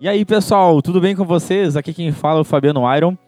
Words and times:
E 0.00 0.08
aí, 0.08 0.24
pessoal, 0.24 0.80
tudo 0.80 0.98
bem 0.98 1.14
com 1.14 1.26
vocês? 1.26 1.76
Aqui 1.76 1.92
quem 1.92 2.10
fala 2.10 2.38
é 2.38 2.40
o 2.40 2.44
Fabiano 2.44 2.90
Iron. 2.96 3.18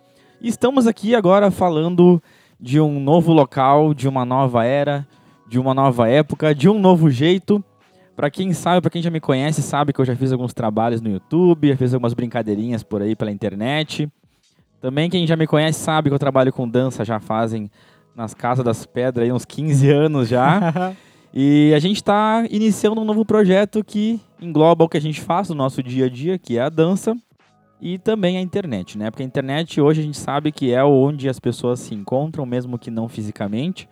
Estamos 0.41 0.87
aqui 0.87 1.15
agora 1.15 1.51
falando 1.51 2.23
de 2.59 2.81
um 2.81 2.99
novo 2.99 3.31
local, 3.31 3.93
de 3.93 4.09
uma 4.09 4.25
nova 4.25 4.65
era, 4.65 5.07
de 5.47 5.59
uma 5.59 5.75
nova 5.75 6.09
época, 6.09 6.55
de 6.55 6.71
um 6.71 6.81
novo 6.81 7.11
jeito. 7.11 7.63
Para 8.17 8.31
quem 8.31 8.55
sabe, 8.55 8.81
para 8.81 8.91
quem 8.91 9.03
já 9.03 9.11
me 9.11 9.21
conhece, 9.21 9.61
sabe 9.61 9.93
que 9.93 10.01
eu 10.01 10.05
já 10.07 10.17
fiz 10.17 10.33
alguns 10.33 10.55
trabalhos 10.55 11.03
no 11.03 11.11
YouTube, 11.11 11.69
já 11.69 11.77
fiz 11.77 11.93
algumas 11.93 12.15
brincadeirinhas 12.15 12.83
por 12.83 13.03
aí 13.03 13.15
pela 13.15 13.31
internet. 13.31 14.09
Também 14.81 15.11
quem 15.11 15.27
já 15.27 15.37
me 15.37 15.47
conhece 15.47 15.79
sabe 15.79 16.09
que 16.09 16.15
eu 16.15 16.19
trabalho 16.19 16.55
com 16.55 16.67
dança 16.67 17.05
já 17.05 17.21
fazem 17.21 17.71
nas 18.17 18.33
Casas 18.33 18.65
das 18.65 18.87
Pedras 18.87 19.27
aí 19.27 19.31
uns 19.31 19.45
15 19.45 19.91
anos 19.91 20.27
já. 20.27 20.95
e 21.35 21.73
a 21.75 21.79
gente 21.79 21.97
está 21.97 22.45
iniciando 22.51 23.01
um 23.01 23.05
novo 23.05 23.25
projeto 23.25 23.83
que 23.83 24.21
engloba 24.41 24.85
o 24.85 24.89
que 24.89 24.99
a 24.99 25.01
gente 25.01 25.21
faz 25.21 25.49
no 25.49 25.55
nosso 25.55 25.83
dia 25.83 26.07
a 26.07 26.09
dia, 26.09 26.39
que 26.39 26.59
é 26.59 26.63
a 26.63 26.69
dança, 26.69 27.17
e 27.81 27.99
também 27.99 28.37
a 28.37 28.41
internet, 28.41 28.99
né? 28.99 29.11
Porque 29.11 29.23
a 29.23 29.27
internet 29.27 29.81
hoje 29.81 30.01
a 30.01 30.05
gente 30.05 30.19
sabe 30.19 30.53
que 30.53 30.73
é 30.73 30.85
onde 30.85 31.29
as 31.29 31.41
pessoas 31.41 31.81
se 31.81 31.95
encontram, 31.95 32.47
mesmo 32.47 32.79
que 32.79 32.91
não 32.91 33.09
fisicamente. 33.09 33.89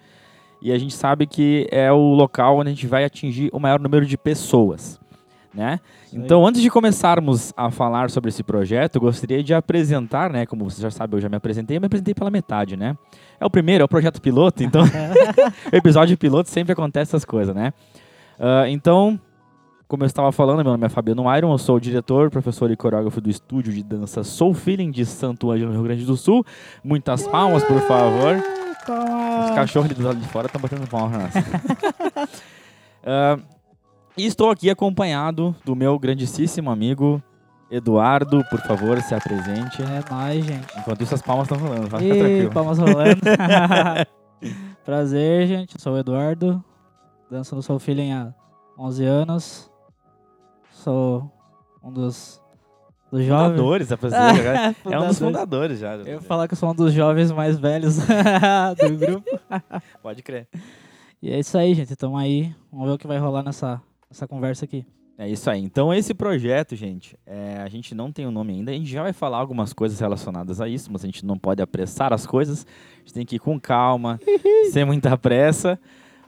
E 0.63 0.71
a 0.71 0.79
gente 0.79 0.95
sabe 0.95 1.27
que 1.27 1.67
é 1.73 1.91
o 1.91 2.15
local 2.15 2.59
onde 2.59 2.69
a 2.69 2.75
gente 2.75 2.87
vai 2.87 3.05
atingir 3.05 3.49
o 3.53 3.59
maior 3.59 3.81
número 3.81 4.05
de 4.05 4.19
pessoas, 4.19 5.01
né? 5.55 5.81
Então, 6.13 6.47
antes 6.47 6.63
de 6.63 6.71
começarmos 6.71 7.53
a 7.57 7.71
falar 7.71 8.11
sobre 8.11 8.29
esse 8.29 8.43
projeto, 8.43 8.97
eu 8.97 9.01
gostaria 9.01 9.43
de 9.43 9.53
apresentar, 9.53 10.31
né? 10.31 10.47
Como 10.47 10.69
você 10.69 10.81
já 10.81 10.91
sabe, 10.91 11.17
eu 11.17 11.21
já 11.21 11.29
me 11.29 11.37
apresentei, 11.37 11.77
eu 11.77 11.81
me 11.81 11.87
apresentei 11.87 12.15
pela 12.15 12.31
metade, 12.31 12.77
né? 12.77 12.97
É 13.39 13.45
o 13.45 13.51
primeiro, 13.51 13.83
é 13.83 13.85
o 13.85 13.89
projeto 13.89 14.21
piloto, 14.21 14.63
então 14.63 14.83
episódio 15.73 16.17
piloto 16.17 16.49
sempre 16.49 16.73
acontece 16.73 17.11
essas 17.11 17.25
coisas, 17.25 17.55
né? 17.55 17.73
Uh, 18.39 18.67
então, 18.69 19.21
como 19.91 20.05
eu 20.05 20.07
estava 20.07 20.31
falando, 20.31 20.63
meu 20.63 20.73
nome 20.73 20.87
é 20.87 20.89
Fabiano 20.89 21.25
Iron, 21.37 21.51
eu 21.51 21.59
sou 21.59 21.77
o 21.77 21.81
diretor, 21.81 22.31
professor 22.31 22.71
e 22.71 22.77
coreógrafo 22.77 23.21
do 23.21 23.29
estúdio 23.29 23.73
de 23.73 23.83
dança 23.83 24.23
Soul 24.23 24.55
Feeling 24.55 24.91
de 24.91 25.05
Santo 25.05 25.51
Ângelo, 25.51 25.73
Rio 25.73 25.83
Grande 25.83 26.05
do 26.05 26.17
Sul. 26.17 26.47
Muitas 26.83 27.27
palmas, 27.27 27.65
por 27.65 27.81
favor. 27.81 28.37
Os 29.45 29.51
cachorros 29.51 29.91
do 29.91 30.03
lado 30.03 30.19
de 30.19 30.29
fora 30.29 30.47
estão 30.47 30.61
batendo 30.61 30.87
palmas. 30.87 31.35
uh, 33.05 33.43
e 34.21 34.27
estou 34.27 34.51
aqui 34.51 34.69
acompanhado 34.69 35.57
do 35.65 35.75
meu 35.75 35.99
grandíssimo 35.99 36.71
amigo 36.71 37.23
Eduardo, 37.71 38.45
por 38.51 38.61
favor, 38.61 39.01
se 39.01 39.15
apresente. 39.15 39.81
É 39.81 40.13
nóis, 40.13 40.45
gente. 40.45 40.79
Enquanto 40.79 41.03
isso, 41.03 41.15
as 41.15 41.23
palmas 41.23 41.51
estão 41.51 41.59
rolando. 41.59 41.87
Vai 41.87 42.03
ficar 42.03 42.15
tranquilo. 42.17 42.51
palmas 42.51 42.79
rolando. 42.79 43.21
Prazer, 44.85 45.47
gente. 45.47 45.77
Eu 45.77 45.81
sou 45.81 45.95
o 45.95 45.99
Eduardo. 45.99 46.63
Danço 47.31 47.55
no 47.55 47.63
Soul 47.63 47.79
Feeling 47.79 48.13
há 48.13 48.35
11 48.79 49.05
anos. 49.05 49.71
Sou 50.73 51.31
um 51.83 51.93
dos, 51.93 52.43
dos 53.11 53.25
jovens. 53.25 53.57
Fundadores, 53.57 53.89
dizer, 53.89 54.43
cara. 54.43 54.77
É 54.91 54.99
um 54.99 55.07
dos 55.07 55.19
Fundadores. 55.19 55.79
já. 55.79 55.95
Eu 55.95 56.07
ia 56.07 56.21
falar 56.21 56.47
que 56.49 56.55
eu 56.55 56.59
sou 56.59 56.71
um 56.71 56.75
dos 56.75 56.93
jovens 56.93 57.31
mais 57.31 57.59
velhos 57.59 57.99
do 58.79 58.97
grupo. 58.99 59.41
Pode 60.03 60.23
crer. 60.23 60.49
E 61.23 61.31
é 61.31 61.39
isso 61.39 61.57
aí, 61.57 61.73
gente. 61.73 61.95
Tamo 61.95 62.19
aí. 62.19 62.55
Vamos 62.73 62.89
ver 62.89 62.95
o 62.95 62.99
que 62.99 63.07
vai 63.07 63.19
rolar 63.19 63.45
nessa, 63.45 63.81
nessa 64.11 64.27
conversa 64.27 64.65
aqui. 64.65 64.85
É 65.17 65.29
isso 65.29 65.51
aí. 65.51 65.63
Então, 65.63 65.93
esse 65.93 66.15
projeto, 66.15 66.75
gente, 66.75 67.15
é, 67.27 67.59
a 67.63 67.69
gente 67.69 67.95
não 67.95 68.11
tem 68.11 68.27
o 68.27 68.31
nome 68.31 68.55
ainda. 68.55 68.71
A 68.71 68.75
gente 68.75 68.89
já 68.91 69.03
vai 69.03 69.13
falar 69.13 69.37
algumas 69.37 69.73
coisas 69.73 70.01
relacionadas 70.01 70.61
a 70.63 70.69
isso, 70.69 70.91
mas 70.91 71.05
a 71.05 71.07
gente 71.07 71.27
não 71.27 71.37
pode 71.39 71.61
apressar 71.61 72.13
as 72.13 72.27
coisas. 72.27 72.67
A 72.97 72.99
gente 73.01 73.13
tem 73.13 73.27
que 73.27 73.37
ir 73.37 73.39
com 73.39 73.61
calma, 73.61 74.19
sem 74.73 74.85
muita 74.85 75.17
pressa. 75.19 75.79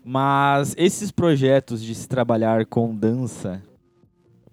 Mas 0.05 0.75
esses 0.77 1.11
projetos 1.11 1.83
de 1.83 1.95
se 1.95 2.07
trabalhar 2.07 2.67
com 2.67 2.95
dança. 2.95 3.63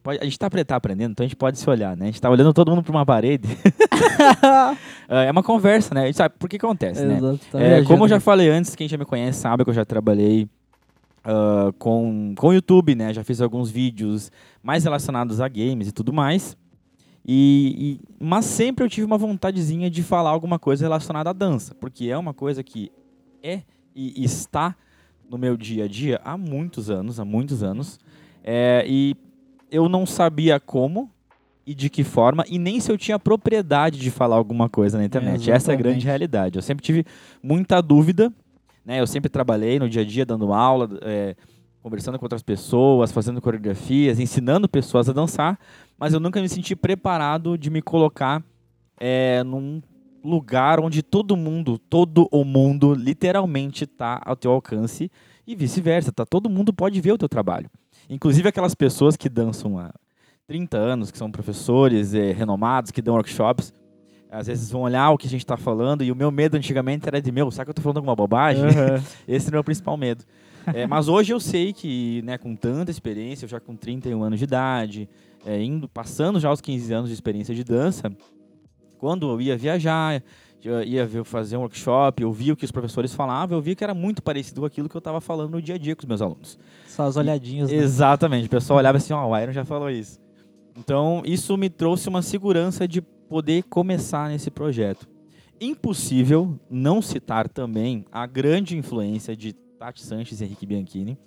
pode- 0.02 0.20
a 0.22 0.24
gente 0.24 0.40
tá, 0.40 0.50
tá 0.50 0.76
aprendendo, 0.78 1.12
então 1.12 1.26
a 1.26 1.28
gente 1.28 1.36
pode 1.36 1.60
se 1.60 1.70
olhar, 1.70 1.98
né? 1.98 2.06
A 2.06 2.08
gente 2.08 2.22
tá 2.22 2.30
olhando 2.30 2.54
todo 2.54 2.72
mundo 2.72 2.82
pra 2.84 2.92
uma 2.92 3.06
parede. 3.06 3.50
é 5.10 5.30
uma 5.32 5.44
conversa, 5.44 5.94
né? 5.94 6.04
A 6.04 6.06
gente 6.06 6.16
sabe 6.16 6.36
por 6.40 6.48
que 6.48 6.56
acontece, 6.56 7.04
né? 7.04 7.20
Tá 7.52 7.60
É, 7.62 7.84
como 7.84 8.06
eu 8.06 8.08
já 8.08 8.20
falei 8.22 8.48
antes, 8.50 8.74
quem 8.76 8.88
já 8.88 8.98
me 8.98 9.06
conhece 9.06 9.40
sabe 9.42 9.66
que 9.66 9.70
eu 9.70 9.74
já 9.74 9.84
trabalhei 9.84 10.48
ah, 11.24 11.72
com, 11.78 12.34
com 12.38 12.48
o 12.48 12.54
YouTube, 12.54 12.96
né? 12.96 13.14
Já 13.14 13.24
fiz 13.24 13.42
alguns 13.42 13.70
vídeos 13.70 14.32
mais 14.64 14.84
relacionados 14.84 15.40
a 15.42 15.48
games 15.48 15.88
e 15.88 15.92
tudo 15.92 16.12
mais. 16.14 16.58
E, 17.26 18.00
e- 18.02 18.24
mas 18.24 18.46
sempre 18.46 18.84
eu 18.84 18.90
tive 18.90 19.06
uma 19.06 19.18
vontadezinha 19.18 19.90
de 19.90 20.02
falar 20.02 20.30
alguma 20.30 20.58
coisa 20.58 20.86
relacionada 20.86 21.30
à 21.30 21.34
dança, 21.34 21.76
porque 21.76 22.08
é 22.08 22.18
uma 22.18 22.34
coisa 22.34 22.64
que 22.64 22.92
é 23.44 23.62
e 23.96 24.24
está 24.24 24.76
no 25.30 25.38
meu 25.38 25.58
dia 25.58 25.84
a 25.84 25.88
dia 25.88 26.20
há 26.24 26.38
muitos 26.38 26.90
anos, 26.90 27.20
há 27.20 27.26
muitos 27.26 27.62
anos. 27.62 28.00
É, 28.44 28.84
e 28.88 29.16
eu 29.70 29.88
não 29.90 30.06
sabia 30.06 30.60
como 30.60 31.10
e 31.68 31.76
de 31.76 31.88
que 31.90 32.04
forma, 32.04 32.44
e 32.50 32.58
nem 32.58 32.80
se 32.80 32.92
eu 32.92 32.98
tinha 32.98 33.20
propriedade 33.20 34.00
de 34.00 34.10
falar 34.10 34.38
alguma 34.38 34.68
coisa 34.68 34.98
na 34.98 35.06
internet. 35.06 35.52
Essa 35.52 35.72
é 35.72 35.76
a 35.76 35.78
grande 35.78 36.06
realidade. 36.06 36.58
Eu 36.58 36.62
sempre 36.64 36.84
tive 36.84 37.06
muita 37.44 37.80
dúvida, 37.82 38.34
né? 38.90 39.00
Eu 39.00 39.06
sempre 39.06 39.30
trabalhei 39.30 39.78
no 39.78 39.88
dia 39.88 40.02
a 40.02 40.06
dia 40.06 40.26
dando 40.26 40.52
aula, 40.52 40.90
é, 41.04 41.36
conversando 41.80 42.18
com 42.18 42.26
outras 42.26 42.42
pessoas, 42.42 43.12
fazendo 43.12 43.40
coreografias, 43.40 44.20
ensinando 44.20 44.68
pessoas 44.68 45.08
a 45.08 45.14
dançar, 45.14 45.60
mas 45.96 46.12
eu 46.12 46.20
nunca 46.20 46.42
me 46.42 46.50
senti 46.50 46.76
preparado 46.76 47.56
de 47.56 47.70
me 47.70 47.84
colocar 47.84 48.44
é, 49.00 49.44
num 49.44 49.80
lugar 50.24 50.80
onde 50.80 51.04
todo 51.04 51.38
mundo, 51.38 51.78
todo 51.78 52.28
o 52.32 52.44
mundo, 52.44 52.96
literalmente 52.96 53.84
está 53.84 54.20
ao 54.26 54.36
teu 54.36 54.52
alcance 54.52 55.12
e 55.46 55.56
vice-versa, 55.56 56.12
tá? 56.12 56.26
Todo 56.26 56.50
mundo 56.50 56.74
pode 56.74 57.00
ver 57.00 57.12
o 57.12 57.18
teu 57.18 57.30
trabalho. 57.30 57.70
Inclusive 58.10 58.50
aquelas 58.50 58.74
pessoas 58.74 59.16
que 59.16 59.30
dançam 59.30 59.78
há 59.78 59.94
30 60.48 60.76
anos, 60.76 61.12
que 61.12 61.18
são 61.18 61.30
professores 61.30 62.16
eh, 62.16 62.32
renomados, 62.32 62.90
que 62.90 63.04
dão 63.04 63.14
workshops, 63.14 63.72
às 64.32 64.48
vezes 64.48 64.70
vão 64.70 64.82
olhar 64.82 65.10
o 65.10 65.18
que 65.18 65.28
a 65.28 65.30
gente 65.30 65.42
está 65.42 65.58
falando 65.58 66.04
e 66.04 66.12
o 66.12 66.16
meu 66.16 66.32
medo 66.32 66.56
antigamente 66.56 67.08
era 67.08 67.22
de, 67.22 67.32
meu, 67.32 67.50
será 67.50 67.66
que 67.66 67.70
eu 67.70 67.72
estou 67.72 67.84
falando 67.84 67.98
alguma 67.98 68.16
bobagem? 68.16 68.64
Aham. 68.64 69.04
Esse 69.28 69.48
era 69.48 69.56
o 69.56 69.58
meu 69.58 69.64
principal 69.64 69.98
medo. 69.98 70.24
É, 70.74 70.86
mas 70.86 71.08
hoje 71.08 71.34
eu 71.34 71.40
sei 71.40 71.74
que, 71.74 72.22
né, 72.24 72.38
com 72.38 72.56
tanta 72.56 72.92
experiência, 72.92 73.46
eu 73.46 73.50
já 73.50 73.60
com 73.60 73.76
31 73.76 74.22
anos 74.22 74.38
de 74.38 74.46
idade, 74.46 75.10
é, 75.46 75.62
indo, 75.62 75.88
passando 75.88 76.40
já 76.40 76.52
os 76.52 76.62
15 76.62 76.94
anos 76.94 77.10
de 77.10 77.14
experiência 77.14 77.56
de 77.56 77.64
dança, 77.64 78.12
quando 79.00 79.32
eu 79.32 79.42
ia 79.42 79.58
viajar, 79.58 80.22
eu 80.64 80.84
ia 80.84 81.08
fazer 81.24 81.58
um 81.58 81.62
workshop, 81.62 82.22
eu 82.22 82.32
via 82.32 82.54
o 82.54 82.56
que 82.56 82.66
os 82.66 82.72
professores 82.72 83.14
falavam, 83.14 83.58
eu 83.58 83.62
via 83.62 83.74
que 83.74 83.84
era 83.84 83.94
muito 83.94 84.22
parecido 84.22 84.62
com 84.62 84.68
aquilo 84.68 84.90
que 84.90 84.96
eu 84.96 85.00
estava 85.00 85.22
falando 85.22 85.52
no 85.52 85.62
dia 85.62 85.76
a 85.76 85.78
dia 85.78 85.96
com 85.96 86.02
os 86.02 86.08
meus 86.08 86.22
alunos. 86.22 86.60
Só 86.88 87.04
as 87.04 87.16
olhadinhas. 87.16 87.72
né? 87.72 87.78
Exatamente, 87.78 88.48
o 88.48 88.50
pessoal 88.50 88.78
olhava 88.78 88.98
assim, 88.98 89.14
ó, 89.14 89.26
o 89.26 89.38
Iron 89.40 89.54
já 89.54 89.66
falou 89.66 89.90
isso. 89.90 90.20
Então, 90.78 91.24
isso 91.26 91.58
me 91.58 91.70
trouxe 91.70 92.08
uma 92.08 92.22
segurança 92.22 92.88
de 92.88 93.02
poder 93.30 93.64
começar 93.64 94.28
nesse 94.28 94.50
projeto. 94.50 95.08
Impossível 95.62 96.60
não 96.70 97.02
citar 97.02 97.48
também 97.48 98.04
a 98.12 98.26
grande 98.26 98.76
influência 98.76 99.36
de 99.36 99.54
Tati 99.54 100.02
Sanches 100.02 100.42
e 100.42 100.46
Henrique 100.46 100.66
Bianchini, 100.66 101.18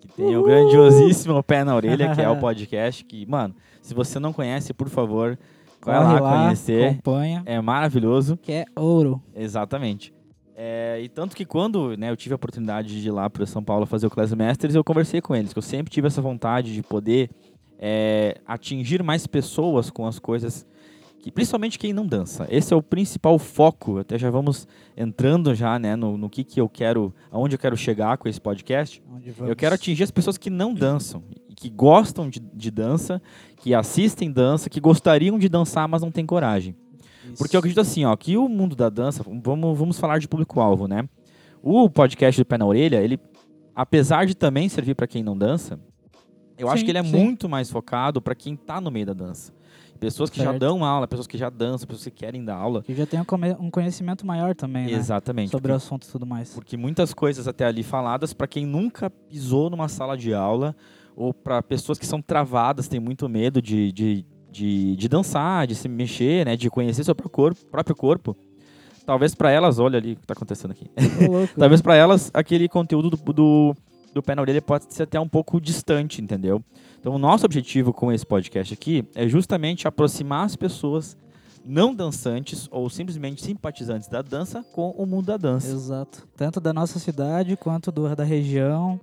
que 0.00 0.08
tem 0.08 0.36
o 0.36 0.42
grandiosíssimo 0.42 1.42
Pé 1.42 1.62
na 1.62 1.74
Orelha, 1.74 2.14
que 2.14 2.20
é 2.20 2.28
o 2.28 2.36
podcast 2.40 3.04
que, 3.04 3.24
mano, 3.26 3.54
se 3.80 3.94
você 3.94 4.18
não 4.18 4.32
conhece, 4.32 4.74
por 4.74 4.88
favor, 4.88 5.38
vai 5.80 5.98
Corre 5.98 6.20
lá, 6.20 6.42
conhecer. 6.44 6.88
Acompanha. 6.90 7.42
É 7.46 7.60
maravilhoso. 7.60 8.36
Que 8.36 8.52
é 8.52 8.64
ouro. 8.74 9.22
Exatamente. 9.34 10.12
É, 10.58 11.00
e 11.02 11.08
tanto 11.08 11.36
que 11.36 11.44
quando 11.44 11.96
né, 11.98 12.10
eu 12.10 12.16
tive 12.16 12.32
a 12.32 12.36
oportunidade 12.36 13.00
de 13.00 13.06
ir 13.06 13.10
lá 13.10 13.28
para 13.28 13.44
São 13.44 13.62
Paulo 13.62 13.84
fazer 13.84 14.06
o 14.06 14.10
Class 14.10 14.32
Masters, 14.32 14.74
eu 14.74 14.82
conversei 14.82 15.20
com 15.20 15.36
eles, 15.36 15.52
que 15.52 15.58
eu 15.58 15.62
sempre 15.62 15.92
tive 15.92 16.06
essa 16.06 16.22
vontade 16.22 16.72
de 16.72 16.82
poder 16.82 17.30
é, 17.78 18.40
atingir 18.46 19.02
mais 19.02 19.26
pessoas 19.26 19.90
com 19.90 20.06
as 20.06 20.18
coisas, 20.18 20.66
que, 21.26 21.32
principalmente 21.32 21.76
quem 21.76 21.92
não 21.92 22.06
dança. 22.06 22.46
Esse 22.48 22.72
é 22.72 22.76
o 22.76 22.80
principal 22.80 23.36
foco, 23.36 23.98
até 23.98 24.16
já 24.16 24.30
vamos 24.30 24.68
entrando 24.96 25.56
já 25.56 25.76
né, 25.76 25.96
no, 25.96 26.16
no 26.16 26.30
que, 26.30 26.44
que 26.44 26.60
eu 26.60 26.68
quero, 26.68 27.12
aonde 27.32 27.56
eu 27.56 27.58
quero 27.58 27.76
chegar 27.76 28.16
com 28.16 28.28
esse 28.28 28.40
podcast. 28.40 29.02
Eu 29.40 29.56
quero 29.56 29.74
atingir 29.74 30.04
as 30.04 30.12
pessoas 30.12 30.38
que 30.38 30.48
não 30.48 30.72
dançam, 30.72 31.24
que 31.56 31.68
gostam 31.68 32.30
de, 32.30 32.38
de 32.38 32.70
dança, 32.70 33.20
que 33.56 33.74
assistem 33.74 34.30
dança, 34.30 34.70
que 34.70 34.78
gostariam 34.78 35.36
de 35.36 35.48
dançar, 35.48 35.88
mas 35.88 36.00
não 36.00 36.12
têm 36.12 36.24
coragem. 36.24 36.76
Isso. 37.24 37.38
Porque 37.38 37.56
eu 37.56 37.58
acredito 37.58 37.80
assim, 37.80 38.04
ó, 38.04 38.14
que 38.14 38.36
o 38.36 38.48
mundo 38.48 38.76
da 38.76 38.88
dança, 38.88 39.24
vamos, 39.42 39.76
vamos 39.76 39.98
falar 39.98 40.20
de 40.20 40.28
público-alvo, 40.28 40.86
né? 40.86 41.08
O 41.60 41.90
podcast 41.90 42.40
do 42.40 42.46
Pé 42.46 42.56
na 42.56 42.66
Orelha, 42.66 43.02
ele, 43.02 43.18
apesar 43.74 44.26
de 44.26 44.36
também 44.36 44.68
servir 44.68 44.94
para 44.94 45.08
quem 45.08 45.24
não 45.24 45.36
dança, 45.36 45.76
eu 46.56 46.68
acho 46.68 46.78
Sim, 46.78 46.84
que 46.84 46.90
ele 46.92 46.98
é 46.98 47.02
sim. 47.02 47.10
muito 47.10 47.48
mais 47.48 47.68
focado 47.68 48.22
para 48.22 48.36
quem 48.36 48.54
tá 48.54 48.80
no 48.80 48.92
meio 48.92 49.06
da 49.06 49.12
dança. 49.12 49.52
Pessoas 49.96 50.30
que 50.30 50.38
já 50.38 50.50
Certo. 50.50 50.58
dão 50.58 50.84
aula, 50.84 51.06
pessoas 51.08 51.26
que 51.26 51.36
já 51.38 51.50
dançam, 51.50 51.86
pessoas 51.86 52.04
que 52.04 52.10
querem 52.10 52.44
dar 52.44 52.56
aula. 52.56 52.82
Que 52.82 52.94
já 52.94 53.06
tem 53.06 53.20
um 53.58 53.70
conhecimento 53.70 54.26
maior 54.26 54.54
também, 54.54 54.86
né? 54.86 54.92
Exatamente. 54.92 55.50
Sobre 55.50 55.72
o 55.72 55.74
porque, 55.74 55.84
assunto 55.84 56.04
e 56.06 56.10
tudo 56.10 56.26
mais. 56.26 56.50
porque 56.54 56.76
muitas 56.76 57.12
coisas 57.14 57.48
até 57.48 57.64
ali 57.64 57.82
faladas 57.82 58.32
para 58.32 58.46
quem 58.46 58.66
nunca 58.66 59.08
pisou 59.10 59.70
numa 59.70 59.88
sala 59.88 60.16
de 60.16 60.32
aula 60.34 60.74
ou 61.16 61.32
para 61.32 61.62
pessoas 61.62 61.98
que 61.98 62.06
são 62.06 62.20
travadas, 62.20 62.88
têm 62.88 63.00
muito 63.00 63.28
medo 63.28 63.62
de, 63.62 63.90
de, 63.90 64.24
de, 64.50 64.96
de 64.96 65.08
dançar, 65.08 65.66
de 65.66 65.74
se 65.74 65.88
mexer, 65.88 66.44
né, 66.44 66.56
de 66.56 66.68
conhecer 66.68 67.04
seu 67.04 67.14
próprio 67.14 67.30
corpo, 67.30 67.66
próprio 67.70 67.96
corpo. 67.96 68.36
Talvez 69.06 69.34
para 69.34 69.50
elas, 69.50 69.78
olha 69.78 69.98
ali 69.98 70.12
o 70.12 70.16
que 70.16 70.26
tá 70.26 70.34
acontecendo 70.34 70.72
aqui. 70.72 70.90
Talvez 71.56 71.80
para 71.80 71.94
elas 71.94 72.30
aquele 72.34 72.68
conteúdo 72.68 73.08
do, 73.08 73.16
do, 73.32 73.74
do 74.12 74.22
pé 74.22 74.34
na 74.34 74.42
orelha 74.42 74.60
pode 74.60 74.92
ser 74.92 75.04
até 75.04 75.18
um 75.18 75.28
pouco 75.28 75.60
distante, 75.60 76.20
entendeu? 76.20 76.62
Então, 77.06 77.14
o 77.14 77.20
nosso 77.20 77.46
objetivo 77.46 77.92
com 77.92 78.10
esse 78.10 78.26
podcast 78.26 78.74
aqui 78.74 79.08
é 79.14 79.28
justamente 79.28 79.86
aproximar 79.86 80.44
as 80.44 80.56
pessoas 80.56 81.16
não 81.64 81.94
dançantes 81.94 82.66
ou 82.68 82.90
simplesmente 82.90 83.44
simpatizantes 83.44 84.08
da 84.08 84.22
dança 84.22 84.64
com 84.72 84.90
o 84.90 85.06
mundo 85.06 85.26
da 85.26 85.36
dança. 85.36 85.70
Exato. 85.70 86.26
Tanto 86.36 86.60
da 86.60 86.72
nossa 86.72 86.98
cidade 86.98 87.56
quanto 87.56 87.92
do, 87.92 88.12
da 88.16 88.24
região, 88.24 88.98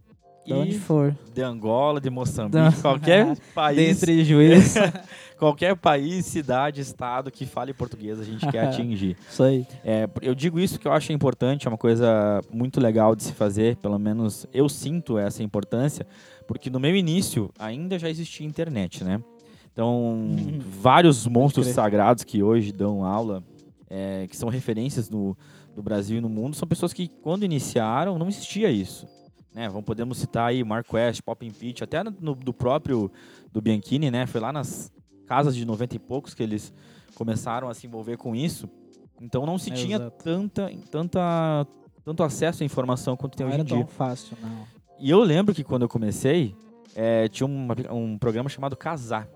de 0.46 0.54
onde 0.54 0.80
for. 0.80 1.16
de 1.34 1.42
Angola, 1.42 2.00
de 2.02 2.10
Moçambique, 2.10 2.82
qualquer 2.82 3.38
país, 3.54 4.00
Dentre 4.00 4.24
juízes. 4.24 4.76
qualquer 5.38 5.76
país, 5.76 6.26
cidade, 6.26 6.80
estado 6.82 7.30
que 7.30 7.46
fale 7.46 7.74
português, 7.74 8.20
a 8.20 8.24
gente 8.24 8.46
quer 8.48 8.68
atingir. 8.68 9.18
Isso 9.30 9.44
aí. 9.44 9.66
É, 9.84 10.08
eu 10.22 10.34
digo 10.34 10.60
isso 10.60 10.76
porque 10.76 10.88
eu 10.88 10.94
acho 10.94 11.12
importante, 11.12 11.68
é 11.68 11.70
uma 11.70 11.78
coisa 11.78 12.42
muito 12.52 12.80
legal 12.80 13.16
de 13.16 13.24
se 13.24 13.34
fazer, 13.34 13.76
pelo 13.78 14.00
menos 14.00 14.48
eu 14.54 14.70
sinto 14.70 15.18
essa 15.18 15.44
importância, 15.44 16.06
porque 16.48 16.70
no 16.70 16.80
meu 16.80 16.96
início 16.96 17.50
ainda 17.60 17.98
já 18.00 18.10
existia 18.10 18.46
internet, 18.46 19.04
né? 19.04 19.22
Então, 19.72 20.36
vários 20.80 21.26
monstros 21.26 21.68
sagrados 21.68 22.24
que 22.24 22.44
hoje 22.44 22.72
dão 22.72 23.04
aula, 23.04 23.44
é, 23.90 24.28
que 24.28 24.38
são 24.38 24.48
referências 24.48 25.10
no, 25.10 25.36
no 25.76 25.82
Brasil 25.82 26.20
e 26.20 26.22
no 26.22 26.30
mundo, 26.30 26.56
são 26.56 26.68
pessoas 26.68 26.94
que 26.94 27.08
quando 27.08 27.44
iniciaram 27.44 28.20
não 28.20 28.28
existia 28.28 28.70
isso. 28.70 29.08
Né? 29.54 29.68
Vamos, 29.70 29.86
podemos 29.86 30.18
citar 30.18 30.50
aí 30.50 30.64
Mark 30.64 30.92
West, 30.92 31.22
Pop 31.22 31.50
Pitch, 31.52 31.82
até 31.82 32.04
no, 32.04 32.36
do 32.36 32.54
próprio 32.54 33.12
do 33.52 33.62
Bianchini, 33.62 34.10
né? 34.10 34.26
Foi 34.26 34.42
lá 34.42 34.52
nas 34.52 34.92
casas 35.28 35.56
de 35.56 35.64
90 35.66 35.96
e 35.96 36.00
poucos 36.00 36.34
que 36.34 36.42
eles 36.42 36.74
começaram 37.16 37.70
a 37.70 37.74
se 37.74 37.86
envolver 37.88 38.18
com 38.18 38.36
isso. 38.36 38.68
Então 39.22 39.46
não 39.46 39.58
se 39.58 39.72
É, 39.72 39.74
tinha 39.76 39.98
exato. 39.98 40.24
tanta, 40.24 40.72
tanta, 40.90 41.68
tanto 42.04 42.24
acesso 42.24 42.64
à 42.64 42.66
informação 42.66 43.16
quanto 43.16 43.38
tem 43.38 43.46
Não 43.46 43.54
hoje 43.54 43.62
era 43.62 43.64
em 43.64 43.76
dia. 43.76 43.86
tão 43.86 43.88
fácil, 43.88 44.36
não. 44.42 44.66
E 45.00 45.10
eu 45.10 45.20
lembro 45.22 45.54
que 45.54 45.64
quando 45.64 45.84
eu 45.84 45.90
comecei, 45.90 46.56
é, 46.96 47.28
tinha 47.30 47.46
um, 47.48 47.68
um 47.92 48.18
programa 48.18 48.50
chamado 48.50 48.76
Casar, 48.76 49.28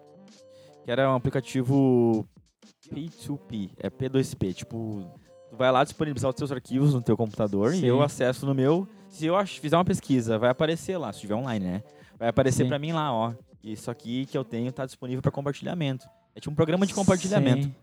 que 0.84 0.90
era 0.92 1.12
um 1.12 1.16
aplicativo 1.16 2.26
P2P, 2.92 3.72
é 3.78 3.90
P2P, 3.90 4.54
tipo, 4.54 5.04
tu 5.50 5.56
vai 5.58 5.72
lá 5.72 5.84
disponibilizar 5.84 6.30
os 6.30 6.36
teus 6.36 6.52
arquivos 6.52 6.94
no 6.94 7.02
teu 7.02 7.16
computador 7.18 7.74
e 7.74 7.80
Sim. 7.82 7.86
eu 7.86 8.02
acesso 8.02 8.46
no 8.46 8.54
meu. 8.56 8.88
Se 9.18 9.26
eu 9.26 9.48
fizer 9.48 9.76
uma 9.76 9.84
pesquisa, 9.84 10.38
vai 10.38 10.52
aparecer 10.52 10.96
lá, 10.98 11.12
se 11.12 11.18
estiver 11.18 11.34
online, 11.34 11.66
né? 11.66 11.84
Vai 12.20 12.30
aparecer 12.30 12.68
pra 12.68 12.78
mim 12.78 12.92
lá, 12.92 13.12
ó. 13.12 13.34
Isso 13.64 13.90
aqui 13.90 14.28
que 14.28 14.38
eu 14.38 14.44
tenho 14.44 14.72
tá 14.72 14.86
disponível 14.86 15.24
para 15.24 15.32
compartilhamento. 15.32 16.08
É 16.36 16.40
tipo 16.40 16.52
um 16.52 16.56
programa 16.56 16.86
de 16.86 16.94
compartilhamento. 16.94 17.64
Sim. 17.64 17.76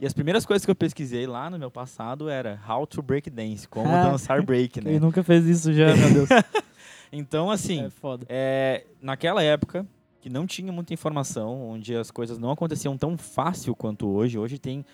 E 0.00 0.06
as 0.06 0.12
primeiras 0.12 0.44
coisas 0.44 0.64
que 0.64 0.70
eu 0.70 0.74
pesquisei 0.74 1.28
lá 1.28 1.48
no 1.48 1.58
meu 1.60 1.70
passado 1.70 2.28
era 2.28 2.58
How 2.68 2.86
to 2.88 3.02
Break 3.02 3.30
Dance, 3.30 3.68
como 3.68 3.88
Ah, 3.88 4.10
dançar 4.10 4.42
break, 4.42 4.80
né? 4.82 4.90
Quem 4.90 5.00
nunca 5.00 5.22
fez 5.22 5.46
isso 5.46 5.72
já, 5.72 5.94
meu 5.94 6.12
Deus. 6.12 6.28
Então, 7.12 7.50
assim, 7.50 7.86
é 7.86 7.90
foda. 7.90 8.24
é, 8.28 8.84
naquela 9.02 9.42
época, 9.42 9.84
que 10.20 10.30
não 10.30 10.46
tinha 10.46 10.72
muita 10.72 10.94
informação, 10.94 11.70
onde 11.70 11.94
as 11.94 12.08
coisas 12.10 12.38
não 12.38 12.50
aconteciam 12.52 12.96
tão 12.96 13.18
fácil 13.18 13.74
quanto 13.74 14.08
hoje, 14.08 14.38
hoje 14.38 14.58
tem 14.58 14.84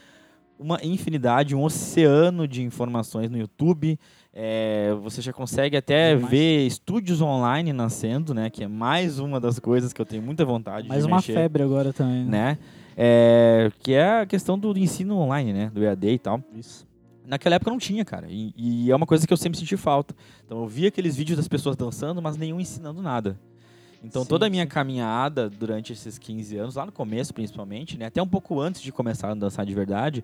uma 0.58 0.78
infinidade, 0.82 1.54
um 1.54 1.62
oceano 1.62 2.46
de 2.46 2.62
informações 2.62 3.30
no 3.30 3.38
YouTube. 3.38 3.98
é, 4.32 4.94
você 5.02 5.22
já 5.22 5.32
consegue 5.32 5.76
até 5.76 6.14
Demais. 6.14 6.30
ver 6.30 6.66
estúdios 6.66 7.22
online 7.22 7.72
nascendo, 7.72 8.34
né? 8.34 8.50
Que 8.50 8.64
é 8.64 8.68
mais 8.68 9.18
uma 9.18 9.40
das 9.40 9.58
coisas 9.58 9.92
que 9.94 10.00
eu 10.00 10.04
tenho 10.04 10.22
muita 10.22 10.44
vontade 10.44 10.88
Mais 10.88 11.02
de 11.02 11.06
uma 11.06 11.16
mexer, 11.16 11.32
febre 11.32 11.62
agora 11.62 11.92
também. 11.92 12.24
Né? 12.24 12.30
né? 12.30 12.58
É, 12.96 13.70
que 13.82 13.94
é 13.94 14.20
a 14.20 14.26
questão 14.26 14.58
do 14.58 14.76
ensino 14.76 15.16
online, 15.16 15.52
né? 15.52 15.70
Do 15.72 15.82
EAD 15.82 16.08
e 16.08 16.18
tal. 16.18 16.42
Isso. 16.54 16.86
Naquela 17.26 17.56
época 17.56 17.70
não 17.70 17.78
tinha, 17.78 18.04
cara. 18.04 18.26
E, 18.28 18.52
e 18.56 18.90
é 18.90 18.96
uma 18.96 19.06
coisa 19.06 19.26
que 19.26 19.32
eu 19.32 19.36
sempre 19.36 19.58
senti 19.58 19.76
falta. 19.76 20.14
Então 20.44 20.60
eu 20.60 20.68
via 20.68 20.88
aqueles 20.88 21.16
vídeos 21.16 21.36
das 21.36 21.48
pessoas 21.48 21.74
dançando, 21.74 22.20
mas 22.20 22.36
nenhum 22.36 22.60
ensinando 22.60 23.02
nada. 23.02 23.38
Então 24.02 24.22
Sim, 24.22 24.28
toda 24.28 24.46
a 24.46 24.50
minha 24.50 24.64
sim. 24.64 24.68
caminhada 24.68 25.48
durante 25.48 25.92
esses 25.92 26.18
15 26.18 26.56
anos, 26.56 26.74
lá 26.76 26.86
no 26.86 26.92
começo 26.92 27.32
principalmente, 27.32 27.98
né, 27.98 28.06
até 28.06 28.22
um 28.22 28.28
pouco 28.28 28.60
antes 28.60 28.80
de 28.80 28.92
começar 28.92 29.30
a 29.30 29.34
dançar 29.34 29.64
de 29.64 29.74
verdade, 29.74 30.22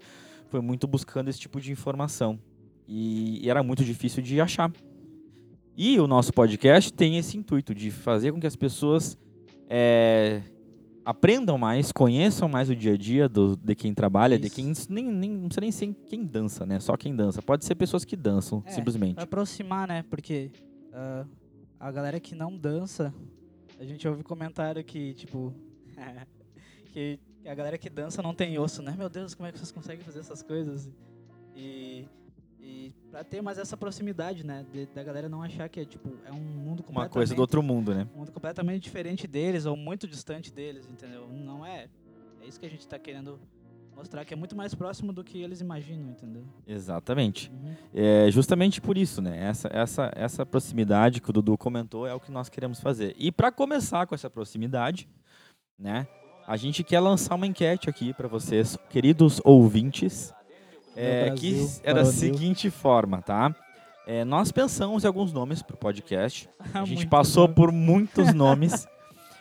foi 0.48 0.60
muito 0.60 0.86
buscando 0.86 1.28
esse 1.28 1.40
tipo 1.40 1.60
de 1.60 1.72
informação. 1.72 2.38
E, 2.86 3.44
e 3.44 3.50
era 3.50 3.62
muito 3.62 3.84
difícil 3.84 4.22
de 4.22 4.40
achar. 4.40 4.70
E 5.76 5.98
o 5.98 6.06
nosso 6.06 6.32
podcast 6.32 6.92
tem 6.92 7.16
esse 7.16 7.36
intuito 7.38 7.74
de 7.74 7.90
fazer 7.90 8.32
com 8.32 8.38
que 8.38 8.46
as 8.46 8.56
pessoas 8.56 9.16
é, 9.70 10.42
aprendam 11.04 11.56
mais, 11.56 11.90
conheçam 11.92 12.48
mais 12.48 12.68
o 12.68 12.76
dia 12.76 12.92
a 12.92 12.96
dia 12.96 13.28
do, 13.28 13.56
de 13.56 13.74
quem 13.74 13.94
trabalha, 13.94 14.38
de 14.38 14.48
Isso. 14.48 14.56
quem 14.56 14.72
nem, 14.90 15.10
nem, 15.10 15.30
não 15.30 15.48
precisa 15.48 15.60
nem 15.60 15.72
ser 15.72 15.94
quem 16.06 16.24
dança, 16.24 16.66
né? 16.66 16.78
Só 16.80 16.96
quem 16.96 17.14
dança. 17.14 17.40
Pode 17.40 17.64
ser 17.64 17.74
pessoas 17.74 18.04
que 18.04 18.16
dançam, 18.16 18.62
É, 18.66 18.70
simplesmente. 18.70 19.14
Pra 19.14 19.24
aproximar, 19.24 19.88
né? 19.88 20.04
Porque 20.10 20.50
ah, 20.92 21.24
a 21.80 21.90
galera 21.90 22.20
que 22.20 22.34
não 22.34 22.56
dança, 22.56 23.12
a 23.82 23.84
gente 23.84 24.06
ouve 24.06 24.22
comentário 24.22 24.82
que, 24.84 25.12
tipo. 25.14 25.52
que 26.92 27.18
a 27.44 27.54
galera 27.54 27.76
que 27.76 27.90
dança 27.90 28.22
não 28.22 28.32
tem 28.32 28.56
osso, 28.58 28.80
né? 28.80 28.94
Meu 28.96 29.08
Deus, 29.08 29.34
como 29.34 29.48
é 29.48 29.52
que 29.52 29.58
vocês 29.58 29.72
conseguem 29.72 30.04
fazer 30.04 30.20
essas 30.20 30.42
coisas? 30.42 30.88
E. 31.56 32.06
E 32.64 32.92
pra 33.10 33.24
ter 33.24 33.42
mais 33.42 33.58
essa 33.58 33.76
proximidade, 33.76 34.46
né? 34.46 34.64
de- 34.72 34.86
da 34.86 35.02
galera 35.02 35.28
não 35.28 35.42
achar 35.42 35.68
que 35.68 35.80
é, 35.80 35.84
tipo, 35.84 36.10
é 36.24 36.30
um 36.30 36.36
mundo 36.36 36.84
completamente... 36.84 36.94
Uma 36.94 37.08
coisa 37.08 37.34
do 37.34 37.40
outro 37.40 37.60
mundo, 37.60 37.92
né? 37.92 38.06
um 38.14 38.18
mundo 38.18 38.30
completamente 38.30 38.84
diferente 38.84 39.26
deles 39.26 39.66
ou 39.66 39.76
muito 39.76 40.06
distante 40.06 40.52
deles, 40.52 40.88
entendeu? 40.88 41.26
Não 41.26 41.66
é. 41.66 41.88
É 42.40 42.46
isso 42.46 42.60
que 42.60 42.66
a 42.66 42.70
gente 42.70 42.86
tá 42.86 43.00
querendo 43.00 43.40
mostrar, 43.94 44.24
que 44.24 44.34
é 44.34 44.36
muito 44.36 44.56
mais 44.56 44.74
próximo 44.74 45.12
do 45.12 45.22
que 45.22 45.40
eles 45.40 45.60
imaginam, 45.60 46.10
entendeu? 46.10 46.42
Exatamente. 46.66 47.50
Uhum. 47.50 47.74
É 47.94 48.30
justamente 48.30 48.80
por 48.80 48.96
isso, 48.96 49.20
né? 49.22 49.38
Essa, 49.48 49.68
essa, 49.72 50.12
essa 50.14 50.46
proximidade 50.46 51.20
que 51.20 51.30
o 51.30 51.32
Dudu 51.32 51.56
comentou 51.56 52.06
é 52.06 52.14
o 52.14 52.20
que 52.20 52.30
nós 52.30 52.48
queremos 52.48 52.80
fazer. 52.80 53.14
E 53.18 53.30
para 53.30 53.52
começar 53.52 54.06
com 54.06 54.14
essa 54.14 54.30
proximidade, 54.30 55.08
né? 55.78 56.06
A 56.46 56.56
gente 56.56 56.82
quer 56.82 57.00
lançar 57.00 57.36
uma 57.36 57.46
enquete 57.46 57.88
aqui 57.88 58.12
para 58.12 58.26
vocês, 58.26 58.76
queridos 58.90 59.40
ouvintes, 59.44 60.34
é, 60.96 61.26
Brasil, 61.26 61.68
que 61.68 61.80
é 61.88 61.94
da 61.94 62.04
seguinte 62.04 62.68
forma, 62.68 63.22
tá? 63.22 63.54
É, 64.06 64.24
nós 64.24 64.50
pensamos 64.50 65.04
em 65.04 65.06
alguns 65.06 65.32
nomes 65.32 65.62
pro 65.62 65.76
podcast. 65.76 66.48
A 66.74 66.84
gente 66.84 66.96
Muito 66.98 67.08
passou 67.10 67.46
bom. 67.46 67.54
por 67.54 67.72
muitos 67.72 68.34
nomes. 68.34 68.86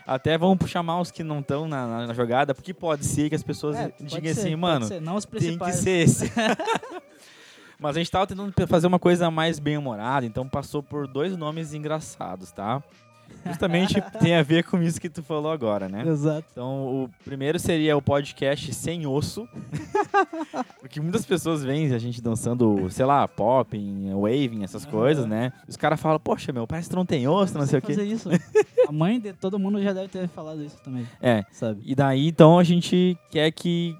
Até 0.06 0.38
vamos 0.38 0.70
chamar 0.70 1.00
os 1.02 1.12
que 1.12 1.24
não 1.24 1.40
estão 1.40 1.68
na, 1.68 1.86
na- 1.88 2.08
na 2.08 2.14
jogada, 2.14 2.54
porque 2.56 2.74
pode 2.74 3.06
ser 3.06 3.30
que 3.30 3.36
as 3.36 3.44
pessoas 3.44 3.76
É, 3.78 3.92
digam 4.00 4.22
ser, 4.34 4.40
assim, 4.40 4.42
pode 4.50 4.56
mano, 4.58 4.86
ser, 4.88 5.02
não 5.02 5.16
os 5.16 5.26
tem 5.26 5.58
que 5.58 5.72
ser 5.74 5.92
esse. 6.06 6.32
Mas 7.80 7.96
a 7.96 8.00
gente 8.00 8.12
tava 8.12 8.28
tentando 8.28 8.54
fazer 8.68 8.86
uma 8.88 9.00
coisa 9.00 9.32
mais 9.32 9.58
bem-humorada, 9.58 10.26
então 10.26 10.48
passou 10.48 10.84
por 10.84 11.08
dois 11.08 11.36
nomes 11.36 11.74
engraçados, 11.74 12.52
tá? 12.52 12.82
Justamente 13.46 14.00
tem 14.20 14.36
a 14.36 14.44
ver 14.44 14.64
com 14.64 14.82
isso 14.82 15.00
que 15.02 15.10
tu 15.10 15.22
falou 15.24 15.52
agora, 15.52 15.90
né? 15.90 16.04
Exato. 16.08 16.46
Então, 16.52 17.04
o 17.04 17.10
primeiro 17.26 17.58
seria 17.60 17.98
o 17.98 18.02
podcast 18.02 18.74
Sem 18.74 19.06
Osso. 19.08 19.48
Porque 20.80 21.00
muitas 21.00 21.26
pessoas 21.26 21.64
veem 21.64 21.94
a 21.94 21.98
gente 22.00 22.22
dançando, 22.22 22.88
sei 22.90 23.06
lá, 23.06 23.28
popping, 23.28 24.12
waving, 24.14 24.64
essas 24.64 24.86
coisas, 24.86 25.26
né? 25.26 25.52
Os 25.68 25.76
caras 25.78 26.00
falam, 26.00 26.20
poxa, 26.20 26.52
meu, 26.52 26.68
parece 26.68 26.90
que 26.90 26.96
não 26.96 27.06
tem 27.06 27.28
osso, 27.28 27.58
não 27.58 27.66
sei 27.66 27.80
o 27.80 27.82
quê. 27.82 27.94
fazer 27.94 28.06
isso. 28.08 28.30
A 28.88 28.92
mãe 28.92 29.20
de 29.20 29.34
todo 29.34 29.58
mundo 29.60 29.82
já 29.82 29.94
deve 29.94 30.08
ter 30.10 30.28
falado 30.28 30.64
isso 30.64 30.78
também, 30.84 31.08
É, 31.22 31.44
sabe? 31.52 31.82
E 31.86 31.96
daí, 31.96 32.28
então, 32.28 32.60
a 32.60 32.64
gente 32.64 33.18
quer 33.30 33.52
que, 33.52 33.96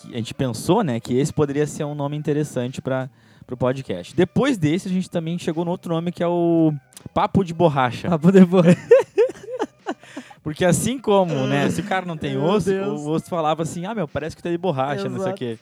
que- 0.00 0.12
A 0.14 0.16
gente 0.18 0.34
pensou, 0.34 0.82
né, 0.84 1.00
que 1.00 1.14
esse 1.16 1.32
poderia 1.32 1.66
ser 1.66 1.84
um 1.84 1.94
nome 1.94 2.16
interessante 2.16 2.82
para 2.82 3.08
o 3.54 3.56
podcast. 3.56 4.14
Depois 4.14 4.56
desse, 4.58 4.88
a 4.88 4.90
gente 4.90 5.08
também 5.10 5.38
chegou 5.38 5.64
no 5.64 5.70
outro 5.70 5.92
nome 5.92 6.10
que 6.12 6.22
é 6.22 6.26
o 6.28 6.72
Papo 7.14 7.44
de 7.44 7.54
Borracha. 7.54 8.08
Papo 8.10 8.32
depois. 8.32 8.76
Porque 10.42 10.64
assim 10.64 10.98
como, 10.98 11.34
né, 11.46 11.68
se 11.70 11.80
o 11.80 11.84
cara 11.84 12.06
não 12.06 12.16
tem 12.16 12.36
osso, 12.36 12.70
o 12.72 13.10
osso 13.10 13.26
falava 13.28 13.62
assim: 13.62 13.84
ah, 13.84 13.94
meu, 13.94 14.06
parece 14.06 14.36
que 14.36 14.42
tá 14.42 14.48
de 14.50 14.56
borracha, 14.58 15.04
não 15.08 15.16
sei 15.16 15.18
o 15.18 15.22
Exato. 15.22 15.36
quê. 15.36 15.58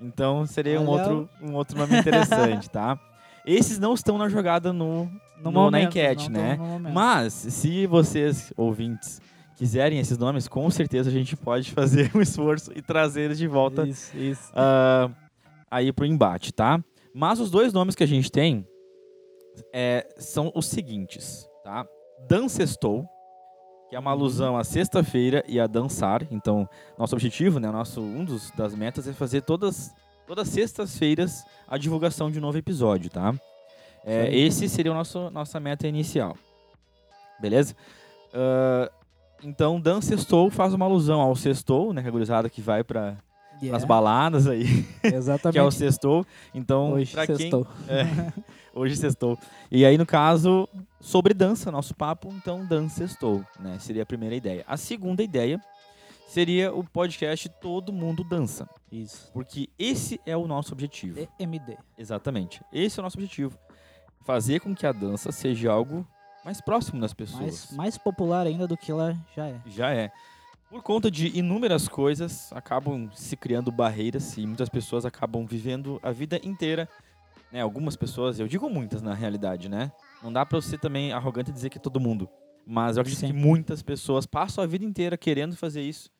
Então 0.00 0.46
seria 0.46 0.80
um 0.80 0.88
Olha 0.88 1.02
outro, 1.12 1.28
um 1.42 1.54
outro 1.54 1.76
nome 1.78 1.98
interessante, 1.98 2.68
tá? 2.70 2.98
Esses 3.44 3.78
não 3.78 3.94
estão 3.94 4.16
na 4.18 4.28
jogada 4.28 4.72
no, 4.72 5.04
No 5.04 5.10
no- 5.44 5.52
momento, 5.52 5.72
na 5.72 5.82
enquete, 5.82 6.30
né? 6.30 6.58
Mas, 6.92 7.32
se 7.34 7.86
vocês, 7.86 8.52
ouvintes, 8.56 9.20
quiserem 9.56 9.98
esses 9.98 10.16
nomes, 10.18 10.48
com 10.48 10.68
certeza 10.70 11.08
a 11.10 11.12
gente 11.12 11.36
pode 11.36 11.70
fazer 11.70 12.10
um 12.16 12.20
esforço 12.20 12.72
e 12.74 12.80
trazer 12.82 13.22
eles 13.22 13.38
de 13.38 13.46
volta 13.46 13.86
Isso, 13.86 14.16
isso. 14.16 14.50
ah, 14.54 15.10
aí 15.70 15.92
pro 15.92 16.04
embate, 16.06 16.52
tá? 16.52 16.80
Mas 17.18 17.40
os 17.40 17.50
dois 17.50 17.72
nomes 17.72 17.94
que 17.94 18.04
a 18.04 18.06
gente 18.06 18.30
tem 18.30 18.68
é, 19.72 20.06
são 20.18 20.52
os 20.54 20.66
seguintes, 20.66 21.48
tá? 21.64 21.86
Dancestou, 22.28 23.08
que 23.88 23.96
é 23.96 23.98
uma 23.98 24.10
alusão 24.10 24.54
à 24.54 24.62
sexta-feira 24.62 25.42
e 25.48 25.58
a 25.58 25.66
dançar. 25.66 26.26
Então, 26.30 26.68
nosso 26.98 27.14
objetivo, 27.14 27.58
né, 27.58 27.70
nosso, 27.70 28.02
um 28.02 28.22
dos, 28.22 28.50
das 28.50 28.74
metas 28.74 29.08
é 29.08 29.14
fazer 29.14 29.40
todas, 29.40 29.90
todas 30.26 30.46
sextas-feiras 30.46 31.42
a 31.66 31.78
divulgação 31.78 32.30
de 32.30 32.38
um 32.38 32.42
novo 32.42 32.58
episódio, 32.58 33.08
tá? 33.08 33.34
É, 34.04 34.36
esse 34.36 34.68
seria 34.68 34.92
o 34.92 34.94
nosso 34.94 35.30
nossa 35.30 35.58
meta 35.58 35.88
inicial. 35.88 36.36
Beleza? 37.40 37.74
Ah, 38.34 38.92
então, 39.42 39.80
Dancestou 39.80 40.50
faz 40.50 40.74
uma 40.74 40.84
alusão 40.84 41.22
ao 41.22 41.34
sextou, 41.34 41.94
né, 41.94 42.02
que 42.02 42.08
é 42.08 42.50
que 42.50 42.60
vai 42.60 42.84
para 42.84 43.16
Yeah, 43.62 43.76
as 43.76 43.84
baladas 43.84 44.46
aí, 44.46 44.86
Exatamente. 45.02 45.54
que 45.54 45.58
é 45.58 45.62
o 45.62 45.70
sextou. 45.70 46.26
Então, 46.54 46.92
Hoje 46.92 47.12
pra 47.12 47.26
quem 47.26 47.36
sextou. 47.36 47.66
é, 47.88 48.32
hoje 48.74 48.96
sextou. 48.96 49.38
E 49.70 49.84
aí, 49.84 49.96
no 49.96 50.04
caso, 50.04 50.68
sobre 51.00 51.32
dança, 51.32 51.70
nosso 51.70 51.94
papo, 51.94 52.28
então 52.36 52.64
dança 52.66 53.02
estou, 53.04 53.44
né? 53.58 53.78
Seria 53.78 54.02
a 54.02 54.06
primeira 54.06 54.34
ideia. 54.34 54.64
A 54.68 54.76
segunda 54.76 55.22
ideia 55.22 55.60
seria 56.28 56.74
o 56.74 56.84
podcast 56.84 57.48
Todo 57.60 57.92
Mundo 57.92 58.22
Dança, 58.24 58.68
Isso. 58.92 59.30
porque 59.32 59.68
esse 59.78 60.20
é 60.26 60.36
o 60.36 60.46
nosso 60.46 60.72
objetivo. 60.72 61.26
EMD. 61.38 61.78
Exatamente. 61.96 62.60
Esse 62.72 62.98
é 62.98 63.00
o 63.00 63.04
nosso 63.04 63.16
objetivo. 63.16 63.56
Fazer 64.24 64.60
com 64.60 64.74
que 64.74 64.84
a 64.86 64.92
dança 64.92 65.30
seja 65.32 65.70
algo 65.70 66.06
mais 66.44 66.60
próximo 66.60 67.00
das 67.00 67.14
pessoas. 67.14 67.40
Mais, 67.40 67.72
mais 67.72 67.98
popular 67.98 68.46
ainda 68.46 68.66
do 68.66 68.76
que 68.76 68.90
ela 68.90 69.16
já 69.34 69.46
é. 69.46 69.60
Já 69.66 69.90
é. 69.92 70.12
Por 70.68 70.82
conta 70.82 71.10
de 71.10 71.28
inúmeras 71.38 71.86
coisas, 71.88 72.52
acabam 72.52 73.08
se 73.14 73.36
criando 73.36 73.70
barreiras 73.70 74.36
e 74.36 74.46
muitas 74.46 74.68
pessoas 74.68 75.04
acabam 75.04 75.46
vivendo 75.46 76.00
a 76.02 76.10
vida 76.10 76.40
inteira. 76.42 76.88
Né? 77.52 77.60
Algumas 77.60 77.94
pessoas, 77.94 78.40
eu 78.40 78.48
digo 78.48 78.68
muitas 78.68 79.00
na 79.00 79.14
realidade, 79.14 79.68
né? 79.68 79.92
Não 80.22 80.32
dá 80.32 80.44
pra 80.44 80.60
você 80.60 80.76
também 80.76 81.12
arrogante 81.12 81.52
dizer 81.52 81.70
que 81.70 81.78
é 81.78 81.80
todo 81.80 82.00
mundo. 82.00 82.28
Mas 82.66 82.96
eu 82.96 83.02
acredito 83.02 83.20
Sim. 83.20 83.28
que 83.28 83.32
muitas 83.32 83.80
pessoas 83.80 84.26
passam 84.26 84.64
a 84.64 84.66
vida 84.66 84.84
inteira 84.84 85.16
querendo 85.16 85.56
fazer 85.56 85.82
isso, 85.82 86.10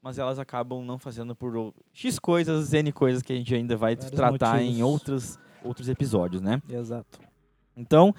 mas 0.00 0.18
elas 0.18 0.38
acabam 0.38 0.84
não 0.84 0.96
fazendo 0.98 1.34
por 1.34 1.74
X 1.92 2.16
coisas, 2.20 2.72
N 2.72 2.92
coisas 2.92 3.22
que 3.24 3.32
a 3.32 3.36
gente 3.36 3.52
ainda 3.52 3.76
vai 3.76 3.96
Vários 3.96 4.12
tratar 4.12 4.62
em 4.62 4.66
motivos. 4.66 4.90
outros, 4.92 5.38
outros 5.64 5.88
episódios, 5.88 6.40
né? 6.40 6.62
Exato. 6.70 7.18
Então, 7.76 8.14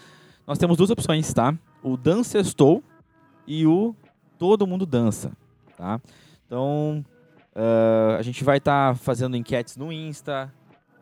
nós 0.46 0.58
temos 0.58 0.76
duas 0.76 0.90
opções, 0.90 1.34
tá? 1.34 1.58
O 1.82 1.96
Dança 1.96 2.40
Estou 2.40 2.84
e 3.48 3.66
o 3.66 3.96
Todo 4.38 4.68
Mundo 4.68 4.86
Dança, 4.86 5.32
tá? 5.82 6.00
Então, 6.46 7.04
ah, 7.56 8.18
a 8.20 8.22
gente 8.22 8.44
vai 8.44 8.58
estar 8.58 8.96
fazendo 8.98 9.36
enquetes 9.36 9.76
no 9.78 9.92
Insta, 9.92 10.54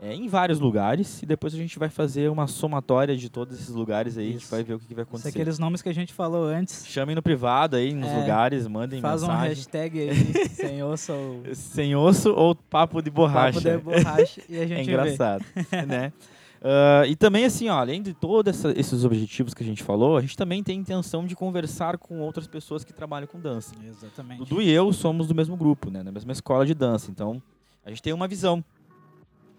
é, 0.02 0.14
em 0.14 0.30
vários 0.30 0.62
lugares, 0.62 1.22
e 1.22 1.26
depois 1.26 1.54
a 1.54 1.58
gente 1.58 1.78
vai 1.78 1.90
fazer 1.90 2.30
uma 2.32 2.48
somatória 2.48 3.18
de 3.18 3.30
todos 3.30 3.60
esses 3.60 3.76
lugares 3.76 4.18
aí, 4.18 4.30
a 4.30 4.32
gente 4.32 4.42
Isso. 4.44 4.52
vai 4.52 4.64
ver 4.64 4.76
o 4.76 4.80
que, 4.80 4.86
que 4.88 4.94
vai 4.96 5.04
Isso 5.04 5.10
acontecer. 5.10 5.30
aqueles 5.30 5.60
nomes 5.60 5.82
que 5.82 5.90
a 5.90 5.94
gente 5.94 6.14
falou 6.14 6.46
antes. 6.46 6.88
Chamem 6.88 7.14
no 7.16 7.22
privado 7.22 7.76
aí, 7.76 7.94
nos 7.94 8.08
É, 8.10 8.18
lugares, 8.22 8.66
mandem 8.68 9.02
Faz 9.02 9.24
um 9.24 9.28
mensagem. 9.28 9.50
hashtag 9.50 10.00
aí, 10.00 10.16
sem 10.56 10.82
osso 10.82 11.12
ou 11.12 11.44
Sem 11.54 11.96
osso 11.98 12.32
ou 12.34 12.56
papo 12.56 13.02
de 13.02 13.10
borracha. 13.12 13.60
papo 13.60 13.78
de 13.78 13.84
borracha 14.04 14.42
e 14.48 14.58
a 14.58 14.64
É 14.64 14.68
gente 14.68 14.86
vê. 14.86 14.92
engraçado, 14.94 15.44
né? 15.86 16.14
Ah, 16.62 17.04
e 17.08 17.16
também, 17.16 17.46
assim, 17.46 17.70
ó, 17.70 17.78
além 17.78 18.02
de 18.02 18.14
todos 18.14 18.64
esses 18.76 19.06
objetivos 19.06 19.54
que 19.54 19.64
a 19.64 19.66
gente 19.66 19.84
falou, 19.84 20.18
a 20.18 20.22
gente 20.22 20.36
também 20.36 20.62
tem 20.64 20.80
intenção 20.80 21.26
de 21.26 21.36
conversar 21.36 21.98
com 21.98 22.20
outras 22.20 22.48
pessoas 22.48 22.84
que 22.84 22.92
trabalham 22.94 23.28
com 23.28 23.40
dança. 23.40 23.74
Exatamente. 23.84 24.40
Dudu 24.40 24.62
e 24.62 24.70
eu 24.70 24.92
somos 24.92 25.28
do 25.28 25.36
mesmo 25.36 25.56
grupo, 25.56 25.90
né? 25.90 26.04
Da 26.04 26.12
mesma 26.12 26.32
escola 26.32 26.66
de 26.66 26.74
dança. 26.74 27.10
Então, 27.10 27.42
a 27.86 27.90
gente 27.90 28.02
tem 28.02 28.12
uma 28.14 28.28
visão, 28.28 28.64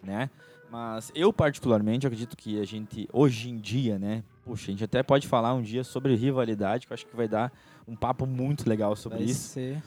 né? 0.02 0.28
Mas 0.70 1.10
eu, 1.14 1.32
particularmente, 1.32 2.06
acredito 2.06 2.36
que 2.36 2.60
a 2.60 2.64
gente, 2.64 3.08
hoje 3.12 3.50
em 3.50 3.58
dia, 3.58 3.98
né? 3.98 4.22
Puxa, 4.44 4.68
a 4.68 4.70
gente 4.70 4.84
até 4.84 5.02
pode 5.02 5.26
falar 5.26 5.52
um 5.54 5.62
dia 5.62 5.82
sobre 5.82 6.14
rivalidade, 6.14 6.86
que 6.86 6.92
eu 6.92 6.94
acho 6.94 7.06
que 7.06 7.16
vai 7.16 7.26
dar 7.26 7.52
um 7.88 7.96
papo 7.96 8.24
muito 8.24 8.68
legal 8.68 8.94
sobre 8.94 9.18
Vai 9.18 9.26
isso. 9.26 9.48
ser 9.48 9.82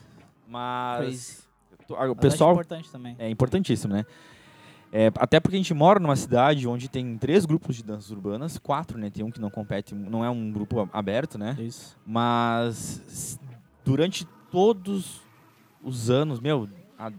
Mas 0.46 1.46
crazy. 1.88 2.10
o 2.10 2.16
pessoal 2.16 2.52
importante 2.52 2.90
também. 2.90 3.16
é 3.18 3.30
importantíssimo, 3.30 3.94
né? 3.94 4.04
É, 4.96 5.08
até 5.16 5.40
porque 5.40 5.56
a 5.56 5.58
gente 5.58 5.74
mora 5.74 5.98
numa 5.98 6.14
cidade 6.14 6.68
onde 6.68 6.88
tem 6.88 7.18
três 7.18 7.44
grupos 7.44 7.74
de 7.74 7.82
danças 7.82 8.12
urbanas, 8.12 8.58
quatro, 8.58 8.96
né? 8.96 9.10
Tem 9.10 9.24
um 9.24 9.30
que 9.30 9.40
não 9.40 9.50
compete, 9.50 9.92
não 9.92 10.24
é 10.24 10.30
um 10.30 10.52
grupo 10.52 10.88
aberto, 10.92 11.36
né? 11.36 11.56
Isso. 11.58 11.96
Mas 12.06 13.40
durante 13.84 14.24
todos 14.52 15.20
os 15.82 16.10
anos, 16.10 16.38
meu, 16.38 16.68
há 16.96 17.10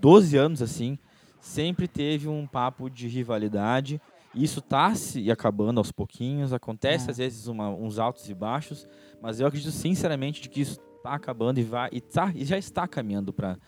12 0.00 0.38
anos 0.38 0.62
assim, 0.62 0.98
sempre 1.38 1.86
teve 1.86 2.28
um 2.28 2.46
papo 2.46 2.88
de 2.88 3.06
rivalidade. 3.08 4.00
Isso 4.34 4.62
tá 4.62 4.94
se 4.94 5.30
acabando 5.30 5.76
aos 5.76 5.92
pouquinhos, 5.92 6.54
acontece 6.54 7.08
É. 7.08 7.10
às 7.10 7.18
vezes 7.18 7.46
uma- 7.46 7.68
uns 7.68 7.98
altos 7.98 8.26
e 8.30 8.34
baixos, 8.34 8.88
mas 9.20 9.38
eu 9.38 9.46
acredito 9.46 9.70
sinceramente 9.70 10.40
de 10.40 10.48
que 10.48 10.62
isso 10.62 10.80
está 10.96 11.12
acabando 11.12 11.58
e 11.58 11.62
vai 11.62 11.90
e, 11.92 12.00
tá, 12.00 12.32
e 12.34 12.42
já 12.42 12.56
está 12.56 12.88
caminhando 12.88 13.34
para 13.34 13.58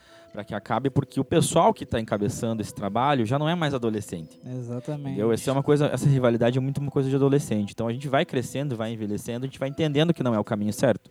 que 0.43 0.55
acabe, 0.55 0.91
porque 0.91 1.21
o 1.21 1.25
pessoal 1.25 1.73
que 1.73 1.85
está 1.85 2.00
encabeçando 2.00 2.62
esse 2.62 2.75
trabalho 2.75 3.25
já 3.25 3.38
não 3.38 3.49
é 3.49 3.55
mais 3.55 3.75
adolescente. 3.75 4.41
Exatamente. 4.45 5.11
Entendeu? 5.11 5.33
Essa 5.33 5.50
é 5.50 5.53
uma 5.53 5.62
coisa, 5.62 5.87
essa 5.87 6.09
rivalidade 6.09 6.59
é 6.59 6.61
muito 6.61 6.79
uma 6.79 6.91
coisa 6.91 7.09
de 7.09 7.14
adolescente. 7.14 7.73
Então 7.73 7.87
a 7.87 7.93
gente 7.93 8.09
vai 8.09 8.25
crescendo, 8.25 8.75
vai 8.75 8.93
envelhecendo, 8.93 9.45
a 9.45 9.47
gente 9.47 9.59
vai 9.59 9.69
entendendo 9.69 10.14
que 10.14 10.23
não 10.23 10.35
é 10.35 10.38
o 10.38 10.45
caminho 10.45 10.73
certo. 10.73 11.11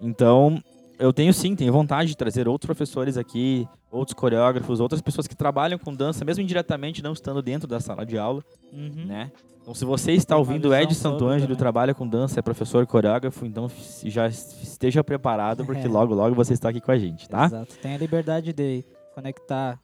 Então, 0.00 0.62
eu 0.98 1.12
tenho 1.12 1.32
sim, 1.32 1.54
tenho 1.54 1.72
vontade 1.72 2.10
de 2.10 2.16
trazer 2.16 2.48
outros 2.48 2.66
professores 2.66 3.16
aqui, 3.16 3.66
outros 3.90 4.14
coreógrafos, 4.14 4.80
outras 4.80 5.00
pessoas 5.00 5.26
que 5.26 5.36
trabalham 5.36 5.78
com 5.78 5.94
dança, 5.94 6.24
mesmo 6.24 6.42
indiretamente, 6.42 7.02
não 7.02 7.12
estando 7.12 7.40
dentro 7.42 7.66
da 7.68 7.80
sala 7.80 8.04
de 8.04 8.18
aula, 8.18 8.42
Uhum. 8.72 9.06
né? 9.06 9.30
Então, 9.62 9.74
se 9.74 9.84
você 9.84 10.12
está 10.12 10.34
ouvindo 10.36 10.74
Ed 10.74 10.94
também. 10.98 11.54
trabalha 11.56 11.94
com 11.94 12.08
dança, 12.08 12.38
é 12.40 12.42
professor 12.42 12.86
coreógrafo, 12.86 13.44
então 13.44 13.70
já 14.04 14.26
esteja 14.26 15.04
preparado, 15.04 15.64
porque 15.64 15.86
É. 15.86 15.88
logo, 15.88 16.14
logo 16.14 16.34
você 16.34 16.54
está 16.54 16.70
aqui 16.70 16.80
com 16.80 16.90
a 16.90 16.98
gente, 16.98 17.28
tá? 17.28 17.44
Exato. 17.46 17.74
Tem 17.82 17.94
a 17.94 17.98
liberdade 17.98 18.52
de 18.54 18.82
conectar 19.14 19.78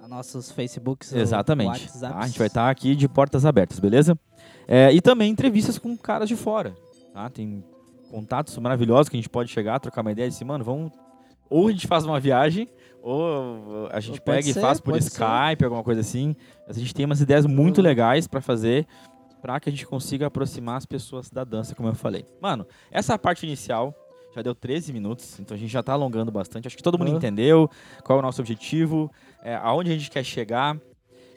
a 0.00 0.06
nossos 0.06 0.52
Facebooks 0.52 1.12
ou 1.12 1.18
Exatamente. 1.18 1.68
WhatsApps. 1.68 2.00
tá? 2.00 2.16
A 2.16 2.26
gente 2.28 2.38
vai 2.38 2.46
estar 2.46 2.70
aqui 2.70 2.94
de 2.94 3.08
portas 3.08 3.44
abertas, 3.44 3.80
beleza? 3.80 4.16
É, 4.68 4.92
e 4.92 5.00
também 5.00 5.32
entrevistas 5.32 5.78
com 5.78 5.96
caras 5.96 6.28
de 6.28 6.36
fora. 6.36 6.72
Tá? 7.12 7.28
Tem 7.28 7.64
contatos 8.10 8.56
maravilhosos 8.58 9.08
que 9.08 9.16
a 9.16 9.18
gente 9.20 9.28
pode 9.28 9.50
chegar, 9.50 9.78
trocar 9.80 10.00
uma 10.02 10.12
ideia 10.12 10.26
e 10.26 10.30
dizer, 10.30 10.44
mano, 10.44 10.64
vamos. 10.64 10.92
Ou 11.48 11.68
a 11.68 11.70
gente 11.72 11.86
faz 11.86 12.04
uma 12.04 12.18
viagem, 12.18 12.68
ou 13.02 13.88
a 13.92 14.00
gente 14.00 14.18
Ou 14.18 14.24
pega 14.24 14.42
ser, 14.42 14.58
e 14.58 14.62
faz 14.62 14.80
por 14.80 14.92
pode 14.92 15.04
ser. 15.04 15.10
Skype, 15.10 15.64
alguma 15.64 15.82
coisa 15.84 16.00
assim. 16.00 16.34
A 16.68 16.72
gente 16.72 16.92
tem 16.94 17.04
umas 17.04 17.20
ideias 17.20 17.46
muito 17.46 17.78
Uhum. 17.78 17.84
legais 17.84 18.26
para 18.26 18.40
fazer 18.40 18.86
para 19.40 19.60
que 19.60 19.68
a 19.68 19.72
gente 19.72 19.86
consiga 19.86 20.26
aproximar 20.26 20.76
as 20.76 20.84
pessoas 20.86 21.30
da 21.30 21.44
dança, 21.44 21.72
como 21.74 21.88
eu 21.88 21.94
falei. 21.94 22.24
Mano, 22.40 22.66
essa 22.90 23.16
parte 23.16 23.46
inicial 23.46 23.94
já 24.34 24.42
deu 24.42 24.56
13 24.56 24.92
minutos, 24.92 25.38
então 25.38 25.54
a 25.54 25.58
gente 25.58 25.70
já 25.70 25.84
tá 25.84 25.92
alongando 25.92 26.32
bastante. 26.32 26.66
Acho 26.66 26.76
que 26.76 26.82
todo 26.82 26.98
mundo 26.98 27.10
Uhum. 27.12 27.16
entendeu 27.16 27.70
qual 28.02 28.18
é 28.18 28.20
o 28.20 28.22
nosso 28.22 28.40
objetivo, 28.40 29.08
é, 29.44 29.54
aonde 29.54 29.92
a 29.92 29.94
gente 29.96 30.10
quer 30.10 30.24
chegar. 30.24 30.76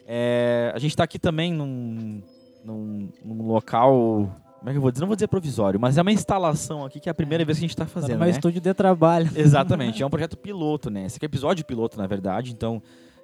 É, 0.06 0.72
a 0.74 0.78
gente 0.80 0.96
tá 0.96 1.04
aqui 1.04 1.20
também 1.20 1.52
num, 1.52 2.20
num, 2.64 3.08
num 3.24 3.46
local. 3.46 4.28
Como 4.60 4.68
é 4.68 4.72
que 4.72 4.78
eu 4.78 4.82
vou 4.82 4.90
dizer? 4.90 5.00
Não 5.00 5.08
vou 5.08 5.16
dizer 5.16 5.26
provisório, 5.28 5.80
mas 5.80 5.96
é 5.98 6.02
uma 6.02 6.12
instalação 6.12 6.84
aqui 6.84 7.00
que 7.00 7.08
é 7.08 7.12
a 7.12 7.14
primeira 7.14 7.44
vez 7.44 7.58
que 7.58 7.64
a 7.64 7.66
gente 7.68 7.76
tá 7.76 7.84
Tá 7.84 7.90
fazendo. 7.90 8.12
no 8.12 8.18
meu 8.18 8.26
né? 8.26 8.30
estúdio 8.30 8.60
de 8.60 8.72
trabalho. 8.74 9.28
Exatamente, 9.34 10.02
é 10.02 10.06
um 10.06 10.10
projeto 10.10 10.36
piloto, 10.36 10.90
né? 10.90 11.06
Esse 11.06 11.16
aqui 11.16 11.24
é 11.24 11.28
episódio 11.28 11.64
piloto, 11.64 11.96
na 11.98 12.06
verdade. 12.06 12.52
Então, 12.52 12.82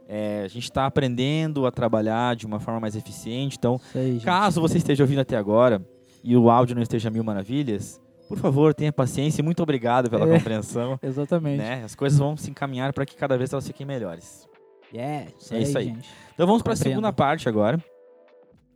é, 0.09 0.43
a 0.45 0.49
gente 0.49 0.65
está 0.65 0.87
aprendendo 0.87 1.67
a 1.67 1.71
trabalhar 1.71 2.35
de 2.37 2.47
uma 2.47 2.59
forma 2.59 2.81
mais 2.81 2.97
eficiente. 2.97 3.57
Então, 3.59 3.79
aí, 3.95 4.19
caso 4.25 4.61
você 4.61 4.79
esteja 4.79 5.03
ouvindo 5.05 5.21
até 5.21 5.37
agora 5.37 5.85
e 6.25 6.35
o 6.37 6.49
áudio 6.51 6.75
não 6.75 6.83
esteja 6.83 7.11
mil 7.11 7.23
maravilhas, 7.23 8.01
por 8.29 8.39
favor, 8.39 8.73
tenha 8.75 8.93
paciência 8.93 9.41
e 9.41 9.45
muito 9.45 9.63
obrigado 9.63 10.09
pela 10.11 10.27
É. 10.27 10.39
compreensão. 10.39 10.99
Exatamente. 11.03 11.59
Né? 11.59 11.83
As 11.85 11.95
coisas 11.95 12.19
vão 12.19 12.37
se 12.37 12.51
encaminhar 12.51 12.93
para 12.95 13.05
que 13.05 13.15
cada 13.15 13.37
vez 13.37 13.53
elas 13.53 13.67
fiquem 13.67 13.87
melhores. 13.87 14.49
Yeah, 14.95 15.27
É 15.51 15.57
aí, 15.57 15.63
isso 15.65 15.77
aí. 15.79 15.85
gente. 15.87 16.09
Então 16.35 16.47
vamos 16.47 16.63
para 16.63 16.73
a 16.73 16.77
segunda 16.77 17.13
parte 17.13 17.49
agora, 17.49 17.79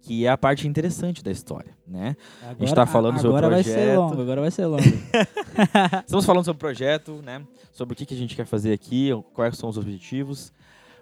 que 0.00 0.24
é 0.24 0.28
a 0.30 0.38
parte 0.38 0.66
interessante 0.66 1.22
da 1.22 1.30
história, 1.30 1.76
né? 1.86 2.16
Agora, 2.42 2.74
tá 2.74 2.86
falando 2.86 3.16
sobre 3.16 3.28
o 3.28 3.36
agora 3.36 3.50
vai 3.50 3.62
ser 3.62 3.72
projeto. 3.74 3.98
longo, 3.98 4.22
agora 4.22 4.40
vai 4.40 4.50
ser 4.50 4.66
longo. 4.66 4.82
Estamos 6.06 6.24
falando 6.24 6.44
sobre 6.44 6.56
o 6.56 6.60
projeto, 6.60 7.20
né? 7.22 7.42
Sobre 7.72 7.92
o 7.92 7.96
que, 7.96 8.06
que 8.06 8.14
a 8.14 8.16
gente 8.16 8.34
quer 8.34 8.46
fazer 8.46 8.72
aqui, 8.72 9.10
quais 9.34 9.56
são 9.56 9.68
os 9.68 9.76
objetivos. 9.76 10.52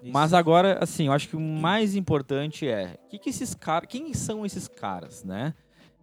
Mas 0.03 0.27
Isso. 0.27 0.35
agora, 0.35 0.77
assim, 0.81 1.07
eu 1.07 1.13
acho 1.13 1.27
que 1.27 1.35
o 1.35 1.39
mais 1.39 1.95
importante 1.95 2.67
é 2.67 2.97
que 3.09 3.17
que 3.19 3.29
esses 3.29 3.53
caras, 3.53 3.87
quem 3.89 4.13
são 4.13 4.45
esses 4.45 4.67
caras, 4.67 5.23
né? 5.23 5.53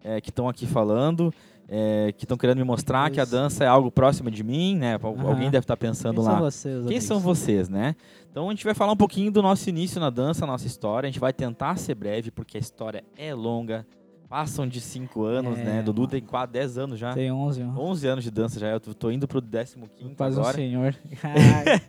É, 0.03 0.21
que 0.21 0.29
estão 0.29 0.47
aqui 0.47 0.67
falando, 0.67 1.33
é, 1.67 2.13
que 2.15 2.23
estão 2.23 2.37
querendo 2.37 2.57
me 2.59 2.63
mostrar 2.63 3.09
que 3.09 3.19
a 3.19 3.23
Isso. 3.23 3.31
dança 3.31 3.63
é 3.63 3.67
algo 3.67 3.91
próximo 3.91 4.29
de 4.29 4.43
mim, 4.43 4.75
né? 4.77 4.95
Aham. 4.95 5.27
Alguém 5.27 5.49
deve 5.49 5.63
estar 5.63 5.75
pensando 5.75 6.21
Quem 6.21 6.23
lá. 6.25 6.31
são 6.31 6.39
vocês, 6.41 6.73
Quem 6.75 6.85
amigos? 6.85 7.03
são 7.03 7.19
vocês, 7.19 7.67
né? 7.69 7.95
Então 8.37 8.49
a 8.49 8.51
gente 8.51 8.65
vai 8.65 8.75
falar 8.75 8.91
um 8.91 8.95
pouquinho 8.95 9.31
do 9.31 9.41
nosso 9.41 9.67
início 9.67 9.99
na 9.99 10.11
dança, 10.11 10.45
nossa 10.45 10.67
história. 10.67 11.07
A 11.07 11.09
gente 11.11 11.19
vai 11.19 11.33
tentar 11.33 11.75
ser 11.75 11.95
breve, 11.95 12.29
porque 12.29 12.55
a 12.55 12.59
história 12.59 13.03
é 13.17 13.33
longa. 13.33 13.83
Passam 14.29 14.67
de 14.67 14.79
5 14.79 15.23
anos, 15.23 15.57
É, 15.57 15.63
né? 15.63 15.81
Dudu 15.81 16.01
mano. 16.01 16.11
tem 16.11 16.21
quase 16.21 16.51
10 16.51 16.77
anos 16.77 16.99
já. 16.99 17.15
Tem 17.15 17.31
11, 17.31 17.63
ó. 17.63 17.81
11 17.81 18.07
anos 18.07 18.23
de 18.23 18.29
dança 18.29 18.59
já. 18.59 18.67
Eu 18.67 18.79
tô- 18.79 19.09
indo 19.09 19.27
pro 19.27 19.41
15 19.41 19.75
Quase 20.15 20.37
um 20.37 20.41
agora. 20.41 20.55
senhor. 20.55 20.95
Ai, 21.23 21.79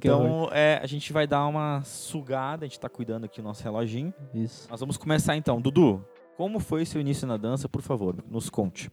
que 0.00 0.10
horror. 0.10 0.26
Então, 0.26 0.48
é, 0.50 0.80
a 0.82 0.86
gente 0.88 1.12
vai 1.12 1.24
dar 1.24 1.46
uma 1.46 1.80
sugada, 1.84 2.64
a 2.64 2.68
gente 2.68 2.80
tá 2.80 2.88
cuidando 2.88 3.22
aqui 3.26 3.40
do 3.40 3.44
nosso 3.44 3.62
reloginho. 3.62 4.12
Isso. 4.34 4.66
Nós 4.68 4.80
vamos 4.80 4.96
começar 4.96 5.36
então. 5.36 5.60
Dudu, 5.60 6.04
como 6.36 6.58
foi 6.58 6.84
seu 6.84 7.00
início 7.00 7.28
na 7.28 7.36
dança, 7.36 7.68
por 7.68 7.80
favor, 7.80 8.16
nos 8.28 8.50
conte. 8.50 8.90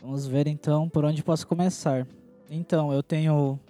Vamos 0.00 0.26
ver 0.26 0.46
então 0.46 0.88
por 0.88 1.04
onde 1.04 1.22
posso 1.22 1.46
começar. 1.46 2.06
Então, 2.48 2.94
eu 2.94 3.02
tenho 3.02 3.60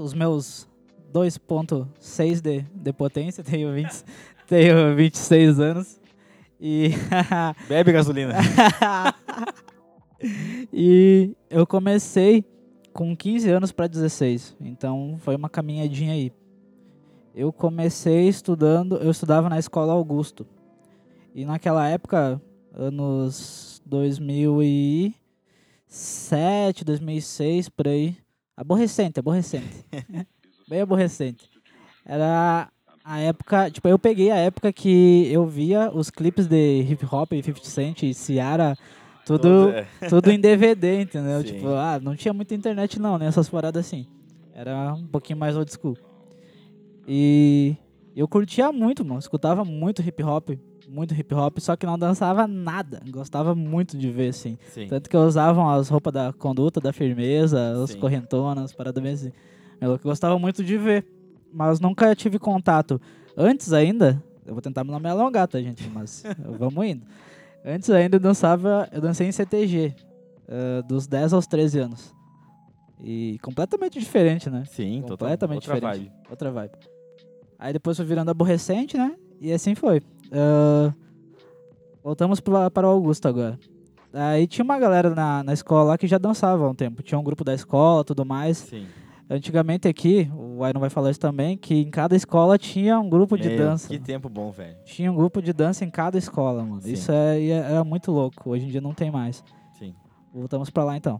os 0.00 0.12
meus 0.12 0.68
2.6 1.12 2.40
de, 2.40 2.62
de 2.74 2.92
potência, 2.92 3.44
tenho, 3.44 3.72
20, 3.72 4.04
tenho 4.46 4.96
26 4.96 5.60
anos. 5.60 6.00
E, 6.60 6.90
Bebe 7.68 7.92
gasolina. 7.92 8.34
e 10.72 11.36
eu 11.50 11.66
comecei 11.66 12.44
com 12.92 13.16
15 13.16 13.50
anos 13.50 13.72
para 13.72 13.88
16. 13.88 14.56
Então 14.60 15.16
foi 15.18 15.34
uma 15.34 15.50
caminhadinha 15.50 16.12
aí. 16.12 16.32
Eu 17.34 17.52
comecei 17.52 18.28
estudando, 18.28 18.98
eu 18.98 19.10
estudava 19.10 19.48
na 19.48 19.58
escola 19.58 19.92
Augusto. 19.92 20.46
E 21.34 21.44
naquela 21.44 21.88
época, 21.88 22.40
anos 22.74 23.82
2007, 23.86 26.84
2006, 26.84 27.68
por 27.70 27.88
aí. 27.88 28.16
Aborrecente, 28.56 29.18
aborrecente. 29.18 29.84
Bem 30.68 30.80
aborrecente. 30.80 31.48
Era 32.04 32.68
a 33.04 33.18
época, 33.18 33.70
tipo, 33.70 33.88
eu 33.88 33.98
peguei 33.98 34.30
a 34.30 34.36
época 34.36 34.72
que 34.72 35.28
eu 35.30 35.46
via 35.46 35.90
os 35.92 36.10
clipes 36.10 36.46
de 36.46 36.82
hip 36.82 37.04
hop, 37.10 37.32
50 37.32 37.64
Cent 37.64 38.02
e 38.02 38.14
Ciara, 38.14 38.76
tudo, 39.24 39.70
é. 39.70 39.86
tudo 40.08 40.30
em 40.30 40.40
DVD, 40.40 41.02
entendeu? 41.02 41.40
Sim. 41.40 41.54
Tipo, 41.54 41.68
ah, 41.68 42.00
não 42.00 42.14
tinha 42.14 42.32
muita 42.32 42.54
internet 42.54 43.00
não, 43.00 43.18
né? 43.18 43.26
Essas 43.26 43.48
paradas 43.48 43.86
assim. 43.86 44.06
Era 44.54 44.94
um 44.94 45.06
pouquinho 45.06 45.38
mais 45.38 45.56
old 45.56 45.70
school. 45.72 45.96
E 47.06 47.76
eu 48.14 48.28
curtia 48.28 48.70
muito, 48.70 49.04
mano. 49.04 49.18
Escutava 49.18 49.64
muito 49.64 50.02
hip 50.02 50.22
hop, 50.22 50.50
muito 50.88 51.14
hip 51.14 51.34
hop, 51.34 51.58
só 51.58 51.74
que 51.76 51.86
não 51.86 51.98
dançava 51.98 52.46
nada. 52.46 53.02
Gostava 53.10 53.54
muito 53.54 53.96
de 53.96 54.10
ver, 54.10 54.28
assim. 54.28 54.58
Sim. 54.68 54.86
Tanto 54.86 55.08
que 55.08 55.16
eu 55.16 55.22
usava 55.22 55.74
as 55.74 55.88
roupas 55.88 56.12
da 56.12 56.32
conduta, 56.32 56.80
da 56.80 56.92
firmeza, 56.92 57.86
Sim. 57.86 57.98
correntonas, 57.98 58.72
paradas 58.72 59.02
bem 59.02 59.12
assim. 59.12 59.32
Eu 59.82 59.98
gostava 59.98 60.38
muito 60.38 60.62
de 60.62 60.78
ver, 60.78 61.04
mas 61.52 61.80
nunca 61.80 62.14
tive 62.14 62.38
contato. 62.38 63.00
Antes 63.36 63.72
ainda, 63.72 64.22
eu 64.46 64.54
vou 64.54 64.62
tentar 64.62 64.84
não 64.84 65.00
me 65.00 65.08
alongar, 65.08 65.48
tá, 65.48 65.60
gente? 65.60 65.88
Mas 65.88 66.22
vamos 66.58 66.86
indo. 66.86 67.04
Antes 67.64 67.90
ainda 67.90 68.16
eu 68.16 68.20
dançava, 68.20 68.88
eu 68.92 69.00
dancei 69.00 69.26
em 69.26 69.32
CTG, 69.32 69.94
eh, 70.48 70.82
dos 70.82 71.06
10 71.08 71.32
aos 71.32 71.46
13 71.48 71.80
anos. 71.80 72.14
E 73.02 73.38
completamente 73.42 73.98
diferente, 73.98 74.48
né? 74.48 74.64
Sim, 74.66 75.02
completamente 75.02 75.68
outra 75.68 75.74
diferente. 75.74 75.98
vibe. 75.98 76.30
Outra 76.30 76.50
vibe. 76.52 76.72
Aí 77.58 77.72
depois 77.72 77.96
foi 77.96 78.06
virando 78.06 78.30
aborrecente, 78.30 78.96
né? 78.96 79.16
E 79.40 79.52
assim 79.52 79.74
foi. 79.74 80.00
Ah, 80.30 80.94
voltamos 82.02 82.38
pra, 82.38 82.70
para 82.70 82.86
o 82.86 82.90
Augusto 82.90 83.26
agora. 83.26 83.58
Aí 84.12 84.46
tinha 84.46 84.64
uma 84.64 84.78
galera 84.78 85.10
na, 85.10 85.42
na 85.42 85.52
escola 85.52 85.82
lá 85.90 85.98
que 85.98 86.06
já 86.06 86.18
dançava 86.18 86.64
há 86.64 86.68
um 86.68 86.74
tempo. 86.74 87.02
Tinha 87.02 87.18
um 87.18 87.24
grupo 87.24 87.42
da 87.42 87.54
escola 87.54 88.04
tudo 88.04 88.24
mais. 88.24 88.58
Sim. 88.58 88.86
Antigamente 89.34 89.88
aqui, 89.88 90.30
o 90.36 90.66
Iron 90.66 90.78
vai 90.78 90.90
falar 90.90 91.10
isso 91.10 91.18
também, 91.20 91.56
que 91.56 91.74
em 91.74 91.90
cada 91.90 92.14
escola 92.14 92.58
tinha 92.58 93.00
um 93.00 93.08
grupo 93.08 93.38
de 93.38 93.48
Meu, 93.48 93.56
dança. 93.58 93.88
Que 93.88 93.98
tempo 93.98 94.28
bom, 94.28 94.50
velho. 94.50 94.76
Tinha 94.84 95.10
um 95.10 95.14
grupo 95.14 95.40
de 95.40 95.52
dança 95.54 95.84
em 95.84 95.90
cada 95.90 96.18
escola, 96.18 96.62
mano. 96.62 96.82
Sim. 96.82 96.92
Isso 96.92 97.10
é, 97.10 97.40
e 97.40 97.50
é- 97.50 97.54
era 97.72 97.82
muito 97.84 98.12
louco. 98.12 98.50
Hoje 98.50 98.66
em 98.66 98.68
dia 98.68 98.80
não 98.80 98.92
tem 98.92 99.10
mais. 99.10 99.42
Sim. 99.78 99.94
Voltamos 100.34 100.68
pra 100.68 100.84
lá 100.84 100.96
então. 100.96 101.18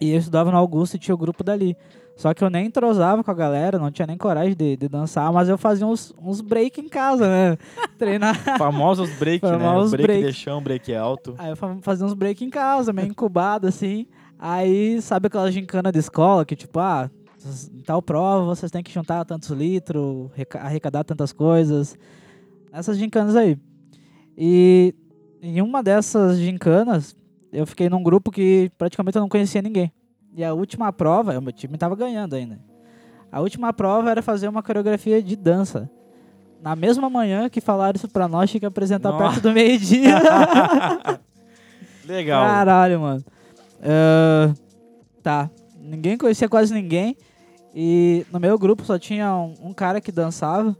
E 0.00 0.10
eu 0.10 0.18
estudava 0.18 0.50
no 0.50 0.56
Augusto 0.58 0.96
e 0.96 0.98
tinha 0.98 1.14
o 1.14 1.18
grupo 1.18 1.42
dali. 1.42 1.74
Só 2.16 2.32
que 2.34 2.44
eu 2.44 2.50
nem 2.50 2.66
entrosava 2.66 3.24
com 3.24 3.30
a 3.30 3.34
galera, 3.34 3.78
não 3.78 3.90
tinha 3.90 4.06
nem 4.06 4.16
coragem 4.18 4.54
de, 4.54 4.76
de 4.76 4.88
dançar, 4.88 5.32
mas 5.32 5.48
eu 5.48 5.56
fazia 5.58 5.84
uns, 5.86 6.12
uns 6.22 6.40
break 6.40 6.80
em 6.80 6.88
casa, 6.88 7.26
né? 7.26 7.56
Treinar. 7.98 8.36
Famosos 8.58 9.10
break, 9.18 9.44
né? 9.44 9.58
Famosos 9.58 9.90
break, 9.92 10.06
break. 10.06 10.26
de 10.26 10.32
chão, 10.32 10.62
break 10.62 10.94
alto. 10.94 11.34
Aí 11.38 11.50
eu 11.50 11.56
fa- 11.56 11.76
fazia 11.80 12.06
uns 12.06 12.14
break 12.14 12.44
em 12.44 12.50
casa, 12.50 12.92
meio 12.92 13.08
incubado 13.10 13.66
assim. 13.66 14.06
Aí, 14.38 15.00
sabe 15.00 15.28
aquela 15.28 15.50
gincana 15.50 15.90
de 15.90 15.98
escola 15.98 16.44
que 16.44 16.56
tipo, 16.56 16.78
ah, 16.78 17.10
tal 17.86 18.02
prova 18.02 18.44
vocês 18.44 18.70
têm 18.70 18.82
que 18.82 18.92
juntar 18.92 19.24
tantos 19.24 19.50
litros, 19.50 20.30
reca- 20.34 20.60
arrecadar 20.60 21.04
tantas 21.04 21.32
coisas. 21.32 21.96
Essas 22.72 22.98
gincanas 22.98 23.36
aí. 23.36 23.56
E 24.36 24.94
em 25.40 25.60
uma 25.60 25.82
dessas 25.82 26.38
gincanas, 26.38 27.16
eu 27.52 27.66
fiquei 27.66 27.88
num 27.88 28.02
grupo 28.02 28.30
que 28.30 28.70
praticamente 28.76 29.16
eu 29.16 29.22
não 29.22 29.28
conhecia 29.28 29.62
ninguém. 29.62 29.92
E 30.34 30.42
a 30.42 30.52
última 30.52 30.92
prova, 30.92 31.38
o 31.38 31.42
meu 31.42 31.52
time 31.52 31.78
tava 31.78 31.94
ganhando 31.94 32.34
ainda. 32.34 32.58
A 33.30 33.40
última 33.40 33.72
prova 33.72 34.10
era 34.10 34.22
fazer 34.22 34.48
uma 34.48 34.62
coreografia 34.62 35.22
de 35.22 35.36
dança. 35.36 35.88
Na 36.60 36.74
mesma 36.74 37.08
manhã 37.10 37.48
que 37.48 37.60
falaram 37.60 37.96
isso 37.96 38.08
pra 38.08 38.26
nós, 38.26 38.50
tinha 38.50 38.60
que 38.60 38.66
apresentar 38.66 39.10
Nossa. 39.10 39.24
perto 39.24 39.42
do 39.42 39.52
meio-dia. 39.52 40.14
Legal. 42.06 42.44
Caralho, 42.46 43.00
mano. 43.00 43.24
Ah, 43.84 44.52
tá. 45.22 45.50
Ninguém 45.78 46.16
conhecia 46.16 46.48
quase 46.48 46.72
ninguém. 46.72 47.16
E 47.74 48.24
no 48.32 48.40
meu 48.40 48.58
grupo 48.58 48.84
só 48.84 48.98
tinha 48.98 49.34
um, 49.34 49.54
um 49.60 49.74
cara 49.74 50.00
que 50.00 50.10
dançava. 50.10 50.76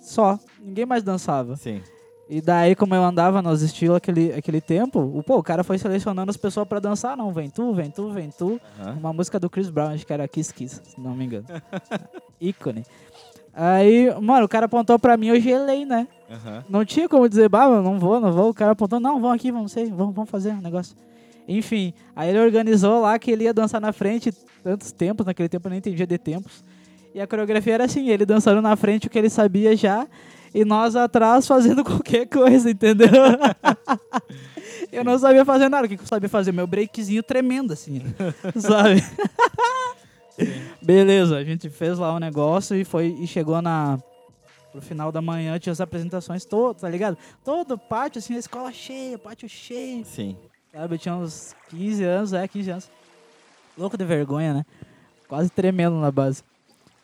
Só. 0.00 0.38
Ninguém 0.60 0.84
mais 0.84 1.02
dançava. 1.02 1.56
Sim. 1.56 1.80
E 2.28 2.40
daí, 2.40 2.74
como 2.74 2.94
eu 2.94 3.02
andava 3.02 3.42
nos 3.42 3.62
estilos 3.62 3.96
aquele, 3.96 4.32
aquele 4.32 4.60
tempo, 4.60 5.00
o, 5.00 5.22
pô, 5.22 5.36
o 5.38 5.42
cara 5.42 5.62
foi 5.62 5.78
selecionando 5.78 6.30
as 6.30 6.36
pessoas 6.36 6.66
pra 6.66 6.78
dançar. 6.80 7.16
Não, 7.16 7.32
vem 7.32 7.50
tu, 7.50 7.72
vem 7.74 7.90
tu, 7.90 8.10
vem 8.10 8.30
tu. 8.30 8.60
Aham. 8.80 8.96
Uma 8.98 9.12
música 9.12 9.38
do 9.38 9.50
Chris 9.50 9.68
Brown, 9.68 9.90
acho 9.90 10.06
que 10.06 10.12
era 10.12 10.26
Kiss 10.26 10.52
Kiss, 10.52 10.80
se 10.82 11.00
não 11.00 11.14
me 11.14 11.26
engano. 11.26 11.46
Ícone. 12.40 12.84
Aí, 13.52 14.08
mano, 14.20 14.46
o 14.46 14.48
cara 14.48 14.64
apontou 14.64 14.98
pra 14.98 15.16
mim, 15.16 15.26
eu 15.26 15.38
gelei, 15.38 15.84
né? 15.84 16.08
Aham. 16.30 16.64
Não 16.70 16.84
tinha 16.86 17.06
como 17.06 17.28
dizer, 17.28 17.50
bah, 17.50 17.68
não 17.68 17.98
vou, 17.98 18.18
não 18.18 18.32
vou. 18.32 18.50
O 18.50 18.54
cara 18.54 18.70
apontou, 18.72 18.98
não, 18.98 19.20
vamos 19.20 19.36
aqui, 19.36 19.52
vamos 19.52 19.74
vamos, 19.74 20.14
vamos 20.14 20.30
fazer 20.30 20.52
um 20.52 20.60
negócio. 20.60 20.96
Enfim, 21.46 21.92
aí 22.14 22.30
ele 22.30 22.38
organizou 22.38 23.00
lá 23.00 23.18
que 23.18 23.30
ele 23.30 23.44
ia 23.44 23.54
dançar 23.54 23.80
na 23.80 23.92
frente 23.92 24.32
tantos 24.62 24.92
tempos, 24.92 25.26
naquele 25.26 25.48
tempo 25.48 25.66
eu 25.66 25.70
não 25.70 25.76
entendia 25.76 26.06
de 26.06 26.18
tempos. 26.18 26.64
E 27.14 27.20
a 27.20 27.26
coreografia 27.26 27.74
era 27.74 27.84
assim, 27.84 28.08
ele 28.08 28.24
dançando 28.24 28.62
na 28.62 28.74
frente 28.76 29.06
o 29.06 29.10
que 29.10 29.18
ele 29.18 29.28
sabia 29.28 29.76
já, 29.76 30.06
e 30.54 30.64
nós 30.64 30.96
atrás 30.96 31.46
fazendo 31.46 31.82
qualquer 31.84 32.26
coisa, 32.26 32.70
entendeu? 32.70 33.08
eu 34.90 35.04
não 35.04 35.18
sabia 35.18 35.44
fazer 35.44 35.68
nada, 35.68 35.86
o 35.86 35.88
que 35.88 35.96
que 35.96 36.02
eu 36.02 36.06
sabia 36.06 36.28
fazer? 36.28 36.52
Meu 36.52 36.66
breakzinho 36.66 37.22
tremendo, 37.22 37.72
assim, 37.72 38.02
sabe? 38.56 39.02
Beleza, 40.80 41.36
a 41.36 41.44
gente 41.44 41.68
fez 41.68 41.98
lá 41.98 42.14
um 42.14 42.18
negócio 42.18 42.76
e 42.76 42.84
foi 42.84 43.08
e 43.20 43.26
chegou 43.26 43.60
na 43.60 43.98
pro 44.70 44.80
final 44.80 45.12
da 45.12 45.20
manhã, 45.20 45.58
tinha 45.58 45.70
as 45.70 45.82
apresentações 45.82 46.46
todas, 46.46 46.80
tá 46.80 46.88
ligado? 46.88 47.18
Todo 47.44 47.76
pátio, 47.76 48.18
assim, 48.18 48.34
a 48.34 48.38
escola 48.38 48.72
cheia, 48.72 49.18
pátio 49.18 49.46
cheio. 49.46 50.02
Sim. 50.06 50.34
Sabe, 50.72 50.94
eu 50.94 50.98
tinha 50.98 51.14
uns 51.14 51.54
15 51.68 52.04
anos, 52.04 52.32
é, 52.32 52.48
15 52.48 52.70
anos. 52.70 52.90
Louco 53.76 53.96
de 53.96 54.04
vergonha, 54.04 54.54
né? 54.54 54.66
Quase 55.28 55.50
tremendo 55.50 55.96
na 56.00 56.10
base. 56.10 56.42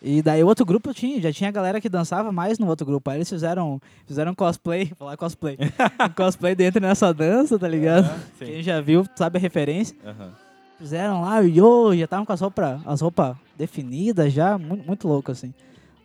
E 0.00 0.22
daí 0.22 0.42
o 0.42 0.46
outro 0.46 0.64
grupo 0.64 0.94
tinha, 0.94 1.20
já 1.20 1.32
tinha 1.32 1.50
galera 1.50 1.80
que 1.80 1.88
dançava 1.88 2.30
mais 2.32 2.58
no 2.58 2.66
outro 2.66 2.86
grupo. 2.86 3.10
Aí 3.10 3.18
eles 3.18 3.28
fizeram, 3.28 3.80
fizeram 4.06 4.34
cosplay, 4.34 4.92
falar 4.98 5.16
cosplay. 5.16 5.58
um 6.00 6.08
cosplay 6.14 6.54
dentro 6.54 6.80
nessa 6.80 7.12
dança, 7.12 7.58
tá 7.58 7.68
ligado? 7.68 8.08
Sim. 8.38 8.46
Quem 8.46 8.62
já 8.62 8.80
viu 8.80 9.04
sabe 9.14 9.38
a 9.38 9.40
referência. 9.40 9.96
Aham. 10.04 10.32
Fizeram 10.78 11.22
lá, 11.22 11.40
yo, 11.40 11.92
já 11.96 12.04
estavam 12.04 12.24
com 12.24 12.32
as 12.32 12.40
roupas 12.40 12.80
as 12.86 13.36
definidas 13.56 14.32
já, 14.32 14.56
muito, 14.56 14.86
muito 14.86 15.08
louco 15.08 15.32
assim. 15.32 15.52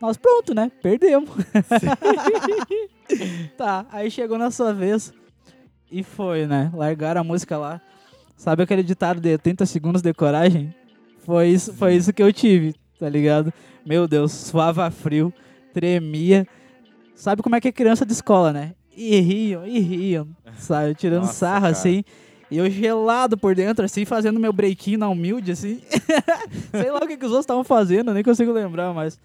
Nós 0.02 0.18
pronto, 0.18 0.56
né? 0.56 0.72
Perdemos. 0.82 1.30
tá, 3.56 3.86
aí 3.92 4.10
chegou 4.10 4.38
na 4.38 4.50
sua 4.50 4.74
vez 4.74 5.14
e 5.94 6.02
foi, 6.02 6.48
né? 6.48 6.72
Largaram 6.74 7.22
a 7.22 7.24
música 7.24 7.56
lá. 7.56 7.80
Sabe 8.36 8.64
aquele 8.64 8.82
ditado 8.82 9.22
de 9.22 9.38
30 9.38 9.66
segundos 9.68 10.02
de 10.02 10.12
coragem? 10.12 10.74
Foi 11.20 11.48
isso, 11.48 11.72
foi 11.74 11.96
isso 11.96 12.12
que 12.12 12.22
eu 12.22 12.34
tive, 12.34 12.76
tá 13.00 13.08
ligado? 13.08 13.54
Meu 13.86 14.08
Deus, 14.08 14.32
suava 14.32 14.90
frio, 14.90 15.32
tremia. 15.72 16.48
Sabe 17.16 17.44
como 17.44 17.56
é 17.56 17.62
que 17.62 17.68
é 17.68 17.72
criança 17.72 18.06
de 18.06 18.12
escola, 18.12 18.52
né? 18.52 18.74
E 18.98 19.20
riam, 19.20 19.66
e 19.68 19.80
riam, 19.80 20.28
sabe? 20.58 20.96
Tirando 21.00 21.22
Nossa, 21.22 21.34
sarra 21.34 21.62
cara. 21.62 21.72
assim. 21.74 22.04
E 22.50 22.58
eu 22.58 22.70
gelado 22.70 23.38
por 23.38 23.54
dentro, 23.56 23.86
assim, 23.86 24.04
fazendo 24.04 24.40
meu 24.40 24.52
breakinho 24.52 24.98
na 24.98 25.08
humilde, 25.10 25.52
assim. 25.52 25.80
Sei 26.72 26.92
lá 26.92 27.00
o 27.00 27.08
que, 27.08 27.18
que 27.18 27.26
os 27.26 27.32
outros 27.32 27.46
estavam 27.46 27.64
fazendo, 27.64 28.14
nem 28.14 28.24
consigo 28.24 28.52
lembrar, 28.52 28.94
mas. 28.94 29.20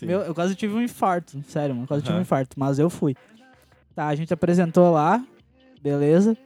Meu, 0.00 0.20
eu 0.20 0.34
quase 0.34 0.54
tive 0.54 0.74
um 0.74 0.82
infarto, 0.82 1.42
sério, 1.48 1.74
mano. 1.74 1.86
Quase 1.86 2.02
tive 2.02 2.16
um 2.16 2.22
infarto, 2.22 2.58
mas 2.58 2.78
eu 2.78 2.88
fui. 2.88 3.16
Tá, 3.94 4.06
a 4.06 4.14
gente 4.14 4.32
apresentou 4.32 4.90
lá, 4.90 5.22
beleza. 5.82 6.36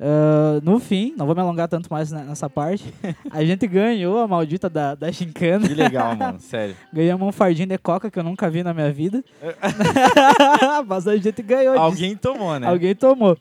Ah, 0.00 0.60
no 0.62 0.78
fim, 0.78 1.12
não 1.16 1.26
vou 1.26 1.34
me 1.34 1.40
alongar 1.40 1.66
tanto 1.68 1.92
mais 1.92 2.12
ne- 2.12 2.22
nessa 2.22 2.48
parte. 2.48 2.94
A 3.30 3.44
gente 3.44 3.66
ganhou 3.66 4.18
a 4.18 4.28
maldita 4.28 4.70
da, 4.70 4.94
da 4.94 5.10
gincana. 5.10 5.66
Que 5.66 5.74
legal, 5.74 6.14
mano. 6.14 6.38
Sério. 6.40 6.76
Ganhamos 6.92 7.26
um 7.28 7.32
fardinho 7.32 7.68
de 7.68 7.78
coca 7.78 8.10
que 8.10 8.18
eu 8.18 8.22
nunca 8.22 8.48
vi 8.48 8.62
na 8.62 8.72
minha 8.72 8.92
vida. 8.92 9.24
mas 10.86 11.06
a 11.08 11.16
gente 11.16 11.42
ganhou. 11.42 11.74
disso. 11.74 11.84
Alguém 11.84 12.16
tomou, 12.16 12.58
né? 12.60 12.68
Alguém 12.68 12.94
tomou. 12.94 13.36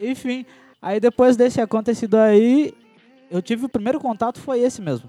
Enfim, 0.00 0.44
aí 0.82 0.98
depois 0.98 1.36
desse 1.36 1.60
acontecido 1.60 2.16
aí, 2.16 2.74
eu 3.30 3.40
tive 3.40 3.64
o 3.66 3.68
primeiro 3.68 4.00
contato 4.00 4.40
foi 4.40 4.60
esse 4.60 4.82
mesmo. 4.82 5.08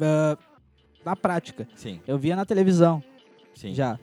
Ah, 0.00 0.38
na 1.04 1.16
prática. 1.16 1.66
Sim, 1.74 2.00
Eu 2.06 2.16
via 2.16 2.36
na 2.36 2.44
televisão 2.46 3.02
sim. 3.54 3.74
já. 3.74 3.98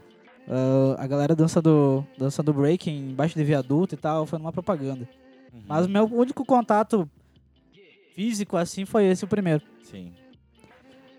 Ah, 0.48 0.96
a 0.98 1.08
galera 1.08 1.36
dançando, 1.36 2.06
dançando 2.18 2.54
breaking 2.54 3.12
embaixo 3.12 3.36
de 3.36 3.44
viaduto 3.44 3.96
e 3.96 3.98
tal, 3.98 4.26
foi 4.26 4.40
numa 4.40 4.52
propaganda. 4.52 5.08
Uhum. 5.54 5.62
Mas 5.68 5.86
o 5.86 5.90
meu 5.90 6.06
único 6.06 6.46
contato 6.46 7.10
físico 8.14 8.58
assim 8.58 8.86
foi 8.86 9.06
esse 9.06 9.24
o 9.24 9.28
primeiro. 9.28 9.64
Sim. 9.84 10.14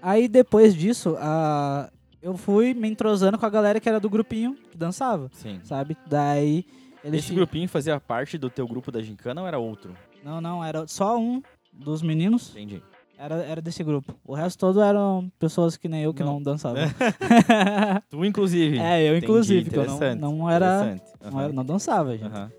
Aí 0.01 0.29
depois 0.29 0.75
disso, 0.75 1.17
ah, 1.19 1.91
eu 2.21 2.37
fui 2.37 2.75
me 2.75 2.89
entrosando 2.89 3.39
com 3.39 3.47
a 3.47 3.51
galera 3.51 3.81
que 3.81 3.89
era 3.89 4.01
do 4.01 4.11
grupinho 4.11 4.57
que 4.71 4.77
dançava, 4.77 5.31
Sim. 5.33 5.61
sabe? 5.63 5.97
Daí 6.07 6.65
eles 7.05 7.25
Esse 7.25 7.35
grupinho 7.35 7.69
fazia 7.69 7.99
parte 8.01 8.39
do 8.39 8.49
teu 8.49 8.67
grupo 8.67 8.91
da 8.91 9.03
gincana 9.03 9.41
ou 9.41 9.47
era 9.47 9.59
outro? 9.59 9.97
Não, 10.25 10.41
não, 10.41 10.65
era 10.65 10.87
só 10.87 11.19
um 11.19 11.43
dos 11.73 12.03
meninos 12.03 12.51
Entendi. 12.51 12.83
Era, 13.19 13.37
era 13.45 13.63
desse 13.63 13.83
grupo. 13.85 14.15
O 14.25 14.35
resto 14.35 14.59
todo 14.59 14.81
eram 14.81 15.31
pessoas 15.39 15.77
que 15.77 15.89
nem 15.89 16.03
eu 16.03 16.13
que 16.15 16.23
Não. 16.23 16.35
não, 16.35 16.43
dançavam. 16.43 16.83
Tu, 18.11 18.25
inclusive. 18.25 18.79
é, 18.79 19.03
eu 19.03 19.17
Entendi, 19.17 19.25
inclusive, 19.25 19.71
que 19.71 19.77
eu 19.77 19.87
não, 19.87 19.99
não 20.39 20.51
era, 20.51 20.67
interessante. 20.67 21.13
não 21.33 21.41
era, 21.41 21.53
não 21.53 21.65
dançava, 21.65 22.17
gente. 22.17 22.27
Aham. 22.33 22.51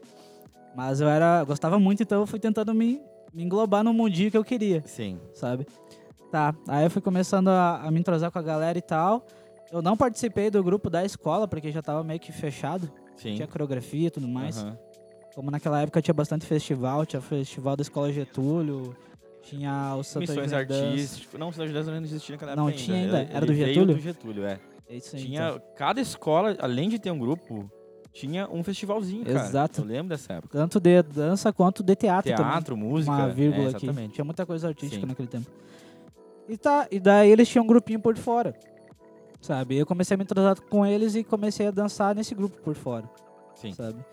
Mas 0.75 1.01
eu 1.01 1.07
era, 1.07 1.43
gostava 1.43 1.77
muito, 1.77 2.01
então 2.01 2.21
eu 2.21 2.25
fui 2.27 2.39
tentando 2.39 2.73
me, 2.73 2.99
me 3.33 3.43
englobar 3.43 3.83
no 3.83 3.93
mundinho 3.93 4.31
que 4.31 4.37
eu 4.37 4.43
queria, 4.43 4.81
Sim. 4.85 5.19
sabe? 5.33 5.67
Tá, 6.31 6.55
aí 6.67 6.83
eu 6.85 6.89
fui 6.89 7.01
começando 7.01 7.49
a, 7.49 7.81
a 7.83 7.91
me 7.91 7.99
entrosar 7.99 8.31
com 8.31 8.39
a 8.39 8.41
galera 8.41 8.77
e 8.77 8.81
tal. 8.81 9.23
Eu 9.71 9.81
não 9.83 9.95
participei 9.95 10.49
do 10.49 10.63
grupo 10.63 10.89
da 10.89 11.05
escola, 11.05 11.47
porque 11.47 11.71
já 11.71 11.81
tava 11.81 12.03
meio 12.03 12.19
que 12.19 12.31
fechado. 12.31 12.91
Sim. 13.15 13.35
Tinha 13.35 13.47
coreografia 13.47 14.07
e 14.07 14.11
tudo 14.11 14.27
mais. 14.27 14.57
Aham. 14.57 14.77
Como 15.35 15.51
naquela 15.51 15.81
época 15.81 16.01
tinha 16.01 16.13
bastante 16.13 16.45
festival, 16.45 17.05
tinha 17.05 17.21
festival 17.21 17.75
da 17.75 17.81
Escola 17.81 18.11
Getúlio, 18.11 18.95
tinha 19.43 19.95
o 19.95 20.03
Santa 20.03 20.19
Missões 20.21 20.53
artísticas. 20.53 21.39
Não, 21.39 21.51
Santa 21.51 21.67
Juventus 21.67 21.87
não 21.87 22.01
existia 22.03 22.33
naquela 22.35 22.55
Não 22.55 22.69
época 22.69 22.83
tinha 22.83 22.97
ainda? 22.97 23.21
Ele- 23.21 23.31
Era 23.33 23.45
do 23.45 23.53
Getúlio? 23.53 23.95
do 23.95 24.01
Getúlio, 24.01 24.45
é. 24.45 24.59
É 24.89 24.95
isso 24.97 25.15
aí, 25.15 25.23
Tinha, 25.23 25.49
então. 25.49 25.61
cada 25.75 26.01
escola, 26.01 26.55
além 26.59 26.89
de 26.89 26.99
ter 26.99 27.09
um 27.11 27.17
grupo, 27.17 27.69
tinha 28.11 28.47
um 28.49 28.63
festivalzinho, 28.63 29.25
cara. 29.25 29.39
Exato. 29.39 29.81
Eu 29.81 29.85
lembro 29.85 30.09
dessa 30.09 30.33
época. 30.33 30.57
Tanto 30.57 30.79
de 30.79 31.01
dança 31.03 31.51
quanto 31.53 31.81
de 31.83 31.95
teatro, 31.95 32.31
também. 32.35 32.51
Teatro, 32.51 32.77
música. 32.77 33.11
Uma 33.11 33.29
vírgula 33.29 33.65
é, 33.65 33.69
aqui. 33.69 33.85
exatamente. 33.85 34.13
Tinha 34.13 34.25
muita 34.25 34.45
coisa 34.45 34.67
artística 34.67 35.01
Sim. 35.01 35.07
naquele 35.07 35.27
tempo. 35.27 35.49
E, 36.47 36.57
tá, 36.57 36.87
e 36.91 36.99
daí 36.99 37.31
eles 37.31 37.47
tinham 37.47 37.63
um 37.63 37.67
grupinho 37.67 37.99
por 37.99 38.15
fora. 38.17 38.53
Sabe? 39.41 39.77
Eu 39.77 39.85
comecei 39.85 40.15
a 40.15 40.17
me 40.17 40.23
entrosar 40.23 40.59
com 40.69 40.85
eles 40.85 41.15
e 41.15 41.23
comecei 41.23 41.67
a 41.67 41.71
dançar 41.71 42.13
nesse 42.15 42.35
grupo 42.35 42.61
por 42.61 42.75
fora. 42.75 43.09
Sim. 43.55 43.73
Sabe? 43.73 44.03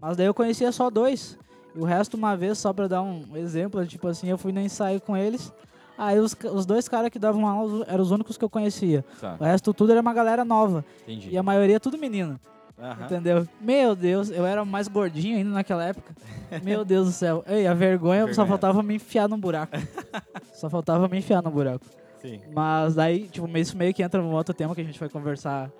Mas 0.00 0.16
daí 0.16 0.26
eu 0.26 0.34
conhecia 0.34 0.70
só 0.70 0.90
dois. 0.90 1.38
E 1.76 1.78
o 1.78 1.84
resto, 1.84 2.16
uma 2.16 2.36
vez, 2.36 2.58
só 2.58 2.72
pra 2.72 2.88
dar 2.88 3.02
um 3.02 3.36
exemplo, 3.36 3.84
tipo 3.86 4.08
assim, 4.08 4.28
eu 4.28 4.38
fui 4.38 4.50
no 4.52 4.60
ensaio 4.60 5.00
com 5.00 5.16
eles. 5.16 5.52
Aí 5.98 6.18
os, 6.18 6.36
os 6.52 6.66
dois 6.66 6.88
caras 6.88 7.10
que 7.10 7.18
davam 7.18 7.46
aula 7.46 7.84
eram 7.88 8.02
os 8.02 8.10
únicos 8.10 8.36
que 8.36 8.44
eu 8.44 8.50
conhecia. 8.50 9.04
Tá, 9.20 9.36
O 9.40 9.44
resto 9.44 9.72
tudo 9.72 9.92
era 9.92 10.00
uma 10.00 10.12
galera 10.12 10.44
nova. 10.44 10.84
entendi. 11.02 11.30
E 11.30 11.38
a 11.38 11.42
maioria 11.42 11.78
tudo 11.80 11.96
menino. 11.98 12.38
Aham. 12.78 13.04
Entendeu? 13.06 13.48
Meu 13.58 13.96
Deus, 13.96 14.28
eu 14.30 14.44
era 14.44 14.62
mais 14.62 14.86
gordinho 14.88 15.38
ainda 15.38 15.48
naquela 15.50 15.82
época. 15.84 16.14
Meu 16.62 16.84
Deus 16.84 17.06
do 17.06 17.12
céu. 17.12 17.42
Ei, 17.46 17.66
a 17.66 17.72
vergonha, 17.72 18.20
só 18.26 18.26
Vergonha. 18.26 18.46
faltava 18.48 18.82
me 18.82 18.96
enfiar 18.96 19.26
num 19.28 19.38
buraco. 19.40 19.74
só 20.52 20.68
faltava 20.68 21.08
me 21.08 21.16
enfiar 21.18 21.42
num 21.42 21.50
buraco. 21.50 21.86
Sim. 22.20 22.40
Mas 22.54 22.94
daí, 22.94 23.28
tipo, 23.28 23.48
isso 23.56 23.74
meio 23.76 23.94
que 23.94 24.02
entra 24.02 24.20
num 24.20 24.32
outro 24.32 24.52
tema 24.54 24.74
que 24.74 24.80
a 24.82 24.84
gente 24.84 25.00
vai 25.00 25.08
conversar 25.08 25.70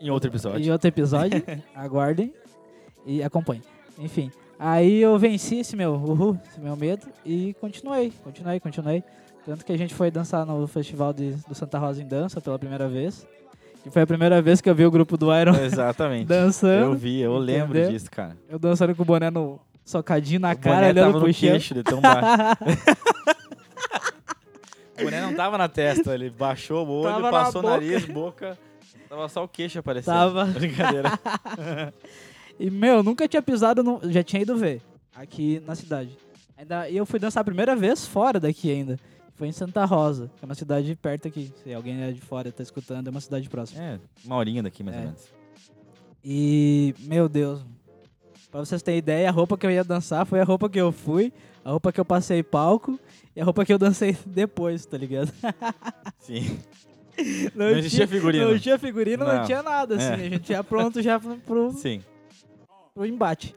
Em 0.00 0.10
outro 0.10 0.28
episódio. 0.28 0.66
em 0.66 0.70
outro 0.72 0.88
episódio. 0.88 1.40
Aguardem 1.74 2.34
e 3.06 3.22
acompanhem. 3.22 3.62
Enfim, 3.96 4.32
aí 4.58 5.00
eu 5.00 5.18
venci 5.18 5.56
esse 5.56 5.76
meu, 5.76 5.94
uhul, 5.94 6.38
esse 6.48 6.60
meu 6.60 6.76
medo 6.76 7.06
e 7.24 7.54
continuei, 7.60 8.12
continuei, 8.22 8.60
continuei. 8.60 9.02
Tanto 9.46 9.64
que 9.64 9.72
a 9.72 9.76
gente 9.76 9.94
foi 9.94 10.10
dançar 10.10 10.46
no 10.46 10.66
festival 10.66 11.12
de, 11.12 11.32
do 11.46 11.54
Santa 11.54 11.78
Rosa 11.78 12.02
em 12.02 12.06
Dança 12.06 12.40
pela 12.40 12.58
primeira 12.58 12.88
vez. 12.88 13.26
E 13.84 13.90
foi 13.90 14.00
a 14.02 14.06
primeira 14.06 14.40
vez 14.40 14.62
que 14.62 14.70
eu 14.70 14.74
vi 14.74 14.86
o 14.86 14.90
grupo 14.90 15.18
do 15.18 15.26
Iron 15.38 15.54
Exatamente. 15.54 16.24
dançando. 16.28 16.84
Eu 16.84 16.94
vi, 16.94 17.20
eu 17.20 17.36
lembro 17.36 17.76
Entendeu? 17.76 17.92
disso, 17.92 18.10
cara. 18.10 18.34
Eu 18.48 18.58
dançando 18.58 18.94
com 18.94 19.02
o 19.02 19.04
boné 19.04 19.30
no 19.30 19.60
socadinho 19.84 20.40
na 20.40 20.52
O 20.52 20.56
cara, 20.56 20.86
olhando 20.86 20.96
tava 20.96 21.18
pro 21.18 21.28
no 21.28 21.34
queixo 21.34 21.74
de 21.74 21.82
tão 21.82 22.00
baixo. 22.00 22.24
o 24.98 25.04
boné 25.04 25.20
não 25.20 25.34
tava 25.34 25.58
na 25.58 25.68
testa, 25.68 26.14
ele 26.14 26.30
baixou 26.30 26.86
o 26.86 26.90
olho, 26.90 27.10
Tava 27.10 27.20
na 27.20 27.30
passou 27.30 27.60
o 27.60 27.64
boca. 27.64 27.74
nariz, 27.74 28.04
boca. 28.06 28.58
Tava 29.10 29.28
só 29.28 29.44
o 29.44 29.48
queixo 29.48 29.78
aparecendo. 29.78 30.14
Tava. 30.14 30.46
Brincadeira. 30.46 31.12
E, 32.58 32.70
meu, 32.70 33.02
nunca 33.02 33.26
tinha 33.28 33.42
pisado 33.42 33.82
no... 33.82 34.00
Já 34.10 34.22
tinha 34.22 34.42
ido 34.42 34.56
ver, 34.56 34.80
aqui 35.14 35.60
na 35.66 35.74
cidade. 35.74 36.16
Ainda... 36.56 36.88
E 36.88 36.96
eu 36.96 37.04
fui 37.06 37.18
dançar 37.18 37.40
a 37.40 37.44
primeira 37.44 37.74
vez 37.74 38.06
fora 38.06 38.38
daqui 38.38 38.70
ainda. 38.70 38.98
Foi 39.34 39.48
em 39.48 39.52
Santa 39.52 39.84
Rosa, 39.84 40.30
que 40.38 40.44
é 40.44 40.46
uma 40.46 40.54
cidade 40.54 40.94
perto 40.94 41.26
aqui. 41.26 41.52
Se 41.62 41.74
alguém 41.74 42.00
é 42.02 42.12
de 42.12 42.20
fora 42.20 42.52
tá 42.52 42.62
escutando, 42.62 43.08
é 43.08 43.10
uma 43.10 43.20
cidade 43.20 43.48
próxima. 43.48 43.82
É, 43.82 43.98
uma 44.24 44.36
horinha 44.36 44.62
daqui, 44.62 44.84
mais 44.84 44.96
É. 44.96 45.00
ou 45.00 45.04
menos. 45.06 45.22
E, 46.24 46.94
meu 47.00 47.28
Deus, 47.28 47.60
pra 48.50 48.60
vocês 48.60 48.80
terem 48.82 48.98
ideia, 48.98 49.28
a 49.28 49.32
roupa 49.32 49.58
que 49.58 49.66
eu 49.66 49.70
ia 49.70 49.82
dançar 49.84 50.24
foi 50.24 50.40
a 50.40 50.44
roupa 50.44 50.68
que 50.70 50.80
eu 50.80 50.92
fui, 50.92 51.32
a 51.64 51.70
roupa 51.72 51.92
que 51.92 52.00
eu 52.00 52.04
passei 52.04 52.42
palco 52.42 52.98
e 53.34 53.40
a 53.40 53.44
roupa 53.44 53.64
que 53.64 53.72
eu 53.72 53.78
dancei 53.78 54.16
depois, 54.24 54.86
tá 54.86 54.96
ligado? 54.96 55.32
Sim. 56.20 56.58
Não 57.54 57.68
existia 57.70 58.06
figurino. 58.08 58.50
Não 58.52 58.58
tinha 58.58 58.78
figurino, 58.78 59.24
não, 59.24 59.36
Não. 59.36 59.44
tinha 59.44 59.62
nada, 59.62 59.94
assim. 59.96 60.04
É. 60.22 60.26
A 60.26 60.28
gente 60.30 60.50
ia 60.50 60.64
pronto 60.64 61.00
já 61.00 61.18
pro, 61.20 61.70
Sim. 61.72 62.02
Pro 62.94 63.04
embate. 63.04 63.54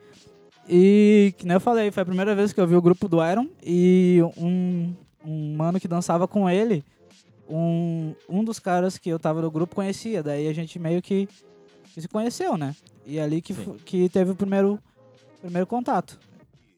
E, 0.68 1.34
que 1.38 1.46
nem 1.46 1.54
eu 1.54 1.62
falei, 1.62 1.92
foi 1.92 2.04
a 2.04 2.06
primeira 2.06 2.36
vez 2.36 2.52
que 2.52 2.60
eu 2.60 2.68
vi 2.68 2.76
o 2.76 2.82
grupo 2.82 3.08
do 3.08 3.24
Iron 3.24 3.48
e 3.64 4.20
um, 4.36 4.94
um 5.24 5.56
mano 5.56 5.80
que 5.80 5.88
dançava 5.88 6.28
com 6.28 6.50
ele, 6.50 6.84
um, 7.48 8.14
um 8.28 8.44
dos 8.44 8.60
caras 8.60 8.98
que 8.98 9.10
eu 9.10 9.20
tava 9.20 9.42
no 9.42 9.52
grupo 9.52 9.76
conhecia. 9.76 10.22
Daí 10.22 10.48
a 10.48 10.54
gente 10.54 10.78
meio 10.78 11.02
que, 11.02 11.30
que 11.94 12.02
se 12.02 12.08
conheceu, 12.08 12.58
né? 12.58 12.76
E 13.06 13.20
ali 13.20 13.42
que, 13.42 13.54
Sim. 13.54 13.78
que 13.86 14.10
teve 14.10 14.32
o 14.32 14.36
primeiro, 14.36 14.80
primeiro 15.40 15.68
contato. 15.68 16.20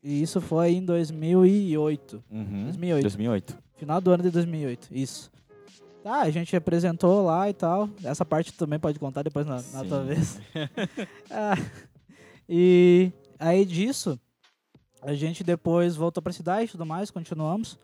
E 0.04 0.22
isso 0.22 0.40
foi 0.40 0.74
em 0.74 0.86
2008. 0.86 2.24
Uhum. 2.30 2.64
2008. 2.66 3.02
2008. 3.02 3.58
Final 3.78 4.02
do 4.02 4.12
ano 4.12 4.24
de 4.24 4.30
2008, 4.30 4.90
isso. 4.92 5.32
Tá, 6.04 6.22
a 6.22 6.30
gente 6.30 6.56
apresentou 6.56 7.26
lá 7.26 7.50
e 7.50 7.54
tal. 7.54 7.90
Essa 8.04 8.24
parte 8.24 8.54
também 8.54 8.80
pode 8.80 9.00
contar 9.00 9.24
depois 9.24 9.46
na, 9.46 9.62
na 9.74 9.84
tua 9.84 10.04
vez. 10.04 10.40
Ah, 11.32 11.56
e 12.50 13.12
aí 13.38 13.64
disso, 13.64 14.20
a 15.02 15.14
gente 15.14 15.44
depois 15.44 15.96
voltou 15.96 16.22
pra 16.24 16.34
cidade 16.34 16.66
e 16.66 16.72
tudo 16.72 16.86
mais, 16.86 17.12
continuamos. 17.12 17.78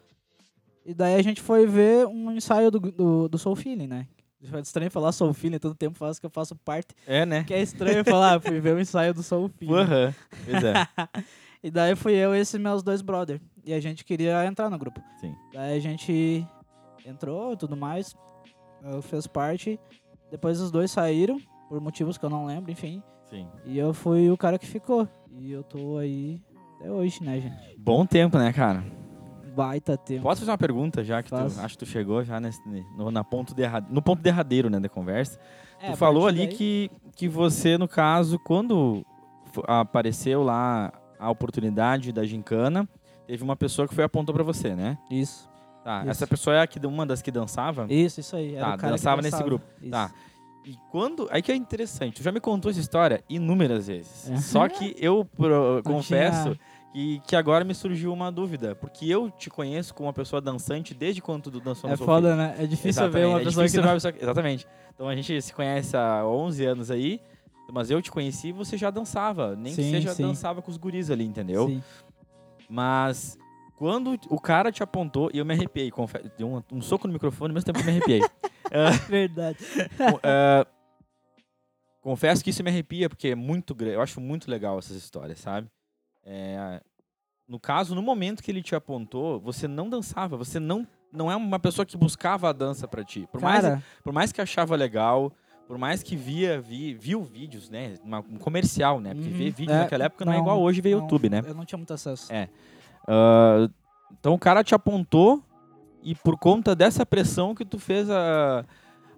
E 0.84 0.94
daí 0.94 1.16
a 1.16 1.22
gente 1.22 1.42
foi 1.42 1.66
ver 1.66 2.08
um 2.08 2.32
ensaio 2.32 2.72
do, 2.72 2.80
do, 2.80 3.28
do 3.30 3.38
Soul 3.38 3.56
Feeling, 3.56 3.88
né? 3.88 4.08
É 4.54 4.60
estranho 4.60 4.92
falar 4.92 5.12
Soul 5.12 5.34
Feeling, 5.34 5.58
todo 5.58 5.74
tempo 5.74 5.98
faz 5.98 6.20
que 6.20 6.26
eu 6.26 6.30
faço 6.30 6.56
parte. 6.56 6.94
É, 7.08 7.26
né? 7.26 7.44
Que 7.44 7.54
é 7.54 7.62
estranho 7.62 8.04
falar, 8.04 8.40
fui 8.40 8.60
ver 8.60 8.76
o 8.76 8.80
ensaio 8.80 9.14
do 9.14 9.24
Soul 9.24 9.50
Feeling. 9.58 9.74
Aham. 9.74 10.16
Pois 10.46 10.64
é. 10.64 10.74
E 11.66 11.72
daí 11.72 11.96
fui 11.96 12.14
eu 12.14 12.36
e 12.36 12.40
esses 12.40 12.62
meus 12.62 12.84
dois 12.84 13.02
brother. 13.02 13.42
E 13.64 13.74
a 13.74 13.80
gente 13.80 14.06
queria 14.06 14.46
entrar 14.46 14.70
no 14.70 14.78
grupo. 14.78 15.02
Sim. 15.20 15.34
Daí 15.52 15.76
a 15.76 15.80
gente 15.80 16.46
entrou 17.04 17.54
e 17.54 17.58
tudo 17.58 17.76
mais. 17.76 18.16
Eu 18.84 19.02
fiz 19.02 19.26
parte. 19.26 19.80
Depois 20.30 20.62
os 20.62 20.70
dois 20.70 20.92
saíram, 20.92 21.42
por 21.68 21.82
motivos 21.82 22.20
que 22.20 22.24
eu 22.24 22.30
não 22.30 22.46
lembro, 22.46 22.72
enfim. 22.72 23.02
Sim. 23.30 23.48
E 23.66 23.78
eu 23.78 23.94
fui 23.94 24.30
o 24.30 24.38
cara 24.38 24.58
que 24.60 24.66
ficou. 24.68 25.08
E 25.38 25.52
eu 25.52 25.64
tô 25.64 25.98
aí 25.98 26.42
até 26.80 26.90
hoje, 26.92 27.24
né, 27.24 27.40
gente? 27.42 27.76
Bom 27.78 28.06
tempo, 28.06 28.38
né, 28.38 28.52
cara? 28.54 28.84
Baita 29.56 29.98
tempo. 29.98 30.24
Posso 30.24 30.42
fazer 30.42 30.52
uma 30.52 30.58
pergunta, 30.58 31.04
já 31.04 31.24
que 31.24 31.30
tu, 31.30 31.36
acho 31.36 31.70
que 31.78 31.78
tu 31.78 31.86
chegou 31.86 32.24
já 32.24 32.40
nesse, 32.40 32.60
no, 32.98 33.10
na 33.10 33.24
ponto 33.24 33.54
derra- 33.56 33.86
no 33.90 34.02
ponto 34.02 34.22
derradeiro 34.22 34.70
né, 34.70 34.80
da 34.80 34.90
conversa. 34.90 35.40
É, 35.82 35.92
tu 35.92 35.98
falou 35.98 36.28
ali 36.28 36.46
daí- 36.48 36.56
que, 36.56 36.92
que 37.16 37.28
você, 37.30 37.78
no 37.78 37.88
caso, 37.88 38.38
quando 38.40 39.06
apareceu 39.68 40.44
lá 40.44 40.92
a 41.18 41.30
oportunidade 41.30 42.12
da 42.12 42.26
gincana, 42.26 42.88
teve 43.26 43.44
uma 43.44 43.56
pessoa 43.56 43.88
que 43.88 43.96
foi 43.96 44.04
e 44.04 44.06
apontou 44.06 44.34
pra 44.36 44.44
você, 44.44 44.76
né? 44.76 44.98
Isso. 45.10 45.50
Tá, 45.84 46.02
Isso. 46.02 46.10
essa 46.10 46.28
pessoa 46.28 46.56
é 46.56 46.62
a 46.62 46.68
que, 46.68 46.86
uma 46.86 47.06
das 47.06 47.22
que 47.22 47.32
dançava? 47.32 47.86
Isso, 47.90 48.20
isso 48.20 48.36
aí. 48.36 48.56
Era 48.56 48.60
Tá, 48.60 48.68
o 48.76 48.78
cara 48.78 48.82
que 48.94 48.98
dançava 48.98 49.22
nesse 49.22 49.44
grupo. 49.44 49.66
Isso. 49.82 49.92
Tá. 49.92 50.12
E 50.66 50.76
quando. 50.92 51.28
Aí 51.32 51.42
que 51.42 51.52
é 51.52 51.56
interessante, 51.56 52.16
tu 52.18 52.24
já 52.24 52.32
me 52.32 52.40
contou 52.40 52.72
essa 52.72 52.80
história 52.80 53.24
inúmeras 53.30 53.88
vezes. 53.88 54.30
É. 54.30 54.38
Só 54.38 54.68
que 54.68 54.96
eu 55.00 55.24
pro- 55.24 55.82
confesso 55.84 56.58
que, 56.92 57.20
que 57.28 57.36
agora 57.36 57.64
me 57.64 57.76
surgiu 57.76 58.12
uma 58.12 58.32
dúvida. 58.32 58.74
Porque 58.76 59.06
eu 59.08 59.30
te 59.30 59.50
conheço 59.50 59.94
como 59.94 60.08
uma 60.08 60.14
pessoa 60.14 60.42
dançante 60.42 60.94
desde 60.94 61.22
quando 61.22 61.52
tu 61.52 61.60
dançou 61.60 61.88
no 61.90 61.94
É 61.94 61.98
foda, 61.98 62.36
né? 62.36 62.56
É 62.58 62.66
difícil 62.66 62.90
Exatamente, 63.04 63.14
ver 63.22 63.26
uma 63.28 63.42
é 63.42 63.44
pessoa 63.44 63.68
que 63.68 63.78
não... 63.78 63.94
pessoa 63.94 64.12
que- 64.12 64.24
Exatamente. 64.24 64.68
Então 64.94 65.08
a 65.08 65.16
gente 65.16 65.42
se 65.42 65.54
conhece 65.54 65.96
há 65.96 66.26
11 66.26 66.66
anos 66.66 66.90
aí. 66.92 67.22
Mas 67.72 67.90
eu 67.90 68.00
te 68.02 68.12
conheci 68.12 68.50
e 68.50 68.52
você 68.52 68.78
já 68.78 68.90
dançava. 68.92 69.56
Nem 69.56 69.74
que 69.76 69.82
Sim, 69.84 69.92
seja 69.92 70.14
sim. 70.14 70.24
dançava 70.24 70.62
com 70.62 70.70
os 70.72 70.78
guris 70.78 71.10
ali, 71.10 71.26
entendeu? 71.26 71.68
Sim. 71.68 71.84
Mas 72.70 73.38
quando 73.76 74.18
o 74.30 74.40
cara 74.40 74.72
te 74.72 74.82
apontou, 74.84 75.30
e 75.34 75.38
eu 75.40 75.46
me 75.46 75.54
arrepiei, 75.54 75.92
confesso. 75.92 76.30
Deu 76.38 76.48
um, 76.48 76.64
um 76.78 76.82
soco 76.82 77.08
no 77.08 77.14
microfone, 77.14 77.52
ao 77.52 77.54
mesmo 77.56 77.66
tempo 77.66 77.80
que 77.80 77.84
eu 77.88 77.92
me 77.92 77.98
arrepiei. 77.98 78.22
Verdade. 79.08 79.60
É, 80.24 80.66
confesso 82.02 82.44
que 82.44 82.50
isso 82.50 82.64
me 82.64 82.70
arrepia, 82.70 83.10
porque 83.10 83.30
é 83.30 83.36
muito 83.36 83.76
eu 83.84 84.02
acho 84.02 84.20
muito 84.22 84.50
legal 84.50 84.78
essas 84.80 84.96
histórias, 84.96 85.40
sabe? 85.40 85.68
É, 86.24 86.82
no 87.48 87.60
caso, 87.60 87.94
no 87.94 88.02
momento 88.02 88.42
que 88.42 88.52
ele 88.52 88.62
te 88.64 88.76
apontou, 88.76 89.40
você 89.40 89.68
não 89.68 89.90
dançava, 89.90 90.36
você 90.36 90.60
não, 90.60 90.88
não 91.12 91.32
é 91.32 91.36
uma 91.36 91.60
pessoa 91.60 91.86
que 91.86 91.96
buscava 91.98 92.50
a 92.50 92.54
dança 92.54 92.88
pra 92.88 93.04
ti. 93.04 93.28
Por, 93.32 93.42
mais, 93.42 93.62
Cara, 93.64 93.84
por 94.04 94.12
mais 94.12 94.32
que 94.32 94.42
achava 94.42 94.76
legal, 94.76 95.32
por 95.68 95.78
mais 95.78 96.02
que 96.02 96.16
via, 96.16 96.60
vi, 96.60 96.94
viu 96.94 97.24
vídeos, 97.24 97.70
né? 97.70 97.96
uma- 98.04 98.20
um 98.20 98.38
comercial, 98.38 99.00
né? 99.00 99.14
Porque 99.14 99.30
Uhum. 99.30 99.36
ver 99.36 99.52
vídeo 99.52 99.74
É, 99.74 99.80
naquela 99.80 100.06
época 100.06 100.26
não, 100.26 100.32
é 100.34 100.36
não, 100.36 100.42
igual 100.42 100.62
hoje 100.62 100.82
ver 100.82 100.92
não, 100.92 101.02
YouTube, 101.02 101.30
né? 101.30 101.42
eu 101.46 101.54
não 101.54 101.66
tinha 101.66 101.78
muito 101.78 101.94
acesso. 101.94 102.32
É. 102.34 102.50
Ah, 103.08 103.70
então 104.20 104.34
o 104.34 104.40
cara 104.40 104.64
te 104.64 104.74
apontou 104.74 105.44
e 106.06 106.16
por 106.16 106.38
conta 106.38 106.74
dessa 106.76 107.06
pressão 107.06 107.54
que 107.56 107.66
tu 107.66 107.78
fez 107.80 108.10
a, 108.10 108.64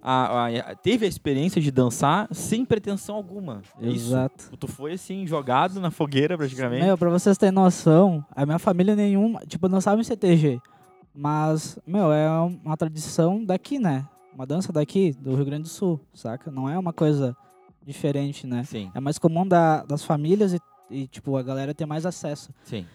a- 0.02 0.46
a- 0.46 0.74
teve 0.74 1.04
a 1.06 1.08
experiência 1.08 1.60
de 1.60 1.70
dançar 1.70 2.26
sem 2.32 2.64
pretensão 2.64 3.14
alguma. 3.14 3.62
É 3.80 3.86
Isso. 3.88 4.08
Exato. 4.08 4.56
Tu 4.56 4.66
foi 4.66 4.92
assim 4.94 5.26
jogado 5.26 5.78
na 5.80 5.90
fogueira 5.90 6.36
praticamente. 6.36 6.82
Meu, 6.84 6.96
pra 6.98 7.10
vocês 7.10 7.36
terem 7.38 7.52
noção, 7.52 8.24
a 8.34 8.44
minha 8.46 8.58
família 8.58 8.96
nenhuma, 8.96 9.40
tipo, 9.46 9.68
dançava 9.68 10.00
em 10.00 10.04
CTG. 10.04 10.60
Mas, 11.14 11.78
meu, 11.86 12.12
é 12.12 12.30
uma 12.64 12.76
tradição 12.76 13.44
daqui, 13.44 13.78
né? 13.78 14.06
Uma 14.34 14.46
dança 14.46 14.72
daqui, 14.72 15.12
do 15.20 15.34
Rio 15.34 15.44
Grande 15.44 15.64
do 15.64 15.68
Sul, 15.68 16.00
saca? 16.14 16.50
Não 16.50 16.68
é 16.68 16.78
uma 16.78 16.92
coisa 16.92 17.36
diferente, 17.84 18.46
né? 18.46 18.62
Sim. 18.64 18.90
É 18.94 19.00
mais 19.00 19.18
comum 19.18 19.46
da- 19.46 19.82
das 19.84 20.02
famílias 20.04 20.52
e 20.54 20.60
e, 20.90 21.06
tipo, 21.06 21.36
a 21.36 21.42
galera 21.42 21.74
ter 21.74 21.84
mais 21.84 22.06
acesso. 22.06 22.48
Sim. 22.64 22.86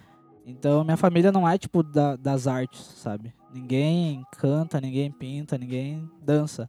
Então, 0.46 0.84
minha 0.84 0.96
família 0.96 1.32
não 1.32 1.48
é, 1.48 1.56
tipo, 1.56 1.82
da- 1.82 2.16
das 2.16 2.46
artes, 2.46 2.80
sabe? 2.96 3.32
Ninguém 3.52 4.24
canta, 4.36 4.80
ninguém 4.80 5.10
pinta, 5.10 5.56
ninguém 5.56 6.08
dança. 6.22 6.68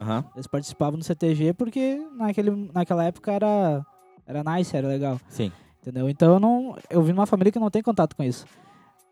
Aham. 0.00 0.24
Eles 0.34 0.46
participavam 0.46 0.98
do 0.98 1.04
CTG 1.04 1.52
porque 1.52 2.00
naquele, 2.16 2.50
naquela 2.72 3.04
época 3.04 3.32
era, 3.32 3.84
era 4.26 4.42
nice, 4.44 4.74
era 4.76 4.86
legal. 4.88 5.20
Sim. 5.28 5.50
Entendeu? 5.82 6.08
Então 6.08 6.34
eu 6.34 6.40
não. 6.40 6.76
Eu 6.88 7.02
vim 7.02 7.12
numa 7.12 7.26
família 7.26 7.50
que 7.52 7.58
não 7.58 7.70
tem 7.70 7.82
contato 7.82 8.14
com 8.14 8.22
isso. 8.22 8.46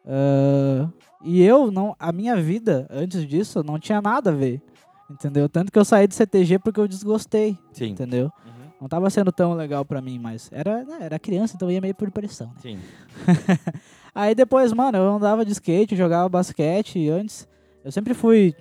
Ah, 0.07 0.89
e 1.23 1.43
eu 1.43 1.71
não. 1.71 1.95
A 1.99 2.13
minha 2.13 2.37
vida, 2.37 2.87
antes 2.91 3.27
disso, 3.27 3.63
não 3.63 3.79
tinha 3.79 4.01
nada 4.01 4.31
a 4.31 4.35
ver. 4.35 4.63
Entendeu? 5.11 5.49
Tanto 5.49 5.73
que 5.73 5.79
eu 5.79 5.85
saí 5.85 6.07
do 6.07 6.15
CTG 6.15 6.59
porque 6.59 6.79
eu 6.79 6.87
desgostei. 6.89 7.59
Sim. 7.73 7.89
Entendeu? 7.89 8.31
Uhum. 8.47 8.58
Não 8.81 8.89
tava 8.89 9.11
sendo 9.11 9.33
tão 9.33 9.55
legal 9.55 9.85
pra 9.85 10.01
mim, 10.01 10.19
mas 10.19 10.49
era, 10.53 10.85
né, 10.85 10.99
era 11.01 11.19
criança, 11.19 11.55
então 11.57 11.71
ia 11.71 11.81
meio 11.81 11.95
por 11.95 12.11
pressão. 12.11 12.49
né? 12.49 12.55
Sim. 12.63 12.79
Aí 14.15 14.35
depois, 14.35 14.73
mano, 14.73 14.99
eu 14.99 15.15
andava 15.17 15.45
de 15.45 15.53
skate, 15.53 15.97
jogava 15.97 16.29
basquete 16.29 16.99
e 16.99 17.09
antes. 17.09 17.47
Eu 17.85 17.91
sempre 17.93 18.15
fui 18.15 18.55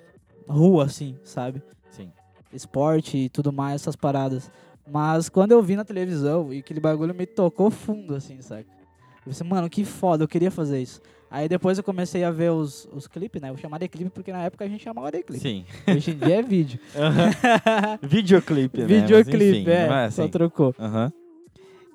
rua, 0.47 0.85
assim, 0.85 1.17
sabe? 1.23 1.61
Sim. 1.91 2.11
Esporte 2.51 3.17
e 3.17 3.29
tudo 3.29 3.51
mais, 3.51 3.81
essas 3.81 3.95
paradas. 3.95 4.49
Mas 4.89 5.29
quando 5.29 5.51
eu 5.51 5.61
vi 5.61 5.75
na 5.75 5.83
televisão 5.83 6.53
e 6.53 6.59
aquele 6.59 6.79
bagulho 6.79 7.13
me 7.13 7.25
tocou 7.25 7.69
fundo, 7.69 8.15
assim, 8.15 8.41
saca? 8.41 8.69
Eu 9.17 9.23
pensei, 9.31 9.47
mano, 9.47 9.69
que 9.69 9.83
foda, 9.83 10.23
eu 10.23 10.27
queria 10.27 10.49
fazer 10.49 10.81
isso. 10.81 11.01
Aí 11.29 11.49
depois 11.49 11.77
eu 11.77 11.83
comecei 11.83 12.23
a 12.23 12.31
ver 12.31 12.51
os, 12.51 12.87
os 12.93 13.05
clipes, 13.07 13.41
né? 13.41 13.49
Eu 13.49 13.57
chamava 13.57 13.79
de 13.79 13.87
clipe 13.89 14.09
porque 14.09 14.31
na 14.31 14.43
época 14.43 14.63
a 14.63 14.67
gente 14.67 14.83
chamava 14.83 15.11
de 15.11 15.21
clipe. 15.23 15.41
Sim. 15.41 15.65
Hoje 15.87 16.11
em 16.11 16.17
dia 16.17 16.39
é 16.39 16.41
vídeo. 16.41 16.79
Videoclipe, 18.01 18.79
né? 18.79 18.85
Videoclipe, 18.85 19.59
enfim, 19.59 19.69
é, 19.69 20.05
é 20.05 20.09
só 20.09 20.23
assim. 20.23 20.31
trocou. 20.31 20.73
Aham. 20.79 21.11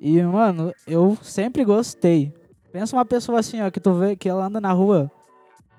E, 0.00 0.20
mano, 0.22 0.74
eu 0.86 1.16
sempre 1.22 1.64
gostei. 1.64 2.34
Pensa 2.72 2.96
uma 2.96 3.04
pessoa 3.04 3.38
assim, 3.38 3.62
ó, 3.62 3.70
que 3.70 3.80
tu 3.80 3.94
vê 3.94 4.16
que 4.16 4.28
ela 4.28 4.46
anda 4.46 4.60
na 4.60 4.72
rua. 4.72 5.10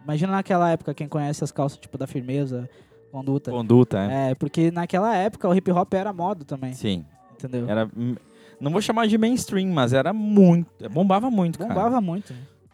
Imagina 0.03 0.31
naquela 0.31 0.69
época, 0.71 0.93
quem 0.93 1.07
conhece 1.07 1.43
as 1.43 1.51
calças, 1.51 1.77
tipo, 1.77 1.97
da 1.97 2.07
firmeza, 2.07 2.69
conduta. 3.11 3.51
Conduta, 3.51 3.99
é. 3.99 4.31
É, 4.31 4.35
porque 4.35 4.71
naquela 4.71 5.15
época 5.15 5.47
o 5.47 5.53
hip 5.53 5.69
hop 5.71 5.93
era 5.93 6.11
moda 6.11 6.43
também, 6.43 6.73
Sim. 6.73 7.05
entendeu? 7.33 7.69
Era. 7.69 7.89
Não 8.59 8.71
vou 8.71 8.81
chamar 8.81 9.07
de 9.07 9.17
mainstream, 9.17 9.69
mas 9.69 9.91
era 9.91 10.13
muito. 10.13 10.89
Bombava 10.89 11.29
muito, 11.29 11.59
cara. 11.59 11.73
Bombava 11.73 11.99
muito. 11.99 12.33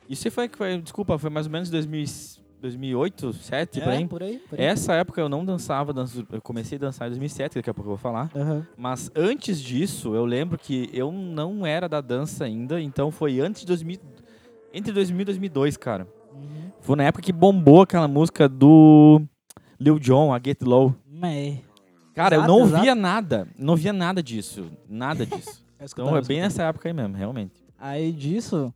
Isso 0.10 0.30
foi, 0.32 0.50
foi. 0.50 0.82
Desculpa, 0.82 1.18
foi 1.18 1.30
mais 1.30 1.46
ou 1.46 1.52
menos 1.52 1.70
2000, 1.70 2.06
2008, 2.62 3.22
2007, 3.28 3.80
por 3.80 3.88
É, 3.90 3.96
aí. 3.98 4.08
por 4.08 4.24
aí, 4.24 4.40
por 4.50 4.60
aí. 4.60 4.66
Essa 4.66 4.94
época 4.96 5.22
eu 5.22 5.30
não 5.30 5.46
dançava, 5.46 5.94
dança- 5.94 6.26
eu 6.32 6.42
comecei 6.42 6.78
a 6.78 6.82
dançar 6.82 7.08
em 7.08 7.12
2007, 7.12 7.56
daqui 7.56 7.70
a 7.70 7.74
pouco 7.74 7.88
eu 7.92 7.96
vou 7.96 7.98
falar. 7.98 8.30
Aham. 8.36 8.66
Mas 8.76 9.10
antes 9.16 9.62
disso, 9.62 10.14
eu 10.16 10.26
lembro 10.26 10.58
que 10.58 10.90
eu 10.92 11.12
não 11.12 11.66
era 11.66 11.88
da 11.88 12.02
dança 12.02 12.44
ainda, 12.46 12.82
então 12.82 13.12
foi 13.12 13.40
antes 13.40 13.62
de 13.62 13.68
2000, 13.68 14.00
entre 14.74 14.92
2000 14.92 15.22
e 15.22 15.26
2002, 15.26 15.78
cara. 15.78 16.08
Uhum. 16.34 16.72
Foi 16.82 16.96
na 16.98 17.04
época 17.04 17.22
que 17.24 17.32
bombou 17.32 17.82
aquela 17.84 18.08
música 18.08 18.50
do 18.50 19.22
Lil 19.80 20.00
Jon, 20.00 20.34
a 20.34 20.40
Get 20.44 20.62
Low. 20.64 20.94
Mei. 21.08 21.64
Cara, 22.14 22.36
eu 22.36 22.40
Exato, 22.42 22.52
não 22.54 22.66
exato. 22.66 22.84
via 22.84 22.96
nada, 22.96 23.48
não 23.58 23.76
via 23.78 23.94
nada 23.94 24.22
disso, 24.22 24.66
nada 24.90 25.24
disso. 25.26 25.64
Eu 25.80 25.86
Então 25.86 26.18
é 26.18 26.22
bem 26.22 26.42
nessa 26.42 26.64
época 26.64 26.90
aí 26.90 26.94
mesmo, 26.94 27.16
realmente. 27.16 27.54
Aí 27.80 28.12
disso, 28.12 28.74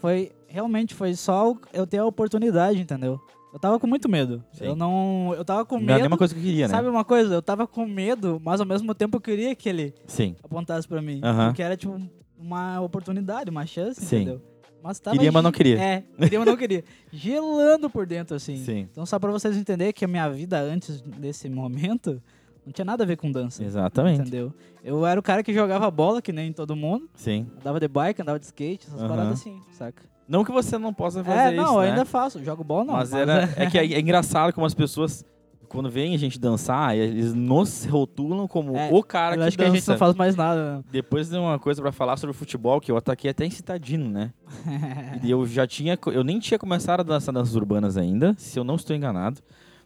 foi. 0.00 0.32
Realmente 0.54 0.94
foi 0.94 1.14
só 1.16 1.52
eu 1.72 1.84
ter 1.84 1.98
a 1.98 2.06
oportunidade, 2.06 2.80
entendeu? 2.80 3.20
Eu 3.52 3.58
tava 3.58 3.76
com 3.80 3.88
muito 3.88 4.08
medo. 4.08 4.40
Sim. 4.52 4.66
Eu 4.66 4.76
não. 4.76 5.34
Eu 5.36 5.44
tava 5.44 5.64
com 5.64 5.74
Não 5.80 5.82
era 5.82 5.94
a 5.94 5.96
medo. 5.96 6.02
mesma 6.04 6.16
coisa 6.16 6.32
que 6.32 6.38
eu 6.38 6.44
queria, 6.44 6.68
né? 6.68 6.74
Sabe 6.74 6.86
uma 6.86 7.04
coisa? 7.04 7.34
Eu 7.34 7.42
tava 7.42 7.66
com 7.66 7.84
medo, 7.84 8.40
mas 8.40 8.60
ao 8.60 8.66
mesmo 8.66 8.94
tempo 8.94 9.16
eu 9.16 9.20
queria 9.20 9.52
que 9.56 9.68
ele 9.68 9.92
Sim. 10.06 10.36
apontasse 10.44 10.86
pra 10.86 11.02
mim. 11.02 11.20
Porque 11.46 11.60
era 11.60 11.76
tipo 11.76 12.00
uma 12.38 12.80
oportunidade, 12.80 13.50
uma 13.50 13.66
chance, 13.66 14.00
Sim. 14.00 14.16
entendeu? 14.22 14.42
Mas 14.80 15.00
tava 15.00 15.16
Queria, 15.16 15.32
mas 15.32 15.42
não 15.42 15.50
queria. 15.50 15.80
É, 15.80 16.04
queria, 16.20 16.38
mas 16.38 16.46
não 16.46 16.56
queria. 16.56 16.84
Gelando 17.10 17.90
por 17.90 18.06
dentro, 18.06 18.36
assim. 18.36 18.58
Sim. 18.58 18.86
Então, 18.92 19.04
só 19.04 19.18
pra 19.18 19.32
vocês 19.32 19.56
entenderem 19.56 19.92
que 19.92 20.04
a 20.04 20.08
minha 20.08 20.28
vida 20.28 20.60
antes 20.60 21.00
desse 21.00 21.48
momento 21.48 22.22
não 22.64 22.72
tinha 22.72 22.84
nada 22.84 23.02
a 23.02 23.06
ver 23.06 23.16
com 23.16 23.28
dança. 23.32 23.64
Exatamente. 23.64 24.20
Entendeu? 24.20 24.52
Eu 24.84 25.04
era 25.04 25.18
o 25.18 25.22
cara 25.22 25.42
que 25.42 25.52
jogava 25.52 25.90
bola, 25.90 26.22
que 26.22 26.32
nem 26.32 26.52
todo 26.52 26.76
mundo. 26.76 27.10
Sim. 27.16 27.44
Andava 27.60 27.80
de 27.80 27.88
bike, 27.88 28.22
andava 28.22 28.38
de 28.38 28.44
skate, 28.44 28.86
essas 28.86 29.00
paradas 29.00 29.32
assim, 29.40 29.60
saca? 29.72 30.13
Não 30.26 30.42
que 30.44 30.50
você 30.52 30.78
não 30.78 30.92
possa 30.94 31.22
fazer 31.22 31.38
é, 31.38 31.52
isso, 31.54 31.62
não, 31.62 31.74
eu 31.76 31.80
né? 31.82 31.90
ainda 31.90 32.04
faço. 32.04 32.42
Jogo 32.42 32.64
bola, 32.64 32.84
não. 32.84 32.94
mas 32.94 33.12
era, 33.12 33.48
é 33.56 33.66
que 33.70 33.78
é, 33.78 33.92
é 33.92 34.00
engraçado 34.00 34.52
como 34.54 34.66
as 34.66 34.72
pessoas, 34.74 35.24
quando 35.68 35.90
veem 35.90 36.14
a 36.14 36.18
gente 36.18 36.38
dançar, 36.40 36.96
eles 36.96 37.34
nos 37.34 37.84
rotulam 37.84 38.48
como 38.48 38.76
É, 38.76 38.88
o 38.90 39.02
cara 39.02 39.34
eu 39.34 39.40
que 39.40 39.48
acho 39.48 39.56
que 39.58 39.64
dança. 39.64 39.72
a 39.72 39.76
gente 39.78 39.88
não 39.88 39.98
faz 39.98 40.14
mais 40.14 40.34
nada. 40.36 40.76
não. 40.76 40.84
Depois 40.90 41.28
tem 41.28 41.38
uma 41.38 41.58
coisa 41.58 41.82
pra 41.82 41.92
falar 41.92 42.16
sobre 42.16 42.34
futebol, 42.34 42.80
que 42.80 42.90
eu 42.90 42.96
ataquei 42.96 43.30
até 43.30 43.44
em 43.44 43.50
Citadino, 43.50 44.08
né? 44.08 44.32
E 45.22 45.30
eu 45.30 45.46
já 45.46 45.66
tinha, 45.66 45.98
eu 46.06 46.24
nem 46.24 46.38
tinha 46.38 46.58
começado 46.58 47.00
a 47.00 47.02
dançar 47.02 47.34
danças 47.34 47.54
urbanas 47.54 47.96
ainda, 47.96 48.34
se 48.38 48.58
eu 48.58 48.64
não 48.64 48.76
estou 48.76 48.94
enganado. 48.96 49.40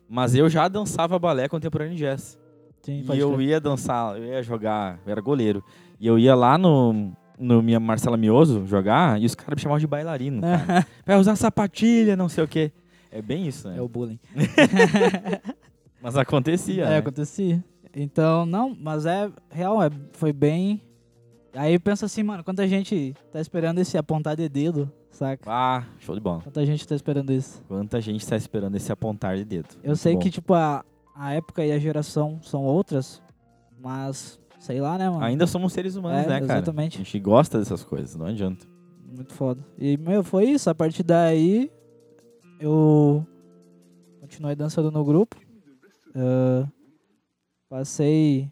Mas 0.09 0.35
eu 0.35 0.48
já 0.48 0.68
dançava 0.68 1.18
balé 1.18 1.48
contemporâneo 1.48 1.96
jazz. 1.96 2.38
Sim, 2.81 3.05
E 3.12 3.18
eu 3.18 3.33
crer. 3.35 3.48
ia 3.48 3.61
dançar, 3.61 4.16
eu 4.16 4.24
ia 4.24 4.42
jogar, 4.42 4.98
eu 5.05 5.12
era 5.12 5.20
goleiro. 5.20 5.62
E 6.01 6.07
eu 6.07 6.16
ia 6.18 6.35
lá 6.35 6.57
no, 6.57 7.12
no 7.38 7.62
minha 7.62 7.79
Marcela 7.79 8.16
Mioso 8.16 8.66
jogar 8.66 9.20
e 9.20 9.27
os 9.27 9.35
caras 9.35 9.57
me 9.57 9.62
chamavam 9.62 9.81
de 9.81 9.87
bailarino. 9.87 10.40
Cara. 10.40 10.87
Vai 11.07 11.16
usar 11.16 11.37
sapatilha, 11.37 12.16
não 12.16 12.29
sei 12.29 12.44
o 12.44 12.48
quê. 12.48 12.72
É 13.11 13.22
bem 13.22 13.46
isso, 13.46 13.68
né? 13.68 13.79
É 13.79 13.83
o 13.83 13.88
bullying. 13.88 14.18
Mas 16.03 16.16
acontecia. 16.16 16.85
É, 16.85 16.88
né? 16.90 16.96
acontecia. 16.98 17.64
Então, 17.94 18.46
não, 18.46 18.77
mas 18.79 19.07
é 19.07 19.31
real, 19.51 19.83
é, 19.83 19.90
foi 20.12 20.33
bem. 20.33 20.81
Aí 21.55 21.74
eu 21.74 21.81
penso 21.81 22.05
assim, 22.05 22.22
mano, 22.22 22.44
quanta 22.44 22.68
gente 22.68 23.14
tá 23.33 23.40
esperando 23.40 23.79
esse 23.79 23.96
apontar 23.96 24.37
de 24.37 24.48
dedo, 24.48 24.92
saca? 25.11 25.51
Ah, 25.51 25.85
show 25.98 26.14
de 26.14 26.20
bola. 26.20 26.42
Quanta 26.42 26.64
gente 26.64 26.87
tá 26.87 26.94
esperando 26.94 27.33
isso. 27.33 27.62
Quanta 27.66 28.01
gente 28.01 28.22
está 28.22 28.37
esperando 28.37 28.77
esse 28.77 28.92
apontar 28.92 29.37
de 29.37 29.44
dedo. 29.44 29.68
Eu 29.83 29.88
Muito 29.88 29.96
sei 29.96 30.14
bom. 30.14 30.20
que, 30.20 30.31
tipo, 30.31 30.55
a, 30.55 30.85
a 31.14 31.33
época 31.33 31.64
e 31.64 31.72
a 31.72 31.79
geração 31.79 32.38
são 32.42 32.62
outras, 32.62 33.22
mas 33.81 34.38
sei 34.59 34.81
lá, 34.81 34.99
né, 34.99 35.09
mano? 35.09 35.25
Ainda 35.25 35.47
somos 35.47 35.73
seres 35.73 35.97
humanos, 35.97 36.27
É, 36.27 36.29
né, 36.29 36.40
cara? 36.40 36.61
exatamente. 36.61 36.97
A 36.97 37.05
gente 37.05 37.18
gosta 37.21 37.59
dessas 37.59 37.83
coisas, 37.85 38.14
não 38.16 38.27
adianta. 38.27 38.66
Muito 39.07 39.33
foda. 39.33 39.64
E, 39.79 39.97
meu, 39.97 40.23
foi 40.23 40.44
isso. 40.51 40.68
A 40.68 40.75
partir 40.75 41.03
daí, 41.03 41.71
eu 42.61 43.27
continuei 44.21 44.55
dançando 44.55 44.90
no 44.90 45.05
grupo. 45.05 45.37
Ah, 46.14 46.66
passei 47.68 48.51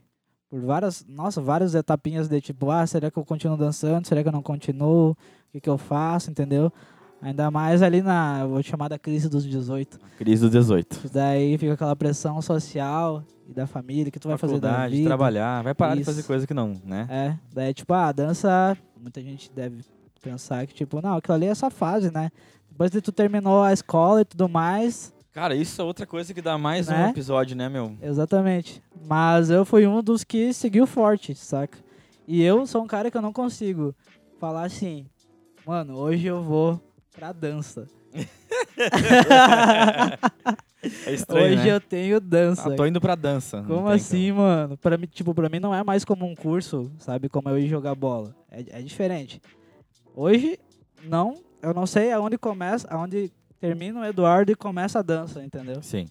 por 0.49 0.61
várias, 0.61 1.05
nossa, 1.09 1.41
várias 1.41 1.75
etapinhas 1.75 2.29
de 2.29 2.41
tipo, 2.41 2.71
ah, 2.71 2.87
será 2.87 3.11
que 3.11 3.19
eu 3.19 3.25
continuo 3.25 3.57
dançando? 3.57 4.07
Será 4.07 4.23
que 4.23 4.29
eu 4.29 4.33
não 4.33 4.43
continuo? 4.43 5.11
O 5.11 5.17
que, 5.53 5.61
que 5.61 5.69
eu 5.69 5.79
faço, 5.79 6.31
entendeu? 6.31 6.73
Ainda 7.23 7.51
mais 7.51 7.83
ali 7.83 8.03
na, 8.03 8.47
vou 8.47 8.63
chamar 8.63 8.89
da 8.89 8.99
crise 8.99 9.29
dos 9.29 9.45
18. 9.45 9.99
Crise 10.19 10.43
do 10.43 10.51
18. 10.51 11.09
Daí 11.13 11.57
fica 11.59 11.73
aquela 11.73 11.97
pressão 11.97 12.41
social 12.43 13.23
e 13.49 13.53
da 13.53 13.67
família, 13.67 14.11
que 14.11 14.19
tu 14.21 14.29
vai 14.29 14.37
fazer 14.37 14.59
da 14.61 14.69
Faculdade, 14.69 14.95
vida. 14.97 15.09
trabalhar, 15.09 15.63
vai 15.63 15.75
parar 15.75 15.95
de 15.95 16.03
Isso. 16.03 16.11
fazer 16.11 16.23
coisa 16.25 16.47
que 16.47 16.53
não, 16.55 16.75
né? 16.85 17.07
É, 17.11 17.35
daí 17.55 17.73
tipo, 17.73 17.93
ah, 17.95 18.09
a 18.09 18.13
dança, 18.13 18.77
muita 19.01 19.21
gente 19.23 19.51
deve 19.53 19.83
pensar 20.23 20.67
que 20.67 20.75
tipo, 20.75 21.01
não, 21.01 21.17
aquilo 21.17 21.35
ali 21.35 21.47
é 21.47 21.51
essa 21.51 21.71
fase, 21.71 22.13
né? 22.13 22.31
Depois 22.71 22.91
que 22.91 23.01
tu 23.01 23.13
terminou 23.13 23.63
a 23.63 23.73
escola 23.73 24.21
e 24.21 24.25
tudo 24.25 24.49
mais, 24.49 25.15
Cara, 25.33 25.55
isso 25.55 25.81
é 25.83 25.85
outra 25.85 26.07
coisa 26.07 26.33
que 26.33 26.41
dá 26.41 26.57
mais 26.57 26.89
um 26.89 26.93
Né? 26.93 27.11
episódio, 27.11 27.55
né, 27.55 27.69
meu? 27.69 27.95
exatamente. 28.01 28.83
Mas 29.07 29.51
eu 29.51 29.65
fui 29.67 29.87
um 29.87 30.03
dos 30.03 30.25
que 30.25 30.51
seguiu 30.53 30.87
forte, 30.87 31.35
saca? 31.35 31.77
E 32.27 32.43
eu 32.43 32.67
sou 32.67 32.83
um 32.83 32.87
cara 32.87 33.11
que 33.11 33.17
eu 33.17 33.23
não 33.23 33.33
consigo 33.35 33.95
falar 34.41 34.65
assim, 34.65 35.07
mano, 35.67 35.95
hoje 35.97 36.27
eu 36.27 36.43
vou 36.43 36.81
pra 37.17 37.33
dança. 37.33 37.89
É 41.05 41.13
estranho, 41.13 41.47
hoje 41.47 41.65
né? 41.65 41.75
eu 41.75 41.81
tenho 41.81 42.21
dança. 42.21 42.73
Ah, 42.73 42.77
tô 42.77 42.87
indo 42.87 43.01
pra 43.01 43.17
dança. 43.17 43.65
Como 43.67 43.89
assim, 43.89 44.31
mano? 44.31 44.77
Pra 44.77 44.97
mim, 44.97 45.07
tipo, 45.07 45.35
pra 45.35 45.49
mim 45.49 45.59
não 45.59 45.75
é 45.75 45.83
mais 45.83 46.05
como 46.05 46.25
um 46.25 46.35
curso, 46.35 46.93
sabe? 46.99 47.29
Como 47.29 47.49
eu 47.49 47.59
ir 47.59 47.67
jogar 47.67 47.95
bola. 47.97 48.37
É, 48.49 48.79
é 48.79 48.83
diferente. 48.83 49.41
Hoje, 50.15 50.61
não, 51.05 51.43
eu 51.61 51.75
não 51.75 51.87
sei 51.87 52.13
aonde 52.13 52.39
começa, 52.39 52.87
aonde 52.89 53.33
termina 53.59 54.01
o 54.01 54.05
Eduardo 54.05 54.53
e 54.53 54.55
começa 54.55 55.01
a 55.01 55.03
dança, 55.03 55.43
entendeu? 55.43 55.77
como. 55.77 55.83
Sim. 55.83 56.07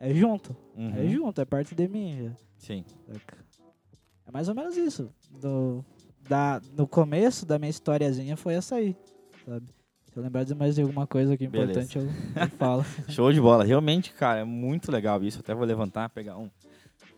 É 0.00 0.14
junto. 0.14 0.56
Uhum. 0.74 0.94
É 0.96 1.06
junto, 1.06 1.40
é 1.40 1.44
parte 1.44 1.74
de 1.74 1.86
mim 1.86 2.24
já. 2.24 2.30
Sim. 2.56 2.84
É 4.26 4.30
mais 4.32 4.48
ou 4.48 4.54
menos 4.54 4.78
isso. 4.78 5.10
Do, 5.30 5.84
da, 6.26 6.62
no 6.74 6.86
começo 6.86 7.44
da 7.44 7.58
minha 7.58 7.70
historiazinha 7.70 8.36
foi 8.36 8.54
essa 8.54 8.76
aí, 8.76 8.96
sabe? 9.44 9.66
Se 10.14 10.20
eu 10.20 10.22
lembrar 10.22 10.44
de 10.44 10.54
mais 10.54 10.76
de 10.76 10.82
alguma 10.82 11.08
coisa 11.08 11.36
que 11.36 11.44
é 11.44 11.48
Beleza. 11.48 11.72
importante, 11.82 11.98
eu, 11.98 12.04
eu 12.42 12.48
falo. 12.50 12.86
Show 13.10 13.32
de 13.32 13.40
bola. 13.40 13.64
Realmente, 13.64 14.12
cara, 14.12 14.40
é 14.40 14.44
muito 14.44 14.92
legal 14.92 15.20
isso. 15.24 15.40
Até 15.40 15.52
vou 15.52 15.66
levantar, 15.66 16.08
pegar 16.08 16.36
um, 16.38 16.48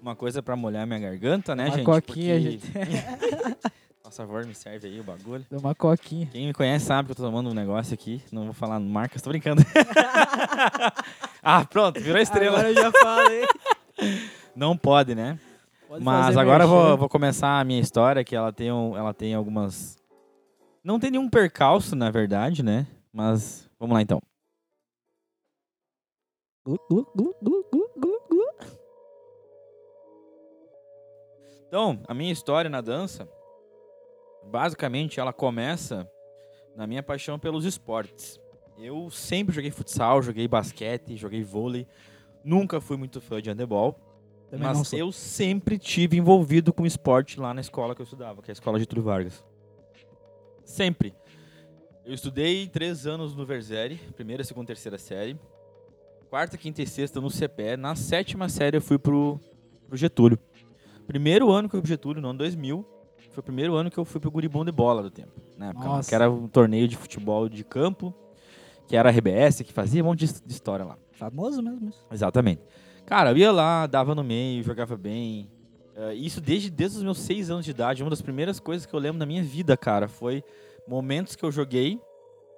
uma 0.01 0.17
coisa 0.17 0.43
pra 0.43 0.57
molhar 0.57 0.87
minha 0.87 0.99
garganta, 0.99 1.55
né, 1.55 1.67
Uma 1.67 1.77
gente? 1.77 1.85
coquinha, 1.85 2.35
Porque- 2.41 2.51
gente. 2.53 2.73
Por 4.03 4.13
favor, 4.13 4.47
me 4.47 4.55
serve 4.55 4.87
aí 4.89 4.99
o 5.01 5.05
bagulho. 5.05 5.45
Deu 5.51 5.59
uma 5.61 5.75
coquinha. 5.75 6.27
Quem 6.33 6.47
me 6.47 6.55
conhece 6.55 6.87
sabe 6.87 7.07
que 7.07 7.13
eu 7.13 7.17
tô 7.17 7.25
tomando 7.25 7.51
um 7.51 7.55
negócio 7.55 7.93
aqui. 7.93 8.23
Não 8.33 8.45
vou 8.45 8.55
falar 8.55 8.81
marcas, 8.81 9.21
tô 9.21 9.29
brincando. 9.29 9.61
ah, 11.43 11.65
pronto, 11.67 12.01
virou 12.01 12.19
estrela. 12.21 12.59
Agora 12.61 12.71
eu 12.71 12.75
já 12.83 12.93
falei. 12.93 13.45
Não 14.55 14.75
pode, 14.77 15.15
né? 15.15 15.39
Pode 15.89 16.03
Mas 16.05 16.37
agora 16.37 16.65
eu 16.65 16.69
vou, 16.69 16.97
vou 16.97 17.09
começar 17.11 17.61
a 17.61 17.65
minha 17.65 17.81
história, 17.81 18.25
que 18.25 18.35
ela 18.35 18.53
tem, 18.53 18.73
um- 18.73 18.97
ela 18.97 19.13
tem 19.13 19.35
algumas, 19.35 19.99
Não 20.87 21.01
tem 21.01 21.11
nenhum 21.11 21.29
percalço, 21.29 21.97
na 21.97 22.13
verdade, 22.13 22.63
né? 22.63 22.87
Mas 23.13 23.69
vamos 23.77 23.93
lá 23.93 24.03
então. 24.03 24.23
Então, 31.67 32.01
a 32.07 32.15
minha 32.15 32.33
história 32.33 32.71
na 32.71 32.81
dança, 32.81 33.29
basicamente, 34.45 35.19
ela 35.19 35.33
começa 35.33 36.09
na 36.77 36.87
minha 36.87 37.03
paixão 37.03 37.37
pelos 37.37 37.65
esportes. 37.65 38.39
Eu 38.79 39.11
sempre 39.11 39.53
joguei 39.57 39.73
futsal, 39.73 40.23
joguei 40.23 40.47
basquete, 40.47 41.17
joguei 41.17 41.43
vôlei. 41.43 41.85
Nunca 42.45 42.81
fui 42.81 42.97
muito 42.97 43.21
fã 43.21 43.43
de 43.43 43.51
handebol. 43.51 43.99
Também 44.49 44.69
mas 44.69 44.93
eu 44.93 45.11
sempre 45.11 45.81
tive 45.81 46.17
envolvido 46.17 46.73
com 46.73 46.87
esporte 46.87 47.41
lá 47.41 47.53
na 47.53 47.61
escola 47.61 47.93
que 47.93 48.03
eu 48.03 48.05
estudava, 48.05 48.41
que 48.41 48.53
é 48.53 48.53
a 48.53 48.55
escola 48.55 48.79
Getúlio 48.79 49.03
Vargas. 49.03 49.45
Sempre. 50.67 51.15
Eu 52.05 52.13
estudei 52.13 52.67
três 52.67 53.07
anos 53.07 53.35
no 53.35 53.47
Verzeri, 53.47 53.97
primeira, 54.15 54.45
segunda, 54.45 54.67
terceira 54.67 54.99
série. 54.99 55.39
Quarta, 56.29 56.59
quinta 56.59 56.83
e 56.83 56.87
sexta 56.87 57.21
no 57.21 57.31
CPE. 57.31 57.77
Na 57.79 57.95
sétima 57.95 58.49
série 58.49 58.77
eu 58.77 58.83
fui 58.83 58.99
pro, 58.99 59.41
pro 59.89 59.97
Getúlio. 59.97 60.39
Primeiro 61.07 61.51
ano 61.51 61.69
que 61.69 61.77
eu 61.77 61.79
fui 61.79 61.83
pro 61.83 61.89
Getúlio, 61.89 62.21
no 62.21 62.29
ano 62.31 62.39
2000, 62.41 62.85
foi 63.31 63.41
o 63.41 63.45
primeiro 63.45 63.75
ano 63.75 63.91
que 63.91 63.99
eu 63.99 64.05
fui 64.05 64.21
pro 64.21 64.31
Guribão 64.31 64.65
de 64.65 64.73
Bola 64.73 65.03
do 65.03 65.11
tempo. 65.11 65.41
Na 65.57 65.71
época, 65.71 65.85
Nossa. 65.85 66.09
que 66.09 66.15
era 66.15 66.31
um 66.31 66.49
torneio 66.49 66.89
de 66.89 66.97
futebol 66.97 67.49
de 67.49 67.63
campo, 67.63 68.13
que 68.89 68.97
era 68.97 69.09
a 69.09 69.13
RBS, 69.13 69.63
que 69.63 69.73
fazia 69.73 70.03
um 70.03 70.07
monte 70.07 70.27
de, 70.27 70.43
de 70.43 70.53
história 70.53 70.85
lá. 70.85 70.99
Famoso 71.13 71.63
mesmo 71.63 71.89
isso. 71.89 72.05
Exatamente. 72.11 72.63
Cara, 73.05 73.31
eu 73.31 73.37
ia 73.37 73.53
lá, 73.53 73.87
dava 73.87 74.15
no 74.15 74.25
meio, 74.25 74.63
jogava 74.65 74.97
bem. 74.97 75.49
Eh, 75.97 76.15
isso 76.15 76.41
desde, 76.41 76.71
desde 76.71 76.99
os 76.99 77.03
meus 77.03 77.19
seis 77.19 77.51
anos 77.51 77.65
de 77.65 77.71
idade. 77.71 78.03
Uma 78.03 78.11
das 78.11 78.21
primeiras 78.21 78.61
coisas 78.61 78.85
que 78.87 78.95
eu 78.95 79.01
lembro 79.01 79.19
da 79.19 79.27
minha 79.27 79.43
vida, 79.43 79.77
cara, 79.77 80.07
foi 80.07 80.45
momentos 80.87 81.35
que 81.35 81.45
eu 81.45 81.51
joguei 81.51 81.99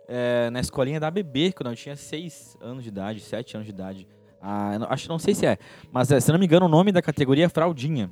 eh, 0.09 0.51
na 0.51 0.61
escolinha 0.61 0.99
da 0.99 1.07
ABB, 1.07 1.53
quando 1.53 1.71
eu 1.71 1.77
tinha 1.77 1.95
seis 1.95 2.57
anos 2.61 2.83
de 2.83 2.89
idade, 2.89 3.21
sete 3.21 3.57
anos 3.57 3.67
de 3.67 3.73
idade. 3.73 4.09
Ah, 4.41 4.77
acho 4.91 5.05
que 5.05 5.09
não 5.09 5.19
sei 5.19 5.35
se 5.35 5.47
é, 5.47 5.59
mas 5.91 6.11
eh, 6.11 6.21
se 6.21 6.31
não 6.31 6.39
me 6.39 6.47
engano 6.47 6.67
o 6.67 6.69
nome 6.69 6.93
da 6.93 7.03
categoria 7.03 7.47
é 7.47 7.49
fraldinha. 7.49 8.11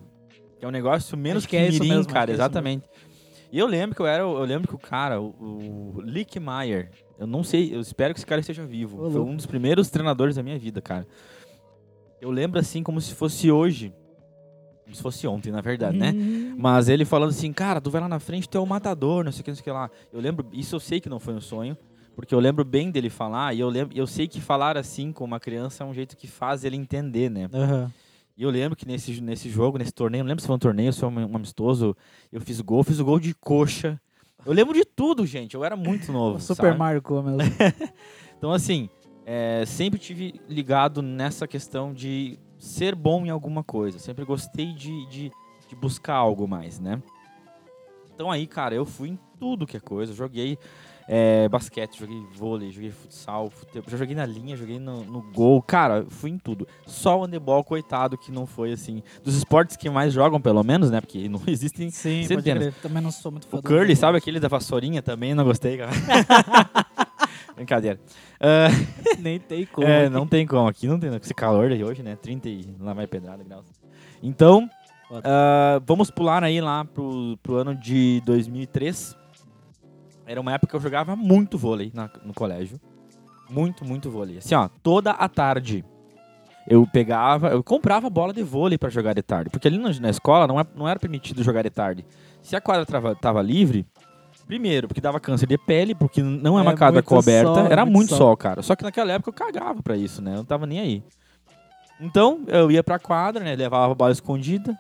Que 0.59 0.65
é 0.65 0.69
um 0.69 0.73
negócio 0.73 1.17
menos 1.19 1.43
Acho 1.43 1.49
que 1.49 1.57
é 1.57 1.69
isso 1.69 1.81
mirim, 1.81 1.89
mesmo, 1.89 2.01
acho 2.01 2.09
cara, 2.09 2.27
que 2.27 2.31
é 2.31 2.35
isso 2.35 2.43
exatamente. 2.43 2.89
E 3.53 3.59
eu 3.59 3.67
lembro 3.67 3.95
que 3.95 4.03
eu 4.03 4.07
era, 4.07 4.23
eu 4.23 4.45
lembro 4.45 4.67
que 4.67 4.75
o 4.75 4.79
cara, 4.79 5.21
o, 5.21 5.95
o 5.97 6.01
Lick 6.01 6.41
Meyer, 6.41 6.91
eu 7.19 7.27
não 7.27 7.45
sei, 7.45 7.75
eu 7.75 7.81
espero 7.81 8.15
que 8.15 8.19
esse 8.19 8.27
cara 8.27 8.41
esteja 8.41 8.65
vivo. 8.65 9.03
Ô, 9.03 9.11
Foi 9.11 9.21
um 9.21 9.37
dos 9.37 9.47
primeiros 9.47 9.91
treinadores 9.91 10.37
da 10.37 10.43
minha 10.43 10.59
vida, 10.59 10.81
cara. 10.81 11.07
Eu 12.21 12.31
lembro 12.31 12.59
assim 12.59 12.83
como 12.83 13.01
se 13.01 13.15
fosse 13.15 13.51
hoje. 13.51 13.93
Como 14.87 14.95
se 14.95 15.03
fosse 15.03 15.27
ontem, 15.27 15.51
na 15.51 15.61
verdade, 15.61 15.99
né? 15.99 16.13
Hum. 16.15 16.55
Mas 16.57 16.89
ele 16.89 17.05
falando 17.05 17.31
assim, 17.31 17.53
cara, 17.53 17.81
tu 17.81 17.91
vai 17.91 18.01
lá 18.01 18.09
na 18.09 18.21
frente, 18.21 18.49
tu 18.49 18.57
é 18.57 18.61
o 18.61 18.67
matador, 18.67 19.25
não 19.25 19.33
sei 19.33 19.41
o 19.41 19.45
que, 19.45 19.51
não 19.51 19.57
sei 19.57 19.63
o 19.63 19.65
que 19.65 19.71
lá. 19.73 19.91
Eu 20.13 20.21
lembro, 20.21 20.47
isso 20.53 20.77
eu 20.77 20.81
sei 20.81 21.01
que 21.01 21.09
não 21.09 21.19
foi 21.19 21.35
um 21.35 21.41
sonho, 21.41 21.77
porque 22.15 22.33
eu 22.33 22.39
lembro 22.39 22.65
bem 22.65 22.89
dele 22.93 23.11
falar, 23.11 23.53
e 23.53 23.59
eu 23.59 23.69
lembro, 23.69 23.99
eu 23.99 24.07
sei 24.07 24.29
que 24.29 24.41
falar 24.41 24.77
assim 24.77 25.11
com 25.11 25.25
uma 25.25 25.41
criança 25.41 25.83
é 25.83 25.87
um 25.87 25.93
jeito 25.93 26.17
que 26.17 26.29
faz 26.29 26.63
ele 26.65 26.77
entender, 26.77 27.29
né? 27.29 27.49
Aham. 27.53 27.93
E 28.37 28.45
eu 28.45 28.51
lembro 28.51 28.77
que 28.77 28.87
nesse, 28.87 29.21
nesse 29.21 29.49
jogo, 29.49 29.77
nesse 29.77 29.93
torneio, 29.93 30.23
não 30.23 30.29
lembro 30.29 30.43
se 30.43 30.47
foi 30.47 30.55
um 30.55 30.61
torneio, 30.61 30.93
se 30.93 31.01
foi 31.01 31.09
um, 31.09 31.33
um 31.33 31.37
amistoso, 31.37 31.97
eu 32.31 32.41
fiz 32.41 32.61
gol, 32.61 32.85
fiz 32.85 33.01
o 33.01 33.05
gol 33.05 33.19
de 33.19 33.35
coxa. 33.35 34.01
Eu 34.45 34.53
lembro 34.53 34.75
de 34.75 34.85
tudo, 34.85 35.27
gente. 35.27 35.55
Eu 35.55 35.65
era 35.65 35.75
muito 35.75 36.13
novo. 36.13 36.39
Super 36.39 36.57
sabe? 36.57 36.79
mesmo. 37.23 37.43
Então, 38.39 38.53
assim, 38.53 38.91
é, 39.25 39.65
sempre 39.67 39.99
tive 39.99 40.39
ligado 40.47 41.01
nessa 41.01 41.49
questão 41.49 41.95
de 41.95 42.39
ser 42.67 42.95
bom 42.95 43.25
em 43.25 43.31
alguma 43.31 43.63
coisa. 43.63 43.99
Sempre 43.99 44.25
gostei 44.25 44.73
de, 44.73 45.07
de, 45.07 45.33
de 45.69 45.77
buscar 45.77 46.15
algo 46.15 46.47
mais, 46.47 46.79
né? 46.79 47.01
Então 48.15 48.31
aí, 48.31 48.47
cara, 48.47 48.75
eu 48.75 48.87
fui 48.87 49.11
em 49.11 49.19
tudo 49.39 49.67
que 49.67 49.77
é 49.77 49.81
coisa. 49.81 50.15
Joguei 50.15 50.59
é, 51.07 51.49
basquete, 51.49 51.99
joguei 52.01 52.21
vôlei, 52.35 52.71
joguei 52.73 52.91
futsal, 52.91 53.49
fute- 53.51 53.83
já 53.87 53.97
joguei 53.97 54.15
na 54.17 54.25
linha, 54.27 54.57
joguei 54.57 54.79
no, 54.79 55.05
no 55.05 55.21
gol. 55.21 55.63
Cara, 55.63 56.05
fui 56.09 56.31
em 56.31 56.39
tudo. 56.39 56.67
Só 56.87 57.21
o 57.21 57.25
handebol, 57.25 57.63
coitado, 57.63 58.17
que 58.19 58.33
não 58.33 58.47
foi 58.47 58.73
assim. 58.73 59.03
Dos 59.23 59.37
esportes 59.37 59.77
que 59.77 59.89
mais 59.91 60.13
jogam, 60.13 60.41
pelo 60.41 60.65
menos, 60.65 60.91
né? 60.91 61.01
Porque 61.01 61.29
não 61.29 61.41
existem 61.47 61.91
Sim, 61.91 62.25
centenas. 62.25 62.75
Também 62.77 63.03
não 63.03 63.13
sou 63.13 63.31
muito 63.31 63.47
fã 63.47 63.59
O 63.59 63.63
curly, 63.63 63.95
sabe 63.95 64.17
aquele 64.19 64.41
da 64.41 64.49
vassourinha 64.49 65.03
também? 65.03 65.35
Não 65.35 65.45
gostei, 65.45 65.77
cara. 65.77 65.93
Brincadeira. 67.57 67.99
Ah, 68.39 68.69
Nem 69.19 69.41
tem 69.41 69.67
como. 69.73 69.87
é, 69.87 70.09
não 70.09 70.27
tem 70.27 70.47
como. 70.47 70.69
Aqui 70.69 70.87
não 70.87 71.01
tem. 71.01 71.11
Com 71.11 71.17
esse 71.17 71.35
calor 71.35 71.71
de 71.71 71.83
hoje, 71.83 72.03
né? 72.03 72.15
30 72.17 72.49
e 72.49 72.77
lá 72.79 72.93
vai 72.95 73.07
pedrada 73.07 73.43
graus. 73.43 73.67
Então, 74.23 74.69
ah, 75.25 75.81
vamos 75.87 76.11
pular 76.11 76.45
aí 76.45 76.61
lá 76.61 76.85
pro, 76.85 77.39
pro 77.43 77.57
ano 77.57 77.75
de 77.75 78.23
2003. 78.25 79.17
Era 80.27 80.41
uma 80.41 80.53
época 80.53 80.71
que 80.71 80.77
eu 80.77 80.81
jogava 80.81 81.15
muito 81.17 81.57
vôlei 81.57 81.91
na- 81.95 82.11
no 82.25 82.35
colégio. 82.35 82.81
Muito, 83.49 83.85
muito 83.85 84.11
vôlei. 84.11 84.39
Assim, 84.39 84.55
ó, 84.55 84.69
toda 84.83 85.13
a 85.13 85.29
tarde. 85.29 85.85
Eu 86.69 86.85
pegava, 86.85 87.51
eu 87.51 87.63
comprava 87.63 88.11
bola 88.11 88.33
de 88.33 88.43
vôlei 88.43 88.77
pra 88.77 88.89
jogar 88.91 89.15
de 89.15 89.23
tarde. 89.23 89.51
Porque 89.51 89.69
ali 89.69 89.79
na, 89.79 89.89
na 90.01 90.11
escola 90.11 90.49
não, 90.49 90.59
é- 90.59 90.67
não 90.75 90.89
era 90.89 90.99
permitido 90.99 91.45
jogar 91.45 91.63
de 91.63 91.71
tarde. 91.71 92.05
Se 92.43 92.57
a 92.57 92.61
quadra 92.61 92.85
tava, 92.85 93.15
tava 93.15 93.41
livre, 93.41 93.87
primeiro, 94.47 94.87
porque 94.89 95.01
dava 95.01 95.19
câncer 95.21 95.47
de 95.47 95.59
pele, 95.59 95.95
porque 95.95 96.23
não 96.23 96.59
é 96.59 96.63
uma 96.63 96.73
É 96.73 96.77
quadra 96.77 96.95
muito 96.95 97.07
coberta. 97.09 97.55
sol, 97.55 97.67
era 97.67 97.85
muito 97.85 97.97
muito 97.97 98.09
sol. 98.11 98.19
sol, 98.19 98.37
cara. 98.37 98.63
Só 98.63 98.75
que 98.77 98.83
naquela 98.85 99.13
época 99.13 99.31
eu 99.31 99.35
cagava 99.35 99.83
pra 99.83 99.97
isso, 99.97 100.23
né? 100.23 100.33
Eu 100.33 100.37
não 100.39 100.45
tava 100.45 100.67
nem 100.67 100.81
aí. 100.81 101.03
Então, 102.01 102.41
eu 102.47 102.71
ia 102.71 102.83
pra 102.85 102.99
quadra, 102.99 103.43
né? 103.43 103.55
Levava 103.57 103.93
a 103.93 103.95
bola 103.95 104.13
escondida. 104.13 104.79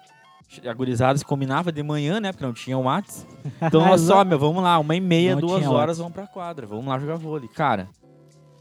A 0.69 0.73
gurizada 0.75 1.19
se 1.19 1.25
combinava 1.25 1.73
de 1.73 1.83
manhã, 1.83 2.21
né? 2.21 2.31
Porque 2.31 2.45
não 2.45 2.53
tinha 2.53 2.79
o 2.79 2.83
Whats. 2.83 3.27
Então, 3.61 3.81
olha 3.89 3.99
só, 3.99 4.25
meu, 4.25 4.39
vamos 4.39 4.63
lá, 4.63 4.79
uma 4.79 4.95
e 4.95 5.01
meia, 5.01 5.33
Não 5.35 5.41
duas 5.41 5.67
horas, 5.67 5.89
Whats. 5.89 5.99
vamos 5.99 6.13
pra 6.13 6.27
quadra. 6.27 6.67
Vamos 6.67 6.87
lá 6.87 6.99
jogar 6.99 7.17
vôlei. 7.17 7.49
Cara, 7.49 7.89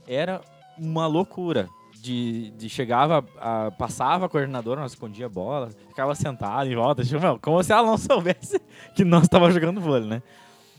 era 0.08 0.42
uma 0.78 1.06
loucura. 1.08 1.68
De, 2.02 2.52
de 2.52 2.70
chegava, 2.70 3.26
a- 3.42 3.72
passava 3.72 4.28
a 4.28 4.30
coordenadora, 4.30 4.80
nós 4.80 4.92
escondia 4.92 5.26
a 5.26 5.30
bola, 5.30 5.70
ficava 5.90 6.14
sentado 6.14 6.70
em 6.70 6.76
volta, 6.76 7.04
tipo, 7.04 7.20
meu, 7.20 7.40
como 7.42 7.64
se 7.64 7.74
ela 7.74 7.88
não 7.88 7.98
soubesse 7.98 8.62
que 8.94 9.04
nós 9.04 9.28
tava 9.28 9.50
jogando 9.50 9.82
vôlei, 9.82 10.08
né? 10.08 10.22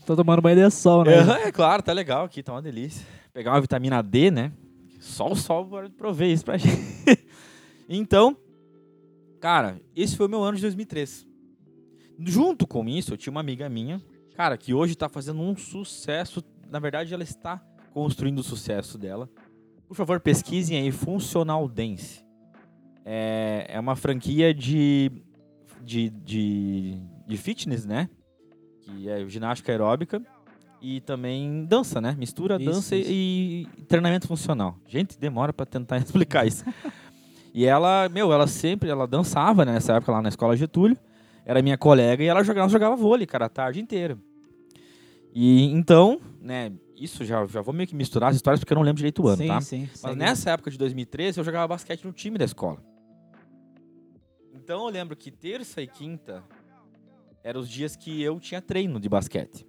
Tô 0.07 0.15
tomando 0.15 0.41
banho 0.41 0.55
de 0.55 0.73
sol, 0.73 1.03
né? 1.03 1.15
É, 1.15 1.47
é 1.49 1.51
claro, 1.51 1.83
tá 1.83 1.91
legal 1.91 2.23
aqui, 2.23 2.41
tá 2.41 2.53
uma 2.53 2.61
delícia. 2.61 3.05
Pegar 3.33 3.51
uma 3.51 3.59
vitamina 3.59 4.01
D, 4.01 4.31
né? 4.31 4.53
Só 5.01 5.29
o 5.29 5.35
sol 5.35 5.67
prover 5.97 6.29
isso 6.31 6.45
pra 6.45 6.55
gente. 6.55 6.81
então, 7.89 8.37
cara, 9.41 9.81
esse 9.93 10.15
foi 10.15 10.27
o 10.27 10.29
meu 10.29 10.41
ano 10.41 10.55
de 10.55 10.61
2003. 10.61 11.27
Junto 12.19 12.65
com 12.65 12.87
isso, 12.87 13.11
eu 13.11 13.17
tinha 13.17 13.31
uma 13.31 13.41
amiga 13.41 13.67
minha, 13.67 14.01
cara, 14.33 14.57
que 14.57 14.73
hoje 14.73 14.95
tá 14.95 15.09
fazendo 15.09 15.41
um 15.41 15.57
sucesso. 15.57 16.41
Na 16.69 16.79
verdade, 16.79 17.13
ela 17.13 17.23
está 17.23 17.61
construindo 17.91 18.39
o 18.39 18.43
sucesso 18.43 18.97
dela. 18.97 19.29
Por 19.89 19.97
favor, 19.97 20.21
pesquisem 20.21 20.77
aí 20.77 20.89
Funcional 20.89 21.67
Dance. 21.67 22.23
É, 23.03 23.65
é 23.71 23.77
uma 23.77 23.97
franquia 23.97 24.53
de, 24.53 25.11
de, 25.83 26.09
de, 26.11 26.97
de 27.27 27.35
fitness, 27.35 27.85
né? 27.85 28.09
Que 28.87 29.09
é 29.09 29.27
ginástica 29.27 29.71
aeróbica 29.71 30.21
e 30.81 31.01
também 31.01 31.65
dança, 31.65 31.99
né? 31.99 32.15
Mistura 32.17 32.55
Isso, 32.55 32.65
dança 32.65 32.95
isso. 32.95 33.09
E, 33.11 33.67
treinamento 33.87 34.27
funcional. 34.27 34.77
Gente, 34.87 35.19
demora 35.19 35.51
pra 35.51 35.65
tentar 35.65 35.97
explicar 35.99 36.47
isso. 36.47 36.63
e 37.53 37.65
ela, 37.65 38.07
meu, 38.09 38.31
ela 38.31 38.47
sempre, 38.47 38.89
ela 38.89 39.05
dançava 39.05 39.65
né, 39.65 39.73
nessa 39.73 39.93
época 39.93 40.11
lá 40.11 40.21
na 40.21 40.29
escola 40.29 40.55
Getúlio. 40.55 40.97
Era 41.45 41.61
minha 41.61 41.77
colega 41.77 42.23
e 42.23 42.27
ela 42.27 42.43
jogava, 42.43 42.69
jogava 42.69 42.95
vôlei, 42.95 43.25
cara, 43.25 43.45
a 43.45 43.49
tarde 43.49 43.79
inteira. 43.79 44.17
E 45.33 45.65
então, 45.65 46.19
né, 46.41 46.71
isso 46.95 47.23
já, 47.23 47.45
já 47.45 47.61
vou 47.61 47.73
meio 47.73 47.87
que 47.87 47.95
misturar 47.95 48.29
as 48.29 48.35
histórias 48.35 48.59
porque 48.59 48.73
eu 48.73 48.75
não 48.75 48.81
lembro 48.81 48.97
direito 48.97 49.23
o 49.23 49.27
ano, 49.27 49.37
sim, 49.37 49.47
tá? 49.47 49.61
sim. 49.61 49.81
Mas 49.91 49.99
segue. 49.99 50.15
nessa 50.15 50.51
época 50.51 50.71
de 50.71 50.77
2013, 50.77 51.39
eu 51.39 51.43
jogava 51.43 51.67
basquete 51.67 52.03
no 52.03 52.11
time 52.11 52.37
da 52.37 52.45
escola. 52.45 52.83
Então 54.53 54.85
eu 54.85 54.89
lembro 54.89 55.15
que 55.15 55.31
terça 55.31 55.81
e 55.81 55.87
quinta 55.87 56.43
eram 57.47 57.61
os 57.61 57.69
dias 57.69 57.95
que 57.95 58.21
eu 58.21 58.41
tinha 58.41 58.61
treino 58.61 58.99
de 58.99 59.07
basquete. 59.07 59.65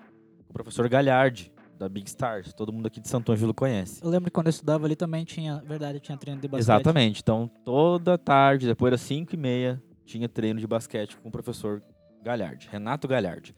O 0.49 0.53
professor 0.53 0.89
Galhardi, 0.89 1.53
da 1.79 1.89
Big 1.89 2.09
Stars, 2.09 2.53
todo 2.53 2.73
mundo 2.73 2.87
aqui 2.87 3.01
de 3.01 3.07
Santo 3.07 3.31
Ângelo 3.31 3.55
conhece. 3.55 4.01
Eu 4.03 4.11
lembro 4.11 4.25
que 4.25 4.33
quando 4.33 4.49
eu 4.49 4.51
estudava 4.51 4.85
ali 4.85 4.97
também 4.97 5.25
tinha, 5.25 5.63
verdade, 5.65 6.01
tinha 6.01 6.19
treino 6.19 6.41
de 6.41 6.49
basquete. 6.49 6.65
Exatamente. 6.65 7.21
Então 7.21 7.49
toda 7.65 8.19
tarde, 8.19 8.67
depois 8.67 8.91
das 8.91 9.01
5 9.03 9.33
e 9.33 9.39
meia, 9.39 9.81
tinha 10.05 10.29
treino 10.29 10.59
de 10.59 10.67
basquete 10.67 11.17
com 11.19 11.29
o 11.29 11.31
professor 11.31 11.81
Galhardi, 12.21 12.69
Renato 12.69 13.07
Galhardi. 13.07 13.55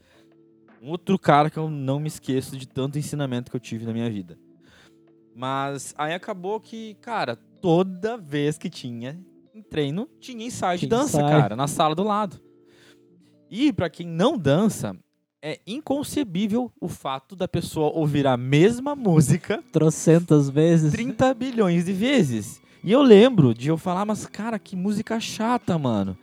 Um 0.83 0.91
outro 0.91 1.18
cara 1.18 1.49
que 1.49 1.59
eu 1.59 1.71
não 1.71 1.99
me 1.99 2.09
esqueço 2.09 2.59
de 2.59 2.68
tanto 2.68 2.99
ensinamento 2.99 3.51
que 3.51 3.57
eu 3.57 3.61
tive 3.61 3.87
na 3.87 3.93
minha 3.95 4.11
vida. 4.11 4.39
Mas 5.35 5.95
aí 5.97 6.12
acabou 6.12 6.61
que, 6.61 6.93
cara, 6.97 7.37
toda 7.37 8.18
vez 8.18 8.59
que 8.59 8.68
tinha 8.68 9.18
treino, 9.71 10.07
tinha 10.21 10.45
ensaio 10.45 10.79
de 10.79 10.87
Tinha 10.87 10.99
dança, 10.99 11.16
ensaio. 11.23 11.41
cara, 11.41 11.57
na 11.57 11.66
sala 11.66 11.95
do 11.95 12.03
lado. 12.03 12.50
E 13.51 13.73
pra 13.73 13.91
quem 13.91 14.07
não 14.07 14.39
dança, 14.39 14.97
é 15.43 15.59
inconcebível 15.67 16.71
o 16.81 16.87
fato 16.87 17.35
da 17.35 17.49
pessoa 17.49 17.91
ouvir 17.93 18.25
a 18.27 18.37
mesma 18.37 18.95
música 18.95 19.61
Trocentas 19.73 20.49
vezes. 20.49 20.93
30 20.93 21.35
bilhões 21.35 21.85
de 21.85 21.93
vezes. 21.93 22.63
E 22.85 22.93
eu 22.93 23.03
lembro 23.03 23.53
de 23.53 23.69
eu 23.69 23.77
falar, 23.77 24.07
mas 24.07 24.25
cara, 24.25 24.57
que 24.59 24.77
música 24.77 25.19
chata, 25.19 25.77
mano. 25.77 26.17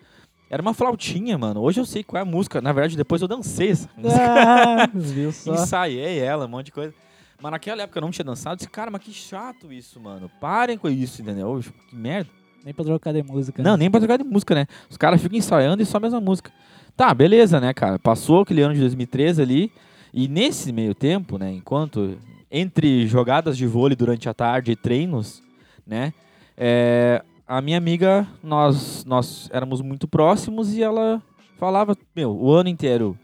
Era 0.49 0.61
uma 0.61 0.73
flautinha, 0.73 1.37
mano. 1.37 1.61
Hoje 1.61 1.81
eu 1.81 1.85
sei 1.85 2.01
qual 2.01 2.19
é 2.19 2.21
a 2.21 2.25
música. 2.25 2.61
Na 2.61 2.71
verdade, 2.71 2.95
depois 2.95 3.21
eu 3.21 3.27
dancei 3.27 3.71
essa 3.71 3.89
música. 3.97 4.23
Ah, 4.23 4.89
viu 4.93 5.33
só? 5.33 5.53
Ensaiei 5.53 6.19
ela, 6.19 6.45
um 6.45 6.49
monte 6.49 6.67
de 6.67 6.71
coisa. 6.71 6.93
Mas 7.41 7.51
naquela 7.51 7.83
época 7.83 7.99
eu 7.99 8.01
não 8.01 8.11
tinha 8.11 8.23
dançado. 8.23 8.53
Eu 8.53 8.57
disse, 8.57 8.69
cara, 8.69 8.89
mas 8.89 9.03
que 9.03 9.11
chato 9.11 9.71
isso, 9.71 9.99
mano. 9.99 10.31
Parem 10.39 10.77
com 10.77 10.87
isso, 10.87 11.21
entendeu? 11.21 11.59
Que 11.89 11.95
merda. 11.95 12.29
Nem 12.63 12.73
pra 12.73 12.85
trocar 12.85 13.13
de 13.13 13.21
música. 13.21 13.61
Não, 13.61 13.71
né? 13.71 13.77
nem 13.77 13.91
pra 13.91 13.99
trocar 13.99 14.17
de 14.17 14.23
música, 14.23 14.55
né? 14.55 14.67
Os 14.89 14.97
caras 14.97 15.21
ficam 15.21 15.37
ensaiando 15.37 15.83
e 15.83 15.85
só 15.85 15.97
a 15.97 15.99
mesma 15.99 16.21
música. 16.21 16.51
Tá, 16.97 17.13
beleza, 17.13 17.61
né, 17.61 17.75
cara? 17.75 17.99
Passou 17.99 18.41
aquele 18.41 18.63
ano 18.63 18.73
de 18.73 18.79
2013 18.79 19.39
ali. 19.39 19.71
E 20.11 20.27
nesse 20.27 20.71
meio 20.71 20.95
tempo, 20.95 21.37
né, 21.37 21.51
enquanto 21.51 22.17
entre 22.49 23.05
jogadas 23.05 23.55
de 23.55 23.67
vôlei 23.67 23.95
durante 23.95 24.27
a 24.27 24.33
tarde 24.33 24.71
e 24.71 24.75
treinos, 24.75 25.43
né, 25.85 26.11
é, 26.57 27.21
a 27.45 27.61
minha 27.61 27.77
amiga, 27.77 28.27
nós, 28.41 29.05
nós 29.05 29.47
éramos 29.53 29.79
muito 29.79 30.07
próximos 30.07 30.73
e 30.73 30.81
ela 30.81 31.21
falava, 31.59 31.95
meu, 32.15 32.35
o 32.35 32.51
ano 32.51 32.69
inteiro, 32.69 33.15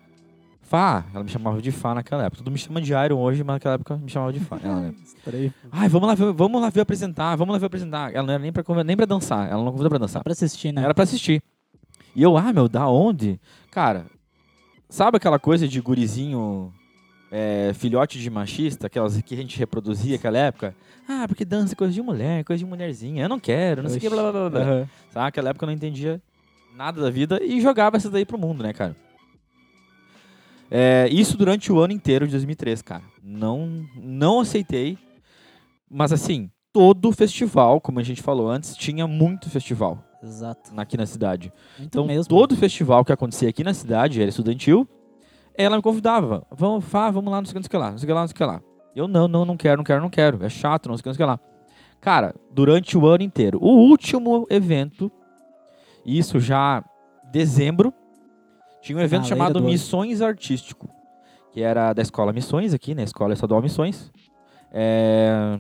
Fá, 0.61 1.05
ela 1.13 1.23
me 1.23 1.29
chamava 1.29 1.61
de 1.61 1.71
Fá 1.71 1.95
naquela 1.95 2.23
época. 2.23 2.37
Todo 2.37 2.47
mundo 2.47 2.53
me 2.53 2.59
chama 2.59 2.81
de 2.81 2.93
Iron 2.93 3.19
hoje, 3.19 3.43
mas 3.43 3.55
naquela 3.55 3.75
época 3.75 3.97
me 3.97 4.09
chamava 4.09 4.31
de 4.31 4.39
Fá. 4.39 4.59
Ela, 4.63 4.81
né? 4.81 4.93
Ai, 5.71 5.89
vamos 5.89 6.07
lá, 6.07 6.15
ver, 6.15 6.31
vamos 6.31 6.61
lá 6.61 6.69
ver 6.69 6.81
apresentar, 6.81 7.35
vamos 7.35 7.53
lá 7.53 7.59
ver 7.59 7.65
apresentar. 7.65 8.13
Ela 8.13 8.25
não 8.27 8.33
era 8.33 8.41
nem 8.41 8.51
pra, 8.51 8.63
nem 8.83 8.95
pra 8.95 9.05
dançar, 9.05 9.51
ela 9.51 9.63
não 9.63 9.71
convidou 9.71 9.89
pra 9.89 9.99
dançar. 9.99 10.19
Só 10.19 10.23
pra 10.23 10.33
assistir, 10.33 10.71
né? 10.71 10.83
Era 10.83 10.93
pra 10.93 11.03
assistir. 11.03 11.41
E 12.15 12.21
eu, 12.21 12.37
ah, 12.37 12.53
meu, 12.53 12.69
da 12.69 12.87
onde? 12.87 13.39
Cara, 13.71 14.05
sabe 14.87 15.17
aquela 15.17 15.39
coisa 15.39 15.67
de 15.67 15.81
gurizinho, 15.81 16.71
é, 17.31 17.71
filhote 17.73 18.19
de 18.19 18.29
machista, 18.29 18.87
aquelas 18.87 19.19
que 19.21 19.33
a 19.33 19.37
gente 19.37 19.57
reproduzia 19.57 20.13
naquela 20.13 20.37
época? 20.37 20.75
Ah, 21.07 21.25
porque 21.27 21.43
dança 21.43 21.73
é 21.73 21.75
coisa 21.75 21.93
de 21.93 22.01
mulher, 22.01 22.43
coisa 22.43 22.59
de 22.59 22.69
mulherzinha. 22.69 23.23
Eu 23.23 23.29
não 23.29 23.39
quero, 23.39 23.81
não 23.81 23.89
sei 23.89 23.97
o 23.97 24.01
que, 24.01 24.09
blá, 24.09 24.31
blá, 24.31 24.49
blá. 24.49 24.61
Aham. 24.61 24.89
Sabe? 25.11 25.25
Naquela 25.25 25.49
época 25.49 25.65
eu 25.65 25.67
não 25.67 25.73
entendia 25.73 26.21
nada 26.75 27.01
da 27.01 27.09
vida 27.09 27.43
e 27.43 27.59
jogava 27.59 27.97
essa 27.97 28.09
daí 28.09 28.25
pro 28.25 28.37
mundo, 28.37 28.61
né, 28.61 28.73
cara? 28.73 28.95
É, 30.69 31.07
isso 31.11 31.37
durante 31.37 31.71
o 31.71 31.79
ano 31.79 31.93
inteiro 31.93 32.25
de 32.25 32.31
2003, 32.31 32.81
cara. 32.83 33.03
Não, 33.21 33.85
não 33.95 34.39
aceitei. 34.39 34.97
Mas 35.89 36.11
assim, 36.11 36.49
todo 36.71 37.11
festival, 37.11 37.81
como 37.81 37.99
a 37.99 38.03
gente 38.03 38.21
falou 38.21 38.49
antes, 38.49 38.75
tinha 38.75 39.07
muito 39.07 39.49
festival 39.49 40.03
Exato. 40.23 40.71
aqui 40.77 40.95
na 40.97 41.05
cidade. 41.05 41.51
Muito 41.77 41.87
Então, 41.87 42.05
mesmo. 42.07 42.29
todo 42.29 42.55
festival 42.55 43.03
que 43.03 43.11
acontecia 43.11 43.49
aqui 43.49 43.63
na 43.63 43.73
cidade, 43.73 44.21
era 44.21 44.29
estudantil, 44.29 44.87
ela 45.55 45.75
me 45.75 45.81
convidava. 45.83 46.45
Vamos, 46.51 46.85
Fá, 46.85 47.11
vamos 47.11 47.31
lá, 47.31 47.39
não 47.41 47.45
sei 47.45 47.59
o 47.59 47.63
que, 47.63 47.77
lá, 47.77 47.91
não 47.91 47.97
sei 47.97 48.05
o 48.05 48.07
que 48.07 48.13
lá, 48.13 48.21
não 48.21 48.27
sei 48.27 48.33
o 48.33 48.37
que 48.37 48.43
lá. 48.45 48.61
Eu, 48.95 49.07
não, 49.07 49.27
não, 49.27 49.43
não 49.45 49.57
quero, 49.57 49.77
não 49.77 49.83
quero, 49.83 50.01
não 50.01 50.09
quero. 50.09 50.43
É 50.43 50.49
chato, 50.49 50.87
não 50.87 50.95
sei 50.95 51.01
o 51.01 51.03
que, 51.03 51.09
não 51.09 51.15
sei 51.15 51.25
o 51.25 51.27
que 51.27 51.31
lá. 51.31 51.39
Cara, 51.99 52.35
durante 52.51 52.97
o 52.97 53.07
ano 53.07 53.23
inteiro. 53.23 53.57
O 53.61 53.69
último 53.89 54.45
evento, 54.49 55.11
isso 56.05 56.39
já 56.39 56.83
dezembro, 57.31 57.93
tinha 58.81 58.97
um 58.97 59.01
evento 59.01 59.27
chamado. 59.27 59.61
Missões 59.61 60.21
Artístico, 60.21 60.89
que 61.51 61.61
era 61.61 61.93
da 61.93 62.01
Escola 62.01 62.33
Missões 62.33 62.73
aqui, 62.73 62.93
né? 62.93 63.03
Escola 63.03 63.33
Estadual 63.33 63.61
Missões. 63.61 64.11
É, 64.71 65.59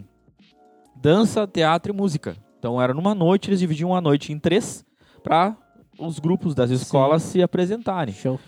Dança, 0.95 1.47
teatro 1.47 1.93
e 1.93 1.95
música. 1.95 2.35
Então 2.63 2.81
era 2.81 2.93
numa 2.93 3.13
noite, 3.13 3.49
eles 3.49 3.59
dividiam 3.59 3.93
a 3.93 3.99
noite 3.99 4.31
em 4.31 4.39
três 4.39 4.85
para 5.21 5.53
os 5.99 6.17
grupos 6.17 6.55
das 6.55 6.69
escolas 6.69 7.21
se 7.21 7.43
apresentarem. 7.43 8.13
Show. 8.13 8.39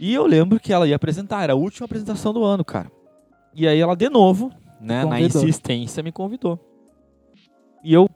E 0.00 0.14
eu 0.14 0.24
lembro 0.24 0.58
que 0.58 0.72
ela 0.72 0.88
ia 0.88 0.96
apresentar, 0.96 1.42
era 1.42 1.52
a 1.52 1.56
última 1.56 1.84
apresentação 1.84 2.32
do 2.32 2.42
ano, 2.42 2.64
cara. 2.64 2.90
E 3.54 3.68
aí 3.68 3.78
ela 3.78 3.94
de 3.94 4.08
novo, 4.08 4.50
né, 4.80 5.04
na 5.04 5.20
insistência 5.20 6.02
me 6.02 6.10
convidou. 6.10 6.58
E 7.84 7.92
eu, 7.92 8.08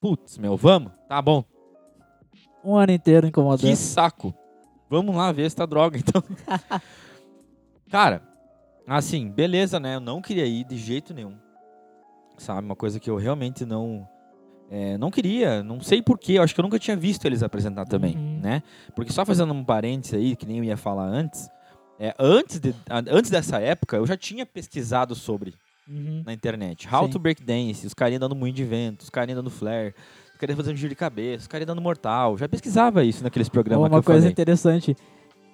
putz, 0.00 0.38
meu, 0.38 0.56
vamos? 0.56 0.90
Tá 1.08 1.22
bom. 1.22 1.44
Um 2.64 2.74
ano 2.74 2.90
inteiro 2.90 3.28
incomodando. 3.28 3.60
Que 3.60 3.76
saco. 3.76 4.34
Vamos 4.90 5.14
lá 5.14 5.30
ver 5.30 5.46
essa 5.46 5.64
droga, 5.64 5.98
então. 5.98 6.20
Cara, 7.88 8.22
assim, 8.88 9.30
beleza, 9.30 9.78
né? 9.78 9.94
Eu 9.94 10.00
não 10.00 10.20
queria 10.20 10.46
ir 10.46 10.64
de 10.64 10.76
jeito 10.76 11.14
nenhum. 11.14 11.38
Sabe? 12.38 12.66
Uma 12.66 12.76
coisa 12.76 12.98
que 12.98 13.08
eu 13.08 13.16
realmente 13.16 13.64
não. 13.64 14.08
É, 14.70 14.98
não 14.98 15.10
queria, 15.10 15.62
não 15.62 15.80
sei 15.80 16.02
porquê, 16.02 16.38
acho 16.38 16.54
que 16.54 16.60
eu 16.60 16.64
nunca 16.64 16.78
tinha 16.78 16.96
visto 16.96 17.24
eles 17.24 17.42
apresentar 17.42 17.84
também, 17.84 18.16
Uhum. 18.16 18.40
né? 18.42 18.62
Porque 18.94 19.12
só 19.12 19.24
fazendo 19.24 19.52
um 19.52 19.64
parênteses 19.64 20.14
aí, 20.14 20.34
que 20.36 20.44
nem 20.46 20.58
eu 20.58 20.64
ia 20.64 20.76
falar 20.76 21.04
antes, 21.06 21.48
é, 21.98 22.14
antes, 22.18 22.58
de, 22.58 22.74
antes 23.10 23.30
dessa 23.30 23.58
época, 23.60 23.96
eu 23.96 24.06
já 24.06 24.16
tinha 24.16 24.44
pesquisado 24.44 25.14
sobre 25.14 25.54
Uhum. 25.88 26.22
na 26.26 26.32
internet. 26.32 26.88
How 26.92 27.04
Sim. 27.04 27.10
to 27.10 27.18
break 27.20 27.42
dance, 27.44 27.86
os 27.86 27.94
carinha 27.94 28.18
dando 28.18 28.34
muito 28.34 28.56
de 28.56 28.64
vento, 28.64 29.02
os 29.02 29.10
carinha 29.10 29.36
dando 29.36 29.50
flare, 29.50 29.94
os 30.34 30.40
carinha 30.40 30.56
fazendo 30.56 30.76
giro 30.76 30.88
de 30.90 30.96
cabeça, 30.96 31.42
os 31.42 31.46
carinha 31.46 31.66
dando 31.66 31.80
mortal. 31.80 32.36
Já 32.36 32.48
pesquisava 32.48 33.04
isso 33.04 33.22
naqueles 33.22 33.48
programas 33.48 33.88
que 33.88 33.94
Uma 33.94 34.02
coisa 34.02 34.20
falei. 34.22 34.32
interessante, 34.32 34.96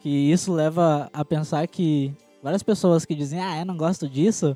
que 0.00 0.08
isso 0.32 0.50
leva 0.52 1.10
a 1.12 1.22
pensar 1.22 1.66
que 1.68 2.14
várias 2.42 2.62
pessoas 2.62 3.04
que 3.04 3.14
dizem, 3.14 3.40
ah, 3.40 3.58
eu 3.60 3.66
não 3.66 3.76
gosto 3.76 4.08
disso, 4.08 4.54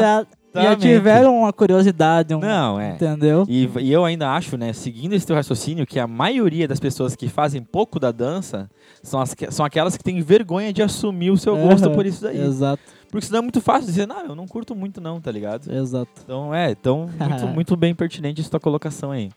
já, 0.00 0.26
já 0.54 0.76
tiveram 0.76 1.38
uma 1.38 1.52
curiosidade, 1.52 2.34
um, 2.34 2.40
Não, 2.40 2.78
é. 2.80 2.94
entendeu? 2.94 3.44
E, 3.48 3.68
e 3.80 3.92
eu 3.92 4.04
ainda 4.04 4.30
acho, 4.30 4.56
né, 4.56 4.72
seguindo 4.72 5.14
esse 5.14 5.26
teu 5.26 5.34
raciocínio, 5.34 5.86
que 5.86 5.98
a 5.98 6.06
maioria 6.06 6.68
das 6.68 6.78
pessoas 6.78 7.16
que 7.16 7.28
fazem 7.28 7.62
pouco 7.62 7.98
da 7.98 8.10
dança 8.10 8.70
são, 9.02 9.20
as, 9.20 9.34
são 9.50 9.64
aquelas 9.64 9.96
que 9.96 10.04
têm 10.04 10.20
vergonha 10.20 10.72
de 10.72 10.82
assumir 10.82 11.30
o 11.30 11.38
seu 11.38 11.56
gosto 11.56 11.90
por 11.90 12.04
isso 12.04 12.22
daí. 12.22 12.40
Exato, 12.40 12.82
Porque 13.10 13.26
senão 13.26 13.38
é 13.38 13.42
muito 13.42 13.60
fácil 13.60 13.86
dizer, 13.86 14.06
não, 14.06 14.26
eu 14.26 14.34
não 14.34 14.46
curto 14.46 14.74
muito 14.74 15.00
não, 15.00 15.20
tá 15.20 15.30
ligado? 15.30 15.72
exato. 15.72 16.10
Então, 16.24 16.54
é, 16.54 16.70
então, 16.70 17.08
muito, 17.18 17.46
muito 17.48 17.76
bem 17.76 17.94
pertinente 17.94 18.40
essa 18.40 18.50
tua 18.50 18.60
colocação 18.60 19.10
aí. 19.12 19.30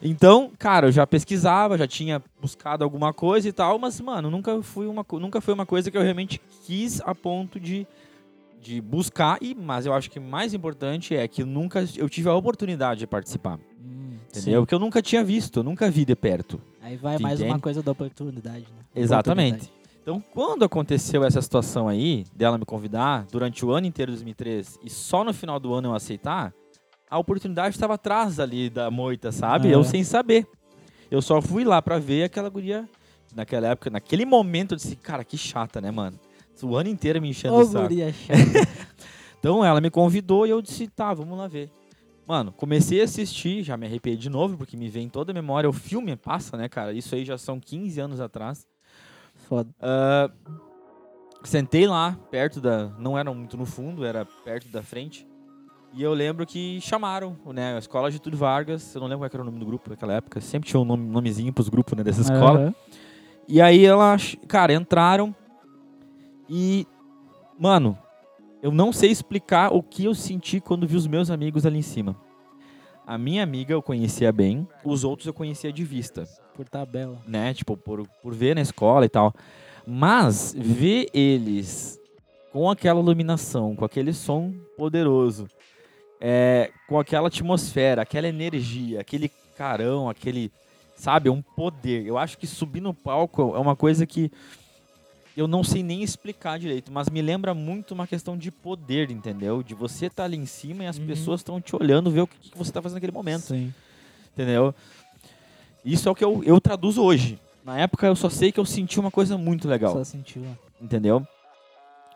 Então, 0.00 0.52
cara, 0.58 0.86
eu 0.86 0.92
já 0.92 1.06
pesquisava, 1.06 1.76
já 1.76 1.86
tinha 1.86 2.22
buscado 2.40 2.84
alguma 2.84 3.12
coisa 3.12 3.48
e 3.48 3.52
tal, 3.52 3.78
mas, 3.78 4.00
mano, 4.00 4.30
nunca, 4.30 4.62
fui 4.62 4.86
uma, 4.86 5.04
nunca 5.12 5.40
foi 5.40 5.52
uma 5.52 5.66
coisa 5.66 5.90
que 5.90 5.98
eu 5.98 6.02
realmente 6.02 6.40
quis 6.64 7.00
a 7.00 7.14
ponto 7.14 7.58
de, 7.58 7.86
de 8.60 8.80
buscar. 8.80 9.38
E, 9.40 9.54
mas 9.54 9.86
eu 9.86 9.92
acho 9.92 10.10
que 10.10 10.20
mais 10.20 10.54
importante 10.54 11.14
é 11.14 11.26
que 11.26 11.44
nunca 11.44 11.84
eu 11.96 12.08
tive 12.08 12.28
a 12.28 12.34
oportunidade 12.34 13.00
de 13.00 13.06
participar. 13.06 13.58
Hum, 13.80 14.16
Entendeu? 14.28 14.60
sim. 14.60 14.60
Porque 14.60 14.74
eu 14.74 14.78
nunca 14.78 15.00
tinha 15.00 15.24
visto, 15.24 15.60
eu 15.60 15.64
nunca 15.64 15.90
vi 15.90 16.04
de 16.04 16.14
perto. 16.16 16.60
Aí 16.80 16.96
vai 16.96 17.18
mais 17.18 17.40
uma 17.40 17.48
entende? 17.48 17.62
coisa 17.62 17.82
da 17.82 17.92
oportunidade, 17.92 18.60
né? 18.60 18.84
Exatamente. 18.94 19.54
Oportunidade. 19.54 19.78
Então, 20.02 20.24
quando 20.32 20.64
aconteceu 20.64 21.22
essa 21.22 21.42
situação 21.42 21.86
aí, 21.86 22.24
dela 22.34 22.56
me 22.56 22.64
convidar, 22.64 23.26
durante 23.30 23.62
o 23.62 23.70
ano 23.72 23.86
inteiro 23.86 24.10
de 24.10 24.16
2003, 24.16 24.78
e 24.82 24.88
só 24.88 25.22
no 25.22 25.34
final 25.34 25.60
do 25.60 25.74
ano 25.74 25.88
eu 25.88 25.94
aceitar, 25.94 26.54
a 27.10 27.18
oportunidade 27.18 27.74
estava 27.74 27.94
atrás 27.94 28.40
ali 28.40 28.70
da 28.70 28.90
moita, 28.90 29.30
sabe? 29.30 29.68
É. 29.68 29.74
Eu 29.74 29.84
sem 29.84 30.02
saber. 30.04 30.46
Eu 31.10 31.20
só 31.20 31.42
fui 31.42 31.62
lá 31.64 31.82
pra 31.82 31.98
ver 31.98 32.24
aquela 32.24 32.48
guria. 32.48 32.88
Naquela 33.34 33.68
época, 33.68 33.90
naquele 33.90 34.24
momento, 34.24 34.72
eu 34.72 34.76
disse, 34.76 34.96
cara, 34.96 35.22
que 35.22 35.36
chata, 35.36 35.78
né, 35.80 35.90
mano? 35.90 36.18
O 36.62 36.76
ano 36.76 36.88
inteiro 36.88 37.20
me 37.20 37.28
enchendo 37.28 37.54
Ô, 37.54 37.60
o 37.60 37.64
saco. 37.64 37.88
chata. 37.94 38.78
Então 39.38 39.64
ela 39.64 39.80
me 39.80 39.88
convidou 39.88 40.46
e 40.46 40.50
eu 40.50 40.60
disse, 40.60 40.88
tá, 40.88 41.14
vamos 41.14 41.38
lá 41.38 41.46
ver. 41.46 41.70
Mano, 42.26 42.52
comecei 42.52 43.00
a 43.00 43.04
assistir, 43.04 43.62
já 43.62 43.76
me 43.76 43.86
arrepiei 43.86 44.16
de 44.16 44.28
novo, 44.28 44.58
porque 44.58 44.76
me 44.76 44.88
vem 44.88 45.06
em 45.06 45.08
toda 45.08 45.30
a 45.30 45.34
memória. 45.34 45.70
O 45.70 45.72
filme 45.72 46.14
passa, 46.16 46.56
né, 46.56 46.68
cara? 46.68 46.92
Isso 46.92 47.14
aí 47.14 47.24
já 47.24 47.38
são 47.38 47.58
15 47.58 48.00
anos 48.00 48.20
atrás. 48.20 48.66
Foda. 49.48 49.70
Ah, 49.80 50.30
sentei 51.44 51.86
lá, 51.86 52.18
perto 52.30 52.60
da. 52.60 52.88
Não 52.98 53.16
era 53.16 53.32
muito 53.32 53.56
no 53.56 53.64
fundo, 53.64 54.04
era 54.04 54.26
perto 54.44 54.68
da 54.68 54.82
frente. 54.82 55.26
E 55.94 56.02
eu 56.02 56.12
lembro 56.12 56.44
que 56.44 56.80
chamaram, 56.82 57.34
né? 57.46 57.76
A 57.76 57.78
escola 57.78 58.10
Getúlio 58.10 58.38
Vargas. 58.38 58.94
Eu 58.94 59.00
não 59.00 59.08
lembro 59.08 59.20
qual 59.20 59.30
que 59.30 59.36
era 59.36 59.42
o 59.42 59.46
nome 59.46 59.58
do 59.58 59.64
grupo 59.64 59.88
naquela 59.88 60.12
época. 60.12 60.40
Sempre 60.40 60.68
tinha 60.68 60.80
um 60.80 60.84
nome, 60.84 61.08
nomezinho 61.08 61.52
pros 61.52 61.68
grupos 61.70 61.96
né, 61.96 62.04
dessa 62.04 62.20
escola. 62.20 62.58
Aham. 62.60 62.74
E 63.46 63.62
aí 63.62 63.86
elas, 63.86 64.36
cara, 64.46 64.74
entraram 64.74 65.34
e. 66.48 66.86
Mano, 67.58 67.98
eu 68.62 68.70
não 68.70 68.92
sei 68.92 69.10
explicar 69.10 69.72
o 69.72 69.82
que 69.82 70.04
eu 70.04 70.14
senti 70.14 70.60
quando 70.60 70.86
vi 70.86 70.96
os 70.96 71.06
meus 71.06 71.30
amigos 71.30 71.66
ali 71.66 71.78
em 71.78 71.82
cima. 71.82 72.16
A 73.06 73.16
minha 73.16 73.42
amiga 73.42 73.72
eu 73.72 73.82
conhecia 73.82 74.30
bem, 74.30 74.68
os 74.84 75.02
outros 75.02 75.26
eu 75.26 75.32
conhecia 75.32 75.72
de 75.72 75.82
vista 75.82 76.24
Por 76.54 76.68
tabela. 76.68 77.22
né? 77.26 77.54
Tipo, 77.54 77.76
por, 77.76 78.06
por 78.22 78.34
ver 78.34 78.54
na 78.54 78.60
escola 78.60 79.06
e 79.06 79.08
tal. 79.08 79.34
Mas 79.86 80.54
ver 80.56 81.08
eles 81.14 81.98
com 82.52 82.70
aquela 82.70 83.00
iluminação, 83.00 83.74
com 83.74 83.84
aquele 83.84 84.12
som 84.12 84.52
poderoso, 84.76 85.48
é, 86.20 86.70
com 86.86 86.98
aquela 86.98 87.28
atmosfera, 87.28 88.02
aquela 88.02 88.28
energia, 88.28 89.00
aquele 89.00 89.30
carão, 89.56 90.08
aquele, 90.08 90.52
sabe, 90.94 91.30
um 91.30 91.40
poder. 91.40 92.06
Eu 92.06 92.18
acho 92.18 92.36
que 92.36 92.46
subir 92.46 92.80
no 92.80 92.92
palco 92.92 93.54
é 93.56 93.58
uma 93.58 93.74
coisa 93.74 94.06
que 94.06 94.30
eu 95.38 95.46
não 95.48 95.62
sei 95.62 95.82
nem 95.82 96.02
explicar 96.02 96.58
direito, 96.58 96.90
mas 96.92 97.08
me 97.08 97.22
lembra 97.22 97.54
muito 97.54 97.92
uma 97.92 98.06
questão 98.06 98.36
de 98.36 98.50
poder, 98.50 99.10
entendeu? 99.10 99.62
De 99.62 99.74
você 99.74 100.06
estar 100.06 100.24
ali 100.24 100.36
em 100.36 100.46
cima 100.46 100.84
e 100.84 100.86
as 100.86 100.98
Uhum. 100.98 101.06
pessoas 101.06 101.40
estão 101.40 101.60
te 101.60 101.74
olhando, 101.76 102.10
ver 102.10 102.22
o 102.22 102.26
que, 102.26 102.50
que 102.50 102.58
você 102.58 102.70
está 102.70 102.82
fazendo 102.82 102.96
naquele 102.96 103.12
momento 103.12 103.42
Sim. 103.42 103.72
entendeu? 104.32 104.74
Isso 105.84 106.08
é 106.08 106.12
o 106.12 106.14
que 106.14 106.24
eu, 106.24 106.42
eu 106.44 106.60
traduzo 106.60 107.02
hoje. 107.02 107.38
Na 107.64 107.78
época 107.78 108.06
eu 108.06 108.16
só 108.16 108.28
sei 108.28 108.50
que 108.50 108.58
eu 108.58 108.64
senti 108.64 108.98
uma 108.98 109.10
coisa 109.10 109.36
muito 109.38 109.68
legal, 109.68 109.92
Só 109.92 110.04
sentiu. 110.04 110.42
ó. 110.44 110.84
entendeu? 110.84 111.26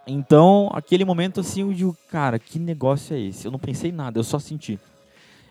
Então, 0.07 0.69
aquele 0.75 1.05
momento 1.05 1.41
assim, 1.41 1.61
eu 1.61 1.73
digo, 1.73 1.97
cara, 2.11 2.39
que 2.39 2.59
negócio 2.59 3.15
é 3.15 3.21
esse? 3.21 3.47
Eu 3.47 3.53
não 3.53 3.59
pensei 3.59 3.91
em 3.91 3.95
nada, 3.95 4.19
eu 4.19 4.25
só 4.25 4.39
senti. 4.39 4.79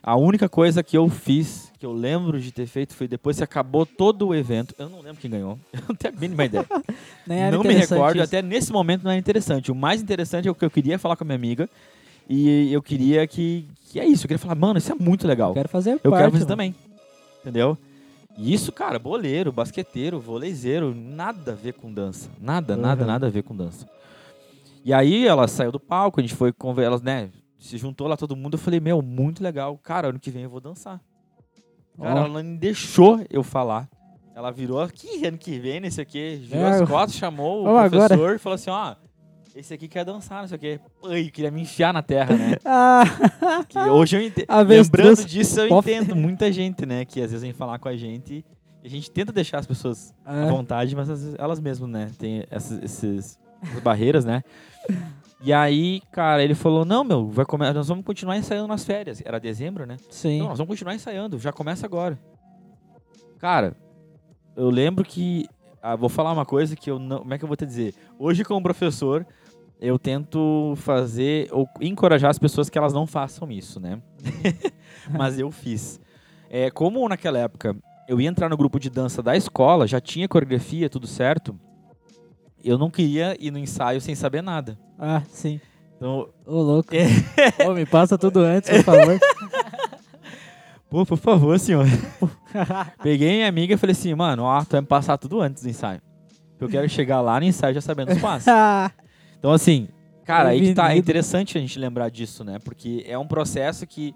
A 0.03 0.15
única 0.15 0.49
coisa 0.49 0.81
que 0.81 0.97
eu 0.97 1.07
fiz, 1.09 1.71
que 1.77 1.85
eu 1.85 1.93
lembro 1.93 2.39
de 2.41 2.51
ter 2.51 2.65
feito, 2.65 2.95
foi 2.95 3.07
depois 3.07 3.37
que 3.37 3.43
acabou 3.43 3.85
todo 3.85 4.27
o 4.29 4.35
evento. 4.35 4.73
Eu 4.79 4.89
não 4.89 4.99
lembro 5.01 5.21
quem 5.21 5.29
ganhou. 5.29 5.59
Eu 5.71 5.81
não 5.89 5.95
tenho 5.95 6.13
a 6.15 6.19
mínima 6.19 6.45
ideia. 6.45 6.65
Era 7.29 7.55
não 7.55 7.63
me 7.63 7.73
recordo, 7.73 8.15
isso. 8.15 8.23
até 8.23 8.41
nesse 8.41 8.71
momento 8.71 9.03
não 9.03 9.11
é 9.11 9.17
interessante. 9.17 9.71
O 9.71 9.75
mais 9.75 10.01
interessante 10.01 10.47
é 10.47 10.51
o 10.51 10.55
que 10.55 10.65
eu 10.65 10.71
queria 10.71 10.97
falar 10.97 11.15
com 11.15 11.23
a 11.23 11.25
minha 11.25 11.35
amiga. 11.35 11.69
E 12.27 12.71
eu 12.73 12.81
queria 12.81 13.27
que. 13.27 13.67
que 13.91 13.99
é 13.99 14.05
isso. 14.05 14.23
Eu 14.25 14.27
queria 14.29 14.39
falar, 14.39 14.55
mano, 14.55 14.79
isso 14.79 14.91
é 14.91 14.95
muito 14.95 15.27
legal. 15.27 15.51
Eu 15.51 15.55
quero 15.55 15.69
fazer 15.69 15.99
Eu 16.03 16.11
parte. 16.11 16.17
quero 16.23 16.31
fazer 16.31 16.43
mano. 16.45 16.47
também. 16.47 16.75
Entendeu? 17.41 17.77
E 18.37 18.53
isso, 18.53 18.71
cara, 18.71 18.97
boleiro, 18.97 19.51
basqueteiro, 19.51 20.19
voleizeiro, 20.19 20.95
nada 20.95 21.51
a 21.51 21.55
ver 21.55 21.73
com 21.73 21.93
dança. 21.93 22.29
Nada, 22.39 22.75
nada, 22.75 23.01
Uhum. 23.01 23.07
nada 23.07 23.27
a 23.27 23.29
ver 23.29 23.43
com 23.43 23.55
dança. 23.55 23.87
E 24.83 24.91
aí 24.93 25.27
ela 25.27 25.47
saiu 25.47 25.71
do 25.71 25.79
palco, 25.79 26.19
a 26.19 26.23
gente 26.23 26.33
foi 26.33 26.51
conver 26.51 26.83
elas, 26.85 27.01
né? 27.03 27.29
Se 27.61 27.77
juntou 27.77 28.07
lá 28.07 28.17
todo 28.17 28.35
mundo, 28.35 28.55
eu 28.55 28.59
falei, 28.59 28.79
meu, 28.79 29.03
muito 29.03 29.43
legal. 29.43 29.77
Cara, 29.77 30.09
ano 30.09 30.19
que 30.19 30.31
vem 30.31 30.43
eu 30.43 30.49
vou 30.49 30.59
dançar. 30.59 30.99
Cara, 31.95 32.21
Ó. 32.21 32.25
ela 32.25 32.43
não 32.43 32.55
deixou 32.55 33.23
eu 33.29 33.43
falar. 33.43 33.87
Ela 34.35 34.49
virou 34.49 34.81
aqui 34.81 35.23
ano 35.27 35.37
que 35.37 35.59
vem, 35.59 35.79
o 35.79 36.05
quê. 36.05 36.39
Virou 36.41 36.65
É, 36.65 36.81
as 36.81 36.89
costas, 36.89 37.15
chamou 37.15 37.61
o 37.61 37.63
Vamos 37.65 37.81
agora. 37.83 38.07
professor 38.09 38.35
e 38.35 38.39
falou 38.39 38.55
assim, 38.55 38.71
ó. 38.71 38.95
Esse 39.55 39.73
aqui 39.75 39.87
quer 39.87 40.03
dançar, 40.03 40.41
não 40.41 40.47
sei 40.47 40.57
o 40.57 40.59
quê. 40.59 40.79
Ai, 41.05 41.25
queria 41.25 41.51
me 41.51 41.61
enfiar 41.61 41.93
na 41.93 42.01
terra, 42.01 42.35
né? 42.35 42.55
Ah, 42.65 43.03
Que 43.67 43.77
hoje 43.77 44.15
eu 44.17 44.21
entendo. 44.21 44.47
Lembrando 44.67 45.25
disso, 45.25 45.59
eu 45.59 45.69
Pof. 45.69 45.87
entendo 45.91 46.15
muita 46.15 46.51
gente, 46.51 46.83
né? 46.85 47.05
Que 47.05 47.21
às 47.21 47.29
vezes 47.31 47.43
vem 47.43 47.53
falar 47.53 47.77
com 47.77 47.89
a 47.89 47.95
gente 47.95 48.43
e 48.83 48.87
a 48.87 48.89
gente 48.89 49.11
tenta 49.11 49.31
deixar 49.31 49.59
as 49.59 49.67
pessoas 49.67 50.15
à 50.25 50.45
é. 50.45 50.49
vontade, 50.49 50.95
mas 50.95 51.09
às 51.11 51.21
vezes 51.21 51.35
elas 51.37 51.59
mesmas, 51.59 51.89
né? 51.89 52.09
Tem 52.17 52.43
essas, 52.49 52.81
esses, 52.81 53.39
essas 53.61 53.79
barreiras, 53.81 54.25
né? 54.25 54.43
E 55.43 55.51
aí, 55.51 56.01
cara, 56.11 56.43
ele 56.43 56.53
falou: 56.53 56.85
Não, 56.85 57.03
meu, 57.03 57.27
vai 57.27 57.45
come... 57.45 57.71
nós 57.73 57.87
vamos 57.87 58.05
continuar 58.05 58.37
ensaiando 58.37 58.67
nas 58.67 58.83
férias. 58.83 59.21
Era 59.25 59.39
dezembro, 59.39 59.85
né? 59.85 59.97
Sim. 60.09 60.39
Não, 60.39 60.49
nós 60.49 60.57
vamos 60.57 60.69
continuar 60.69 60.93
ensaiando, 60.93 61.39
já 61.39 61.51
começa 61.51 61.85
agora. 61.85 62.19
Cara, 63.39 63.75
eu 64.55 64.69
lembro 64.69 65.03
que. 65.03 65.47
Ah, 65.81 65.95
vou 65.95 66.09
falar 66.09 66.31
uma 66.31 66.45
coisa 66.45 66.75
que 66.75 66.91
eu 66.91 66.99
não. 66.99 67.19
Como 67.19 67.33
é 67.33 67.37
que 67.37 67.43
eu 67.43 67.47
vou 67.47 67.57
te 67.57 67.65
dizer? 67.65 67.95
Hoje, 68.19 68.43
como 68.43 68.61
professor, 68.61 69.25
eu 69.79 69.97
tento 69.97 70.73
fazer 70.77 71.49
ou 71.51 71.67
encorajar 71.81 72.29
as 72.29 72.37
pessoas 72.37 72.69
que 72.69 72.77
elas 72.77 72.93
não 72.93 73.07
façam 73.07 73.51
isso, 73.51 73.79
né? 73.79 73.99
Mas 75.09 75.39
eu 75.39 75.49
fiz. 75.49 75.99
É, 76.51 76.69
como 76.69 77.07
naquela 77.09 77.39
época 77.39 77.75
eu 78.07 78.21
ia 78.21 78.29
entrar 78.29 78.47
no 78.47 78.57
grupo 78.57 78.79
de 78.79 78.89
dança 78.89 79.23
da 79.23 79.35
escola, 79.35 79.87
já 79.87 79.99
tinha 79.99 80.27
coreografia, 80.27 80.87
tudo 80.87 81.07
certo. 81.07 81.59
Eu 82.63 82.77
não 82.77 82.89
queria 82.89 83.35
ir 83.39 83.51
no 83.51 83.57
ensaio 83.57 83.99
sem 84.01 84.15
saber 84.15 84.41
nada. 84.41 84.77
Ah, 84.97 85.21
sim. 85.29 85.59
Então, 85.95 86.29
Ô, 86.45 86.61
louco. 86.61 86.89
É. 86.95 87.67
Ô, 87.67 87.73
me 87.73 87.85
passa 87.85 88.17
tudo 88.17 88.39
antes, 88.39 88.69
por 88.69 88.83
favor. 88.83 89.19
pô, 90.89 91.05
por 91.05 91.17
favor, 91.17 91.59
senhor. 91.59 91.85
Peguei 93.03 93.33
minha 93.33 93.47
amiga 93.47 93.73
e 93.75 93.77
falei 93.77 93.91
assim, 93.91 94.13
mano, 94.15 94.43
ó, 94.43 94.63
tu 94.63 94.71
vai 94.71 94.81
me 94.81 94.87
passar 94.87 95.17
tudo 95.17 95.41
antes 95.41 95.61
do 95.61 95.69
ensaio. 95.69 96.01
Eu 96.59 96.69
quero 96.69 96.87
chegar 96.87 97.21
lá 97.21 97.39
no 97.39 97.45
ensaio 97.45 97.73
já 97.73 97.81
sabendo 97.81 98.11
os 98.11 98.19
passos. 98.19 98.51
Então, 99.41 99.51
assim, 99.51 99.87
cara, 100.23 100.49
aí 100.49 100.61
que 100.61 100.75
tá. 100.75 100.93
É 100.93 100.97
interessante 100.97 101.57
a 101.57 101.61
gente 101.61 101.79
lembrar 101.79 102.09
disso, 102.09 102.43
né? 102.43 102.59
Porque 102.63 103.03
é 103.07 103.17
um 103.17 103.25
processo 103.25 103.87
que 103.87 104.13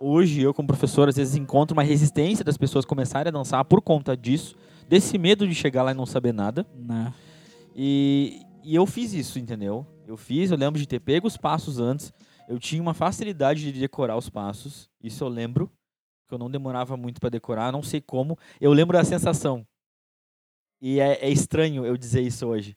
hoje 0.00 0.40
eu, 0.40 0.54
como 0.54 0.68
professor, 0.68 1.08
às 1.08 1.16
vezes 1.16 1.34
encontro 1.34 1.76
uma 1.76 1.82
resistência 1.82 2.44
das 2.44 2.56
pessoas 2.56 2.84
começarem 2.84 3.28
a 3.28 3.32
dançar 3.32 3.64
por 3.64 3.82
conta 3.82 4.16
disso, 4.16 4.54
desse 4.88 5.18
medo 5.18 5.48
de 5.48 5.54
chegar 5.56 5.82
lá 5.82 5.90
e 5.90 5.94
não 5.94 6.06
saber 6.06 6.32
nada. 6.32 6.64
Não. 6.76 7.12
E, 7.80 8.42
e 8.64 8.74
eu 8.74 8.84
fiz 8.86 9.12
isso, 9.12 9.38
entendeu? 9.38 9.86
Eu 10.04 10.16
fiz, 10.16 10.50
eu 10.50 10.56
lembro 10.56 10.80
de 10.80 10.86
ter 10.86 10.98
pego 10.98 11.28
os 11.28 11.36
passos 11.36 11.78
antes. 11.78 12.12
Eu 12.48 12.58
tinha 12.58 12.82
uma 12.82 12.92
facilidade 12.92 13.70
de 13.70 13.78
decorar 13.78 14.16
os 14.16 14.28
passos. 14.28 14.90
Isso 15.00 15.22
eu 15.22 15.28
lembro. 15.28 15.70
Que 16.26 16.34
eu 16.34 16.38
não 16.38 16.50
demorava 16.50 16.96
muito 16.96 17.20
pra 17.20 17.30
decorar, 17.30 17.70
não 17.70 17.82
sei 17.82 18.00
como. 18.00 18.36
Eu 18.60 18.72
lembro 18.72 18.96
da 18.96 19.04
sensação. 19.04 19.64
E 20.80 20.98
é, 20.98 21.24
é 21.24 21.30
estranho 21.30 21.86
eu 21.86 21.96
dizer 21.96 22.20
isso 22.20 22.48
hoje. 22.48 22.76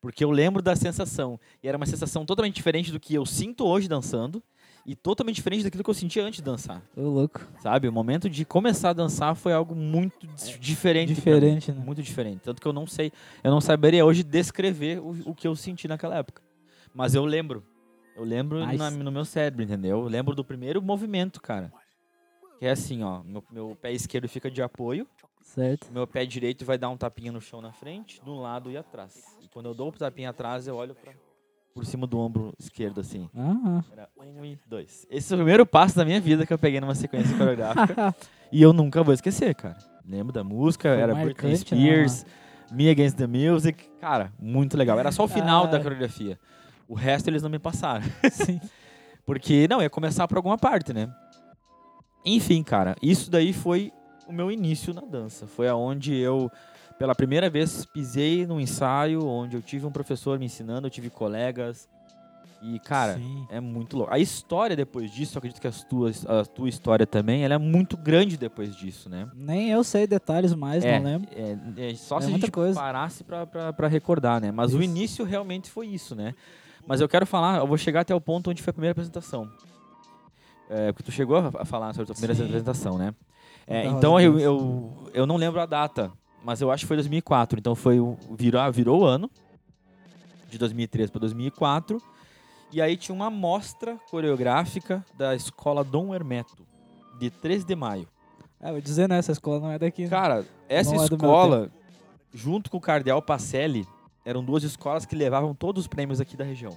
Porque 0.00 0.24
eu 0.24 0.30
lembro 0.30 0.62
da 0.62 0.74
sensação. 0.74 1.38
E 1.62 1.68
era 1.68 1.76
uma 1.76 1.84
sensação 1.84 2.24
totalmente 2.24 2.54
diferente 2.54 2.90
do 2.90 2.98
que 2.98 3.12
eu 3.12 3.26
sinto 3.26 3.66
hoje 3.66 3.88
dançando. 3.88 4.42
E 4.86 4.96
totalmente 4.96 5.36
diferente 5.36 5.62
daquilo 5.64 5.84
que 5.84 5.90
eu 5.90 5.94
sentia 5.94 6.24
antes 6.24 6.38
de 6.38 6.42
dançar. 6.42 6.82
Ô, 6.96 7.02
louco. 7.02 7.40
Sabe? 7.60 7.86
O 7.86 7.92
momento 7.92 8.28
de 8.30 8.44
começar 8.44 8.90
a 8.90 8.92
dançar 8.92 9.34
foi 9.36 9.52
algo 9.52 9.74
muito 9.74 10.26
dis- 10.26 10.58
diferente. 10.58 11.12
Diferente, 11.14 11.70
né? 11.70 11.82
Muito 11.84 12.02
diferente. 12.02 12.40
Tanto 12.42 12.60
que 12.62 12.66
eu 12.66 12.72
não 12.72 12.86
sei, 12.86 13.12
eu 13.44 13.50
não 13.50 13.60
saberia 13.60 14.04
hoje 14.04 14.22
descrever 14.22 14.98
o, 15.00 15.30
o 15.30 15.34
que 15.34 15.46
eu 15.46 15.54
senti 15.54 15.86
naquela 15.86 16.16
época. 16.16 16.42
Mas 16.94 17.14
eu 17.14 17.24
lembro. 17.24 17.62
Eu 18.16 18.24
lembro 18.24 18.58
na- 18.76 18.90
no 18.90 19.12
meu 19.12 19.24
cérebro, 19.24 19.62
entendeu? 19.62 20.00
Eu 20.00 20.08
lembro 20.08 20.34
do 20.34 20.44
primeiro 20.44 20.80
movimento, 20.82 21.40
cara. 21.40 21.72
Que 22.58 22.66
é 22.66 22.70
assim, 22.70 23.02
ó. 23.02 23.22
Meu, 23.22 23.44
meu 23.50 23.76
pé 23.80 23.92
esquerdo 23.92 24.28
fica 24.28 24.50
de 24.50 24.60
apoio, 24.62 25.06
Certo. 25.42 25.90
meu 25.92 26.06
pé 26.06 26.26
direito 26.26 26.64
vai 26.64 26.76
dar 26.76 26.88
um 26.90 26.96
tapinha 26.96 27.32
no 27.32 27.40
chão 27.40 27.60
na 27.62 27.72
frente, 27.72 28.20
do 28.22 28.34
lado 28.34 28.70
e 28.70 28.76
atrás. 28.76 29.22
E 29.42 29.48
quando 29.48 29.66
eu 29.66 29.74
dou 29.74 29.88
o 29.88 29.92
tapinha 29.92 30.30
atrás, 30.30 30.66
eu 30.66 30.76
olho 30.76 30.94
pra, 30.94 31.12
por 31.74 31.84
cima 31.86 32.06
do 32.06 32.18
ombro 32.18 32.52
esquerdo, 32.58 33.00
assim. 33.00 33.28
Ah, 33.36 33.82
Era 33.92 34.08
um 34.18 34.44
e 34.44 34.58
dois. 34.66 35.06
Esse 35.10 35.32
é 35.32 35.36
o 35.36 35.38
primeiro 35.38 35.64
passo 35.64 35.96
da 35.96 36.04
minha 36.04 36.20
vida 36.20 36.44
que 36.46 36.52
eu 36.52 36.58
peguei 36.58 36.80
numa 36.80 36.94
sequência 36.94 37.36
coreográfica. 37.36 38.14
e 38.50 38.60
eu 38.60 38.72
nunca 38.72 39.02
vou 39.02 39.14
esquecer, 39.14 39.54
cara. 39.54 39.76
Lembro 40.04 40.32
da 40.32 40.42
música, 40.42 40.88
Foi 40.88 40.98
era 41.00 41.14
Britney 41.14 41.50
né, 41.52 41.56
Spears, 41.56 42.26
Me 42.72 42.88
Against 42.90 43.16
the 43.16 43.26
Music. 43.26 43.84
Cara, 44.00 44.32
muito 44.38 44.76
legal. 44.76 44.98
Era 44.98 45.12
só 45.12 45.24
o 45.24 45.28
final 45.28 45.66
da 45.68 45.76
Ah. 45.76 45.80
coreografia. 45.80 46.38
O 46.88 46.94
resto 46.94 47.28
eles 47.28 47.42
não 47.42 47.50
me 47.50 47.58
passaram. 47.58 48.04
sim. 48.32 48.60
Porque, 49.24 49.68
não, 49.68 49.80
ia 49.80 49.88
começar 49.90 50.26
por 50.26 50.36
alguma 50.38 50.58
parte, 50.58 50.92
né? 50.92 51.08
Enfim, 52.24 52.62
cara, 52.62 52.96
isso 53.00 53.30
daí 53.30 53.52
foi 53.52 53.92
o 54.26 54.32
meu 54.32 54.50
início 54.50 54.92
na 54.92 55.02
dança. 55.02 55.46
Foi 55.46 55.68
aonde 55.68 56.14
eu, 56.16 56.50
pela 57.00 57.14
primeira 57.14 57.48
vez, 57.48 57.86
pisei 57.86 58.44
num 58.46 58.60
ensaio, 58.60 59.26
onde 59.26 59.56
eu 59.56 59.62
tive 59.62 59.86
um 59.86 59.90
professor 59.90 60.38
me 60.38 60.44
ensinando, 60.44 60.86
eu 60.86 60.90
tive 60.90 61.08
colegas. 61.08 61.88
E, 62.60 62.78
cara, 62.78 63.14
Sim. 63.14 63.46
é 63.48 63.58
muito 63.58 63.96
louco. 63.96 64.12
A 64.12 64.18
história 64.18 64.76
depois 64.76 65.10
disso, 65.10 65.34
eu 65.34 65.38
acredito 65.38 65.62
que 65.62 65.66
as 65.66 65.82
tuas, 65.82 66.26
a 66.26 66.44
tua 66.44 66.68
história 66.68 67.06
também, 67.06 67.42
ela 67.42 67.54
é 67.54 67.58
muito 67.58 67.96
grande 67.96 68.36
depois 68.36 68.76
disso, 68.76 69.08
né? 69.08 69.26
Nem 69.34 69.70
eu 69.70 69.82
sei 69.82 70.06
detalhes 70.06 70.52
mais, 70.52 70.84
é, 70.84 70.98
não 70.98 71.04
lembro. 71.06 71.26
é, 71.34 71.88
é 71.90 71.94
só 71.94 72.18
É 72.18 72.20
se 72.20 72.26
a 72.26 72.30
gente 72.32 72.50
coisa. 72.50 72.78
parasse 72.78 73.24
pra, 73.24 73.46
pra, 73.46 73.72
pra 73.72 73.88
recordar, 73.88 74.38
né? 74.38 74.52
Mas 74.52 74.74
o 74.74 74.82
Isso. 74.82 74.84
início 74.84 75.24
realmente 75.24 75.70
foi 75.70 75.86
isso, 75.86 76.14
né? 76.14 76.34
Mas 76.86 77.00
eu 77.00 77.08
quero 77.08 77.24
falar, 77.24 77.60
eu 77.60 77.66
vou 77.66 77.78
chegar 77.78 78.00
até 78.02 78.14
o 78.14 78.20
ponto 78.20 78.50
onde 78.50 78.62
foi 78.62 78.72
a 78.72 78.74
primeira 78.74 78.92
apresentação. 78.92 79.50
É, 80.68 80.92
porque 80.92 81.04
tu 81.04 81.12
chegou 81.12 81.38
a 81.38 81.64
falar 81.64 81.94
sobre 81.94 82.02
a 82.02 82.06
tua 82.08 82.14
primeira 82.14 82.34
Sim. 82.34 82.44
apresentação, 82.44 82.98
né? 82.98 83.14
É, 83.66 83.86
então 83.86 84.20
eu, 84.20 84.38
eu, 84.38 85.10
eu 85.14 85.26
não 85.26 85.36
lembro 85.36 85.60
a 85.60 85.66
data, 85.66 86.12
mas 86.42 86.60
eu 86.60 86.70
acho 86.70 86.84
que 86.84 86.88
foi 86.88 86.96
2004. 86.96 87.58
Então 87.58 87.74
foi 87.74 87.98
virou, 88.32 88.60
ah, 88.60 88.70
virou 88.70 89.02
o 89.02 89.04
ano, 89.04 89.30
de 90.48 90.58
2003 90.58 91.10
para 91.10 91.20
2004. 91.20 92.02
E 92.72 92.80
aí 92.80 92.96
tinha 92.96 93.14
uma 93.14 93.30
mostra 93.30 93.96
coreográfica 94.10 95.04
da 95.16 95.34
escola 95.34 95.82
Dom 95.82 96.14
Hermeto, 96.14 96.64
de 97.18 97.30
3 97.30 97.64
de 97.64 97.74
maio. 97.74 98.06
Ah, 98.60 98.72
vou 98.72 98.80
dizer, 98.80 99.08
né? 99.08 99.18
Essa 99.18 99.32
escola 99.32 99.58
não 99.58 99.70
é 99.70 99.78
daqui. 99.78 100.02
né? 100.04 100.08
Cara, 100.08 100.46
essa 100.68 100.94
Não 100.94 101.02
é 101.02 101.04
escola, 101.04 101.70
junto 102.32 102.70
com 102.70 102.76
o 102.76 102.80
Cardeal 102.80 103.20
Pacelli, 103.22 103.86
eram 104.24 104.44
duas 104.44 104.62
escolas 104.62 105.04
que 105.04 105.16
levavam 105.16 105.54
todos 105.54 105.84
os 105.84 105.88
prêmios 105.88 106.20
aqui 106.20 106.36
da 106.36 106.44
região. 106.44 106.76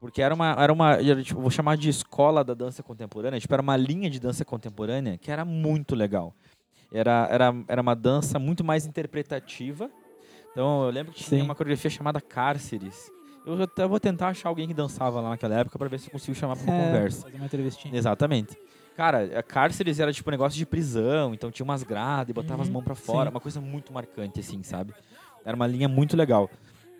Porque 0.00 0.20
era 0.20 0.34
uma, 0.34 0.52
era 0.58 0.72
uma 0.72 0.96
tipo, 1.22 1.40
vou 1.40 1.50
chamar 1.50 1.76
de 1.76 1.88
escola 1.88 2.42
da 2.42 2.54
dança 2.54 2.82
contemporânea, 2.82 3.38
tipo, 3.40 3.52
era 3.52 3.62
uma 3.62 3.76
linha 3.76 4.10
de 4.10 4.18
dança 4.18 4.44
contemporânea 4.44 5.16
que 5.16 5.30
era 5.30 5.44
muito 5.44 5.94
legal. 5.94 6.34
Era, 6.92 7.28
era, 7.30 7.54
era 7.68 7.82
uma 7.82 7.94
dança 7.94 8.38
muito 8.38 8.62
mais 8.64 8.86
interpretativa. 8.86 9.90
Então, 10.50 10.84
eu 10.84 10.90
lembro 10.90 11.12
que 11.12 11.22
tinha 11.22 11.40
Sim. 11.40 11.42
uma 11.42 11.54
coreografia 11.54 11.90
chamada 11.90 12.20
Cárceres. 12.20 13.10
Eu 13.44 13.62
até 13.62 13.86
vou 13.86 14.00
tentar 14.00 14.28
achar 14.28 14.48
alguém 14.48 14.66
que 14.66 14.74
dançava 14.74 15.20
lá 15.20 15.30
naquela 15.30 15.54
época 15.54 15.78
para 15.78 15.88
ver 15.88 16.00
se 16.00 16.06
eu 16.08 16.10
consigo 16.12 16.34
chamar 16.34 16.56
para 16.56 16.64
uma 16.64 16.72
É, 16.72 16.84
conversa. 16.86 17.22
Fazer 17.22 17.36
uma 17.36 17.46
entrevistinha. 17.46 17.96
Exatamente. 17.96 18.56
Cara, 18.96 19.38
a 19.38 19.42
cárceres 19.42 20.00
era 20.00 20.12
tipo 20.12 20.28
um 20.30 20.32
negócio 20.32 20.56
de 20.58 20.66
prisão, 20.66 21.32
então 21.34 21.50
tinha 21.50 21.62
umas 21.64 21.82
grades, 21.84 22.32
botava 22.34 22.62
as 22.62 22.68
Uhum, 22.68 22.74
mãos 22.74 22.84
pra 22.84 22.94
fora, 22.94 23.28
sim. 23.28 23.34
uma 23.34 23.40
coisa 23.40 23.60
muito 23.60 23.92
marcante, 23.92 24.40
assim, 24.40 24.62
sabe? 24.62 24.94
Era 25.44 25.54
uma 25.54 25.66
linha 25.66 25.86
muito 25.88 26.16
legal. 26.16 26.50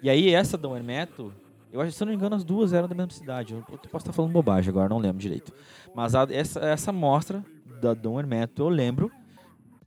E 0.00 0.08
aí, 0.10 0.32
essa 0.34 0.56
Dom 0.58 0.76
Hermeto, 0.76 1.32
eu 1.72 1.80
acho, 1.80 1.92
se 1.92 2.02
eu 2.02 2.04
não 2.06 2.12
me 2.12 2.16
engano, 2.16 2.36
as 2.36 2.44
duas 2.44 2.72
eram 2.72 2.86
da 2.86 2.94
mesma 2.94 3.12
cidade. 3.12 3.54
Eu 3.54 3.64
eu 3.68 3.78
posso 3.90 4.02
estar 4.04 4.12
falando 4.12 4.30
bobagem 4.30 4.68
agora, 4.70 4.88
não 4.90 4.98
lembro 4.98 5.18
direito. 5.18 5.52
Mas 5.92 6.14
a- 6.14 6.26
essa, 6.30 6.60
essa 6.60 6.92
mostra 6.92 7.42
da 7.64 7.92
Dom 7.94 8.20
Hermeto, 8.20 8.62
eu 8.62 8.68
lembro 8.68 9.10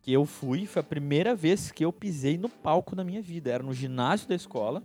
que 0.01 0.11
eu 0.13 0.25
fui, 0.25 0.65
foi 0.65 0.79
a 0.79 0.83
primeira 0.83 1.35
vez 1.35 1.71
que 1.71 1.83
eu 1.85 1.91
pisei 1.91 2.37
no 2.37 2.47
palco 2.49 2.95
na 2.95 3.03
minha 3.03 3.21
vida. 3.21 3.51
Era 3.51 3.63
no 3.63 3.73
ginásio 3.73 4.27
da 4.27 4.35
escola. 4.35 4.81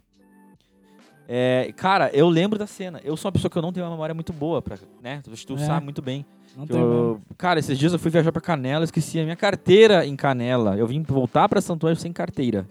É, 1.27 1.73
cara, 1.77 2.11
eu 2.13 2.29
lembro 2.29 2.59
da 2.59 2.67
cena. 2.67 3.01
Eu 3.03 3.17
sou 3.17 3.29
uma 3.29 3.33
pessoa 3.33 3.51
que 3.51 3.57
eu 3.57 3.63
não 3.63 3.73
tenho 3.73 3.87
uma 3.87 3.93
memória 3.93 4.15
muito 4.15 4.33
boa, 4.33 4.61
pra, 4.61 4.77
né? 5.03 5.23
Tu, 5.23 5.55
É. 5.55 5.59
sabe 5.59 5.85
muito 5.85 6.03
bem. 6.03 6.25
Eu- 6.69 7.21
cara, 7.39 7.59
esses 7.59 7.79
dias 7.79 7.93
eu 7.93 7.99
fui 7.99 8.11
viajar 8.11 8.31
pra 8.31 8.41
Canela, 8.43 8.85
esqueci 8.85 9.19
a 9.19 9.25
minha 9.25 9.35
carteira 9.37 10.07
em 10.07 10.15
Canela. 10.15 10.77
Eu 10.77 10.87
vim 10.87 11.03
voltar 11.03 11.49
pra 11.49 11.61
Santo 11.61 11.87
Ângelo 11.87 12.01
sem 12.01 12.13
carteira. 12.13 12.69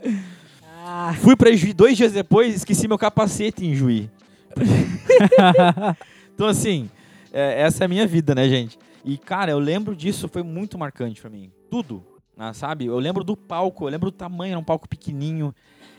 Ah, 0.86 1.14
Fui 1.22 1.36
pra 1.36 1.52
Juí 1.54 1.74
dois 1.74 1.98
dias 1.98 2.12
depois, 2.12 2.54
esqueci 2.56 2.88
meu 2.88 2.98
capacete 2.98 3.66
em 3.66 3.74
Juí. 3.74 4.10
Então, 6.36 6.48
assim, 6.48 6.90
é, 7.32 7.62
essa 7.62 7.84
é 7.84 7.86
a 7.86 7.88
minha 7.88 8.08
vida, 8.08 8.34
né, 8.34 8.48
gente? 8.50 8.78
E, 9.06 9.18
cara, 9.18 9.52
eu 9.52 9.60
lembro 9.60 9.96
disso, 9.96 10.28
foi 10.28 10.42
muito 10.44 10.78
marcante 10.80 11.22
pra 11.22 11.30
mim. 11.30 11.52
Tudo, 11.70 12.04
né, 12.38 12.54
sabe? 12.54 12.86
Eu 12.86 12.98
lembro 13.00 13.24
do 13.24 13.36
palco, 13.38 13.86
eu 13.86 13.90
lembro 13.90 14.12
do 14.12 14.16
tamanho, 14.18 14.52
era 14.52 14.60
um 14.60 14.64
palco 14.64 14.88
pequenininho. 14.88 15.54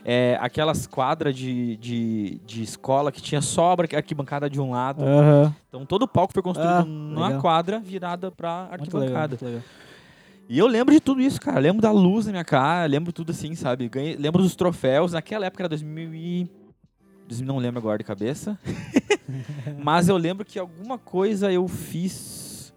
É, 0.07 0.37
aquelas 0.41 0.87
quadras 0.87 1.35
de, 1.35 1.77
de, 1.79 2.39
de 2.45 2.63
escola 2.63 3.11
que 3.11 3.23
tinha 3.23 3.41
só 3.41 3.73
a 3.73 3.97
arquibancada 3.97 4.51
de 4.51 4.61
um 4.61 4.71
lado. 4.73 5.03
Aham. 5.03 5.55
Então 5.69 5.87
todo 5.87 6.03
o 6.03 6.09
palco 6.09 6.35
foi 6.35 6.43
construído 6.43 6.71
Ah, 6.71 6.85
numa 6.85 7.29
legal. 7.29 7.41
quadra 7.41 7.81
virada 7.81 8.31
pra 8.31 8.69
Muito 8.79 8.99
legal, 8.99 9.17
arquibancada. 9.23 9.29
muito 9.31 9.45
legal. 9.47 9.63
E 10.47 10.59
eu 10.59 10.67
lembro 10.67 10.93
de 10.93 11.01
tudo 11.01 11.23
isso, 11.23 11.41
cara. 11.41 11.59
Lembro 11.59 11.81
da 11.81 11.91
luz 11.91 12.27
na 12.27 12.33
minha 12.33 12.45
cara, 12.45 12.85
lembro 12.87 13.15
tudo 13.15 13.31
assim, 13.31 13.55
sabe? 13.55 13.89
Ganhei, 13.89 14.15
lembro 14.15 14.43
dos 14.43 14.55
troféus. 14.55 15.13
Naquela 15.13 15.47
época 15.47 15.63
era 15.63 15.69
2000 15.71 16.15
e... 16.15 16.51
2000 17.27 17.47
Não 17.55 17.59
lembro 17.59 17.79
agora 17.81 17.97
de 17.97 18.05
cabeça. 18.05 18.59
Mas 19.83 20.09
eu 20.09 20.19
lembro 20.19 20.45
que 20.45 20.59
alguma 20.59 20.99
coisa 20.99 21.51
eu 21.51 21.67
fiz 21.67 22.75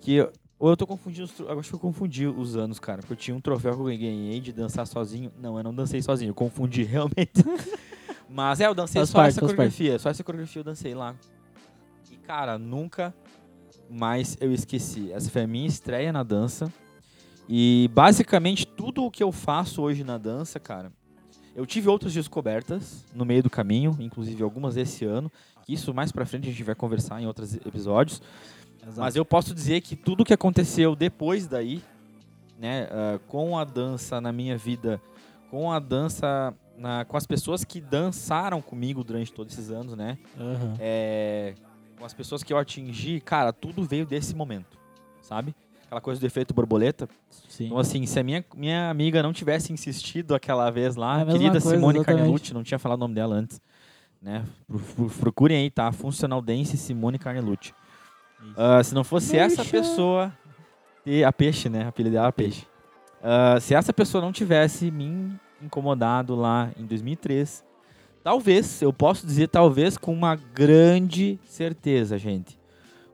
que... 0.00 0.14
eu- 0.14 0.30
Ou 0.58 0.70
eu 0.70 0.76
tô 0.76 0.86
confundindo 0.86 1.24
os... 1.24 1.38
Eu 1.38 1.58
acho 1.58 1.68
que 1.68 1.74
eu 1.74 1.78
confundi 1.80 2.26
os 2.26 2.56
anos, 2.56 2.78
cara. 2.80 2.98
Porque 2.98 3.12
eu 3.12 3.16
tinha 3.16 3.36
um 3.36 3.40
troféu 3.40 3.74
que 3.74 3.80
eu 3.80 3.84
ganhei 3.84 4.40
de 4.40 4.52
dançar 4.52 4.86
sozinho. 4.86 5.32
Não, 5.40 5.56
eu 5.56 5.62
não 5.62 5.74
dancei 5.74 6.02
sozinho. 6.02 6.30
Eu 6.30 6.34
confundi 6.34 6.82
realmente. 6.84 7.44
Mas 8.28 8.60
é, 8.60 8.66
eu 8.66 8.74
dancei 8.74 9.00
Faz 9.00 9.10
só 9.10 9.18
parte, 9.18 9.28
essa 9.28 9.40
faz 9.40 9.52
parte. 9.52 9.56
coreografia. 9.56 9.98
Só 9.98 10.10
essa 10.10 10.24
coreografia 10.24 10.60
eu 10.60 10.64
dancei 10.64 10.94
lá. 10.94 11.14
E, 12.10 12.16
cara, 12.16 12.58
nunca 12.58 13.14
mais 13.88 14.36
eu 14.40 14.52
esqueci. 14.52 15.12
Essa 15.12 15.30
foi 15.30 15.42
a 15.42 15.46
minha 15.46 15.66
estreia 15.66 16.12
na 16.12 16.22
dança. 16.22 16.72
E 17.48 17.88
basicamente 17.94 18.66
tudo 18.66 19.04
o 19.04 19.10
que 19.10 19.22
eu 19.22 19.32
faço 19.32 19.80
hoje 19.80 20.04
na 20.04 20.18
dança, 20.18 20.60
cara, 20.60 20.92
eu 21.56 21.64
tive 21.64 21.88
outras 21.88 22.12
descobertas 22.12 23.06
no 23.14 23.24
meio 23.24 23.42
do 23.42 23.48
caminho, 23.48 23.96
inclusive 23.98 24.42
algumas 24.42 24.76
esse 24.76 25.04
ano, 25.04 25.32
isso 25.66 25.94
mais 25.94 26.12
pra 26.12 26.26
frente 26.26 26.46
a 26.46 26.50
gente 26.50 26.62
vai 26.62 26.74
conversar 26.74 27.22
em 27.22 27.26
outros 27.26 27.54
episódios. 27.54 28.20
Exato. 28.82 29.00
Mas 29.00 29.16
eu 29.16 29.24
posso 29.24 29.54
dizer 29.54 29.80
que 29.80 29.94
tudo 29.96 30.24
que 30.24 30.32
aconteceu 30.32 30.94
depois 30.96 31.46
daí, 31.46 31.82
né, 32.58 32.88
ah, 32.90 33.18
com 33.28 33.58
a 33.58 33.64
dança 33.64 34.20
na 34.20 34.32
minha 34.32 34.56
vida, 34.56 35.00
com 35.50 35.70
a 35.72 35.78
dança 35.78 36.54
na- 36.76 37.04
com 37.04 37.16
as 37.16 37.26
pessoas 37.26 37.64
que 37.64 37.80
dançaram 37.80 38.62
comigo 38.62 39.02
durante 39.02 39.32
todos 39.32 39.52
esses 39.52 39.70
anos, 39.70 39.94
né, 39.96 40.16
Aham. 40.38 40.76
é, 40.78 41.54
com 41.98 42.04
as 42.04 42.14
pessoas 42.14 42.42
que 42.44 42.52
eu 42.52 42.58
atingi, 42.58 43.20
cara, 43.20 43.52
tudo 43.52 43.82
veio 43.82 44.06
desse 44.06 44.34
momento, 44.34 44.78
sabe? 45.20 45.54
Aquela 45.86 46.00
coisa 46.00 46.20
do 46.20 46.26
efeito 46.26 46.52
borboleta. 46.54 47.08
Sim. 47.48 47.66
Então, 47.66 47.78
assim, 47.78 48.04
se 48.06 48.20
a 48.20 48.22
minha, 48.22 48.44
minha 48.54 48.90
amiga 48.90 49.22
não 49.22 49.32
tivesse 49.32 49.72
insistido 49.72 50.34
aquela 50.34 50.70
vez 50.70 50.96
É 50.96 51.00
lá, 51.00 51.14
a 51.14 51.16
mesma 51.24 51.32
querida 51.32 51.50
coisa, 51.52 51.70
Simone 51.70 51.98
exatamente. 51.98 52.18
Carnelucci, 52.20 52.54
não 52.54 52.62
tinha 52.62 52.78
falado 52.78 52.98
o 52.98 53.00
nome 53.00 53.14
dela 53.14 53.34
antes, 53.34 53.60
né? 54.20 54.44
Pro- 54.66 54.78
pro- 54.78 55.10
Procurem 55.10 55.56
aí, 55.56 55.70
tá? 55.70 55.90
Funcional 55.90 56.40
Dance 56.42 56.76
Simone 56.76 57.18
Carnelucci. 57.18 57.72
Ah, 58.56 58.82
se 58.82 58.94
não 58.94 59.04
fosse 59.04 59.36
essa 59.36 59.62
Deixa. 59.62 59.70
pessoa, 59.70 60.32
e 61.04 61.24
a 61.24 61.32
peixe, 61.32 61.68
né? 61.68 61.84
A 61.84 61.88
apelido 61.88 62.14
dela 62.14 62.28
é 62.28 62.32
peixe. 62.32 62.66
Ah, 63.22 63.58
se 63.60 63.74
essa 63.74 63.92
pessoa 63.92 64.22
não 64.22 64.32
tivesse 64.32 64.90
me 64.90 65.32
incomodado 65.62 66.34
lá 66.34 66.70
em 66.76 66.84
2003, 66.84 67.64
talvez, 68.22 68.82
eu 68.82 68.92
posso 68.92 69.26
dizer 69.26 69.48
talvez 69.48 69.96
com 69.96 70.12
uma 70.12 70.36
grande 70.36 71.38
certeza, 71.44 72.18
gente. 72.18 72.58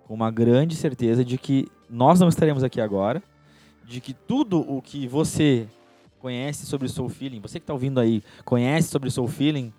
Com 0.06 0.14
uma 0.14 0.30
grande 0.30 0.76
certeza 0.76 1.24
de 1.24 1.38
que 1.38 1.68
nós 1.88 2.20
não 2.20 2.28
estaremos 2.28 2.62
aqui 2.62 2.80
agora, 2.80 3.22
de 3.86 4.00
que 4.00 4.12
tudo 4.12 4.60
o 4.60 4.82
que 4.82 5.06
você 5.06 5.66
conhece 6.18 6.66
sobre 6.66 6.88
Soul 6.88 7.08
Feeling, 7.08 7.40
você 7.40 7.58
que 7.58 7.64
está 7.64 7.72
ouvindo 7.72 8.00
aí, 8.00 8.22
conhece 8.44 8.88
sobre 8.88 9.10
Soul 9.10 9.28
Feeling, 9.28 9.72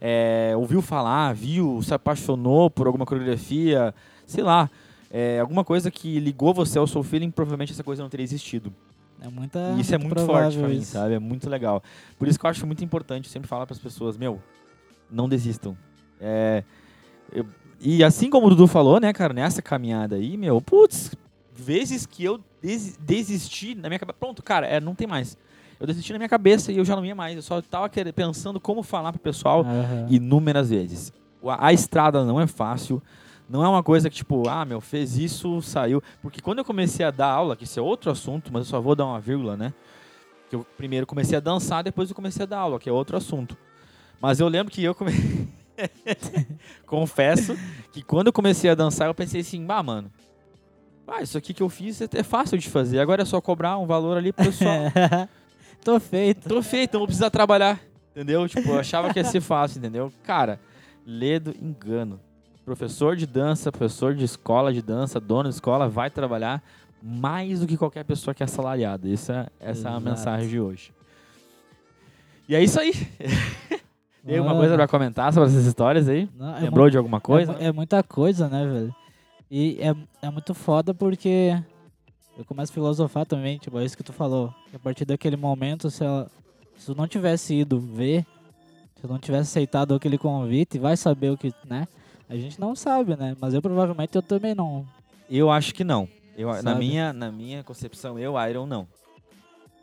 é, 0.00 0.52
ouviu 0.56 0.82
falar, 0.82 1.32
viu, 1.32 1.80
se 1.80 1.94
apaixonou 1.94 2.68
por 2.68 2.88
alguma 2.88 3.06
coreografia, 3.06 3.94
sei 4.26 4.42
lá, 4.42 4.68
é, 5.12 5.38
alguma 5.38 5.62
coisa 5.62 5.90
que 5.90 6.18
ligou 6.18 6.52
você 6.54 6.78
ao 6.78 6.86
Soul 6.86 7.04
Feeling, 7.04 7.30
provavelmente 7.30 7.72
essa 7.72 7.84
coisa 7.84 8.02
não 8.02 8.08
teria 8.10 8.24
existido. 8.24 8.72
É 9.20 9.28
muita, 9.28 9.74
E 9.76 9.80
isso 9.82 9.94
é 9.94 9.98
muito 9.98 10.14
forte 10.16 10.26
provável 10.26 10.58
pra 10.60 10.68
mim, 10.68 10.78
isso. 10.78 10.92
sabe? 10.92 11.14
É 11.14 11.18
muito 11.18 11.48
legal. 11.48 11.82
Por 12.18 12.26
isso 12.26 12.38
que 12.38 12.44
eu 12.46 12.50
acho 12.50 12.66
muito 12.66 12.82
importante 12.82 13.28
sempre 13.28 13.48
falar 13.48 13.66
para 13.66 13.74
as 13.74 13.78
pessoas, 13.80 14.16
meu, 14.16 14.40
não 15.10 15.28
desistam. 15.28 15.76
É, 16.20 16.64
eu- 17.32 17.46
e 17.80 18.02
assim 18.02 18.30
como 18.30 18.46
o 18.46 18.50
Dudu 18.50 18.66
falou, 18.66 18.98
né, 18.98 19.12
cara, 19.12 19.32
nessa 19.34 19.60
caminhada 19.62 20.16
aí, 20.16 20.36
meu, 20.36 20.60
putz, 20.60 21.14
vezes 21.54 22.06
que 22.06 22.24
eu 22.24 22.40
des- 22.60 22.96
desisti 22.96 23.74
na 23.74 23.88
minha 23.88 23.98
cabeça, 23.98 24.16
pronto, 24.18 24.42
cara, 24.42 24.66
é, 24.66 24.80
não 24.80 24.94
tem 24.94 25.06
mais. 25.06 25.36
Eu 25.78 25.86
desisti 25.86 26.12
na 26.12 26.18
minha 26.18 26.28
cabeça 26.28 26.72
e 26.72 26.78
eu 26.78 26.84
já 26.84 26.96
não 26.96 27.04
ia 27.04 27.14
mais. 27.14 27.36
Eu 27.36 27.42
só 27.42 27.60
tava 27.60 27.88
querendo, 27.88 28.14
pensando 28.14 28.58
como 28.60 28.82
falar 28.82 29.12
pro 29.12 29.20
pessoal 29.20 29.60
Aham. 29.62 30.06
inúmeras 30.08 30.70
vezes. 30.70 31.12
A, 31.44 31.66
a 31.68 31.72
estrada 31.72 32.24
não 32.24 32.40
é 32.40 32.46
fácil. 32.46 33.02
Não 33.48 33.64
é 33.64 33.68
uma 33.68 33.82
coisa 33.82 34.08
que, 34.08 34.16
tipo, 34.16 34.48
ah, 34.48 34.64
meu, 34.64 34.80
fez 34.80 35.18
isso, 35.18 35.60
saiu. 35.62 36.02
Porque 36.22 36.40
quando 36.40 36.58
eu 36.58 36.64
comecei 36.64 37.04
a 37.04 37.10
dar 37.10 37.28
aula, 37.28 37.56
que 37.56 37.64
isso 37.64 37.78
é 37.78 37.82
outro 37.82 38.10
assunto, 38.10 38.50
mas 38.52 38.60
eu 38.60 38.70
só 38.70 38.80
vou 38.80 38.94
dar 38.94 39.04
uma 39.06 39.20
vírgula, 39.20 39.56
né? 39.56 39.74
Que 40.48 40.56
eu 40.56 40.66
primeiro 40.76 41.06
comecei 41.06 41.36
a 41.36 41.40
dançar, 41.40 41.82
depois 41.84 42.08
eu 42.08 42.14
comecei 42.14 42.44
a 42.44 42.46
dar 42.46 42.58
aula, 42.58 42.78
que 42.78 42.88
é 42.88 42.92
outro 42.92 43.16
assunto. 43.16 43.56
Mas 44.20 44.40
eu 44.40 44.48
lembro 44.48 44.72
que 44.72 44.82
eu 44.82 44.94
comecei. 44.94 45.48
Confesso 46.86 47.56
que 47.92 48.02
quando 48.02 48.28
eu 48.28 48.32
comecei 48.32 48.70
a 48.70 48.74
dançar, 48.74 49.08
eu 49.08 49.14
pensei 49.14 49.40
assim, 49.40 49.64
ah, 49.68 49.82
mano. 49.82 50.10
Ah, 51.06 51.20
isso 51.20 51.36
aqui 51.36 51.52
que 51.52 51.62
eu 51.62 51.68
fiz 51.68 52.00
é 52.00 52.08
é 52.14 52.22
fácil 52.22 52.56
de 52.56 52.70
fazer. 52.70 53.00
Agora 53.00 53.22
é 53.22 53.24
só 53.24 53.40
cobrar 53.40 53.76
um 53.76 53.86
valor 53.86 54.16
ali 54.16 54.32
pro 54.32 54.46
pessoal. 54.46 54.84
Tô 55.84 55.98
feito. 55.98 56.48
Tô 56.48 56.62
feito, 56.62 56.94
não 56.94 57.00
vou 57.00 57.06
precisar 57.08 57.28
trabalhar. 57.28 57.80
Entendeu? 58.12 58.48
Tipo, 58.48 58.70
eu 58.70 58.78
achava 58.78 59.12
que 59.12 59.18
ia 59.18 59.24
ser 59.24 59.40
fácil, 59.40 59.78
entendeu? 59.78 60.12
Cara, 60.22 60.60
ledo 61.04 61.54
engano. 61.60 62.20
Professor 62.64 63.16
de 63.16 63.26
dança, 63.26 63.72
professor 63.72 64.14
de 64.14 64.24
escola 64.24 64.72
de 64.72 64.80
dança, 64.80 65.18
dono 65.18 65.48
de 65.48 65.54
escola, 65.54 65.88
vai 65.88 66.10
trabalhar 66.10 66.62
mais 67.02 67.60
do 67.60 67.66
que 67.66 67.76
qualquer 67.76 68.04
pessoa 68.04 68.32
que 68.32 68.42
é 68.42 68.44
assalariada. 68.44 69.12
Essa, 69.12 69.50
essa 69.58 69.88
é 69.88 69.92
a 69.92 69.98
mensagem 69.98 70.48
de 70.48 70.60
hoje. 70.60 70.92
E 72.48 72.54
é 72.54 72.62
isso 72.62 72.78
aí. 72.78 72.92
Tem 74.24 74.38
alguma 74.38 74.54
coisa 74.54 74.76
pra 74.76 74.86
comentar 74.86 75.32
sobre 75.32 75.48
essas 75.48 75.66
histórias 75.66 76.08
aí? 76.08 76.28
não, 76.36 76.56
é 76.56 76.60
Lembrou 76.60 76.88
de 76.88 76.96
alguma 76.96 77.20
coisa? 77.20 77.56
É, 77.58 77.66
é 77.66 77.72
muita 77.72 78.02
coisa, 78.04 78.48
né, 78.48 78.64
velho? 78.64 78.94
E 79.50 79.78
é, 79.80 79.94
é 80.26 80.30
muito 80.30 80.54
foda 80.54 80.94
porque 80.94 81.60
eu 82.38 82.44
começo 82.44 82.70
a 82.70 82.74
filosofar 82.74 83.26
também, 83.26 83.58
tipo, 83.58 83.78
é 83.78 83.84
isso 83.84 83.96
que 83.96 84.04
tu 84.04 84.12
falou. 84.12 84.54
que 84.70 84.76
A 84.76 84.78
partir 84.78 85.04
daquele 85.04 85.36
momento, 85.36 85.90
se, 85.90 86.04
ela, 86.04 86.30
se 86.76 86.86
tu 86.86 86.94
não 86.94 87.08
tivesse 87.08 87.54
ido 87.54 87.80
ver, 87.80 88.24
se 88.94 89.02
tu 89.02 89.08
não 89.08 89.18
tivesse 89.18 89.50
aceitado 89.50 89.94
aquele 89.94 90.16
convite, 90.16 90.78
vai 90.78 90.96
saber 90.96 91.30
o 91.30 91.36
que, 91.36 91.52
né? 91.68 91.88
A 92.32 92.36
gente 92.38 92.58
não 92.58 92.74
sabe, 92.74 93.14
né? 93.14 93.36
Mas 93.38 93.52
eu 93.52 93.60
provavelmente 93.60 94.16
eu 94.16 94.22
também 94.22 94.54
não. 94.54 94.86
Eu 95.30 95.50
acho 95.50 95.74
que 95.74 95.84
não. 95.84 96.08
Eu, 96.34 96.48
na, 96.48 96.62
Sabe? 96.62 96.78
minha, 96.78 97.12
na 97.12 97.30
minha 97.30 97.62
concepção, 97.62 98.18
eu, 98.18 98.34
Iron, 98.48 98.64
não. 98.64 98.88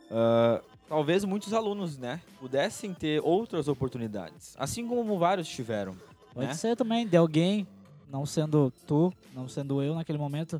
Ah, 0.09 0.59
talvez 0.87 1.23
muitos 1.23 1.53
alunos, 1.53 1.95
né, 1.99 2.19
pudessem 2.39 2.91
ter 2.91 3.21
outras 3.23 3.67
oportunidades. 3.67 4.55
Assim 4.57 4.87
como 4.87 5.19
vários 5.19 5.47
tiveram. 5.47 5.95
Pode 6.33 6.47
né? 6.47 6.53
ser 6.55 6.75
também 6.75 7.07
de 7.07 7.15
alguém, 7.15 7.67
não 8.11 8.25
sendo 8.25 8.73
tu, 8.87 9.13
não 9.31 9.47
sendo 9.47 9.83
eu 9.83 9.93
naquele 9.93 10.17
momento, 10.17 10.59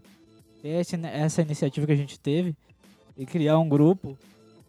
ter 0.62 0.82
esse- 0.82 0.96
essa 1.08 1.42
iniciativa 1.42 1.88
que 1.88 1.94
a 1.94 1.96
gente 1.98 2.20
teve 2.20 2.56
e 3.18 3.26
criar 3.26 3.58
um 3.58 3.68
grupo. 3.68 4.16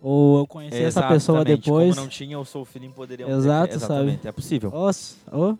Ou 0.00 0.38
eu 0.38 0.46
conhecer 0.46 0.84
essa 0.84 1.06
pessoa 1.06 1.44
depois. 1.44 1.90
Como 1.94 2.00
não 2.06 2.08
tinha 2.08 2.38
o 2.38 2.44
Soul 2.46 2.64
Feeling, 2.64 2.90
poderiam 2.90 3.28
Exato, 3.28 3.74
ter. 3.74 3.78
sabe? 3.80 3.92
Exatamente, 3.92 4.26
é 4.28 4.32
possível. 4.32 4.70
Nossa, 4.70 5.16
ô, 5.30 5.58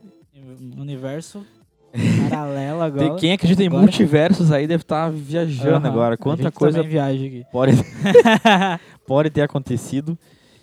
universo 0.79 1.45
paralelo 2.31 2.83
agora. 2.83 3.17
Quem 3.17 3.33
acredita 3.33 3.63
em 3.63 3.67
agora- 3.67 3.83
multiversos 3.83 4.53
aí 4.53 4.67
deve 4.67 4.83
estar 4.83 5.11
viajando 5.11 5.87
Aham, 5.87 5.89
agora. 5.89 6.17
Quanta 6.17 6.51
coisa 6.51 6.85
pode, 7.51 7.85
pode 9.07 9.31
ter 9.31 9.43
acontecido. 9.43 10.17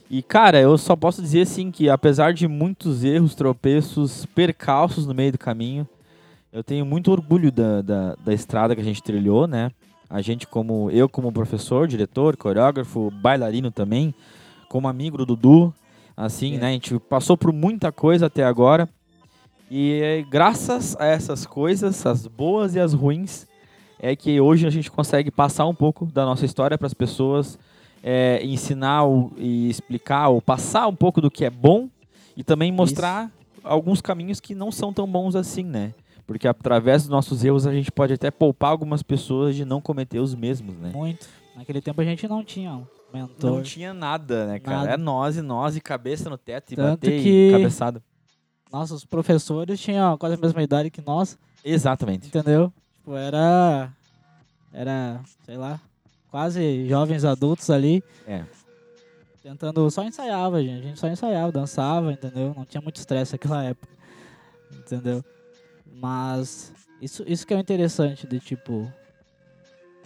E, 0.10 0.22
cara, 0.24 0.60
eu 0.60 0.78
só 0.78 0.96
posso 0.96 1.22
dizer 1.22 1.42
assim 1.42 1.70
que 1.70 1.90
apesar 1.90 2.34
de 2.34 2.48
muitos 2.48 3.04
erros, 3.04 3.36
tropeços, 3.36 4.26
percalços 4.28 5.06
no 5.06 5.14
meio 5.14 5.34
do 5.34 5.38
caminho, 5.38 5.86
eu 6.54 6.64
tenho 6.64 6.86
muito 6.86 7.12
orgulho 7.12 7.52
da, 7.52 7.82
da, 7.82 8.16
da 8.24 8.34
estrada 8.34 8.74
que 8.74 8.80
a 8.82 8.84
gente 8.86 9.04
trilhou, 9.04 9.48
né? 9.48 9.70
A 10.10 10.22
gente 10.22 10.48
como 10.48 10.90
eu 10.92 11.10
como 11.10 11.30
professor, 11.34 11.86
diretor, 11.90 12.38
coreógrafo, 12.38 13.12
bailarino 13.12 13.70
também, 13.70 14.16
como 14.70 14.88
amigo 14.88 15.18
do 15.18 15.26
Dudu, 15.26 15.74
assim, 16.16 16.56
É. 16.56 16.60
né? 16.60 16.68
A 16.68 16.72
gente 16.72 16.98
passou 17.00 17.36
por 17.36 17.52
muita 17.52 17.92
coisa 17.92 18.28
até 18.28 18.46
agora. 18.46 18.88
E 19.70 20.00
é, 20.02 20.22
graças 20.22 20.96
a 21.00 21.06
essas 21.06 21.46
coisas, 21.46 22.06
as 22.06 22.26
boas 22.26 22.76
e 22.76 22.80
as 22.80 22.94
ruins, 22.94 23.46
é 24.00 24.16
que 24.16 24.40
hoje 24.40 24.66
a 24.66 24.70
gente 24.70 24.90
consegue 24.90 25.30
passar 25.32 25.66
um 25.66 25.76
pouco 25.76 26.06
da 26.06 26.24
nossa 26.26 26.46
história 26.46 26.78
para 26.78 26.88
as 26.88 26.94
pessoas, 26.94 27.58
é, 28.04 28.40
ensinar 28.46 29.06
o- 29.06 29.32
e 29.38 29.70
explicar 29.70 30.30
ou 30.30 30.42
passar 30.42 30.88
um 30.88 30.96
pouco 30.96 31.20
do 31.20 31.30
que 31.32 31.44
é 31.44 31.50
bom 31.50 31.90
e 32.36 32.44
também 32.44 32.72
mostrar 32.72 33.32
alguns 33.64 34.00
caminhos 34.00 34.40
que 34.40 34.56
não 34.56 34.72
são 34.72 34.94
tão 34.94 35.08
bons 35.08 35.36
assim, 35.36 35.64
né? 35.64 35.94
Porque 36.26 36.48
através 36.48 37.04
dos 37.04 37.10
nossos 37.10 37.44
erros 37.44 37.66
a 37.66 37.74
gente 37.74 37.92
pode 37.92 38.14
até 38.14 38.30
poupar 38.30 38.70
algumas 38.72 39.02
pessoas 39.02 39.56
de 39.56 39.66
não 39.66 39.82
cometer 39.82 40.20
os 40.20 40.36
mesmos, 40.36 40.76
né? 40.78 40.92
Muito. 40.94 41.28
Naquele 41.56 41.82
tempo 41.82 42.00
a 42.00 42.04
gente 42.06 42.28
não 42.28 42.44
tinha 42.44 42.74
um 42.74 42.84
mentor. 43.14 43.52
Não 43.56 43.64
tinha 43.64 43.94
nada, 43.94 44.46
né, 44.46 44.60
cara? 44.60 44.78
Nada. 44.80 44.92
É 44.94 44.98
nós 44.98 45.38
e 45.38 45.42
nós 45.42 45.76
e 45.76 45.82
cabeça 45.82 46.30
no 46.30 46.38
teto 46.38 46.74
e 46.74 46.76
Tanto 46.76 46.90
bater 47.02 47.22
que- 47.24 47.48
e 47.48 47.52
cabeçada. 47.52 48.02
Nossos 48.72 49.06
professores 49.06 49.80
tinham 49.80 50.18
quase 50.18 50.36
a 50.36 50.38
mesma 50.38 50.62
idade 50.62 50.90
que 50.90 51.02
nós, 51.02 51.38
Exatamente. 51.64 52.28
entendeu? 52.28 52.72
Tipo, 52.98 53.16
era. 53.16 53.90
era, 54.74 55.22
sei 55.46 55.58
lá, 55.58 55.80
quase 56.30 56.88
jovens 56.88 57.24
adultos 57.24 57.70
ali. 57.70 58.04
É. 58.28 58.44
Tentando, 59.42 59.90
só 59.90 60.04
ensaiava, 60.04 60.62
gente. 60.62 60.80
A 60.80 60.88
gente 60.90 61.00
só 61.00 61.08
ensaiava, 61.08 61.52
dançava, 61.52 62.12
entendeu? 62.12 62.54
Não 62.56 62.66
tinha 62.66 62.82
muito 62.82 62.98
estresse 62.98 63.34
naquela 63.34 63.64
época. 63.64 63.88
Entendeu? 64.74 65.24
Mas 65.94 66.74
isso, 67.02 67.24
isso 67.26 67.48
que 67.48 67.54
é 67.54 67.58
o 67.58 67.60
interessante 67.60 68.28
de 68.28 68.40
tipo. 68.40 68.92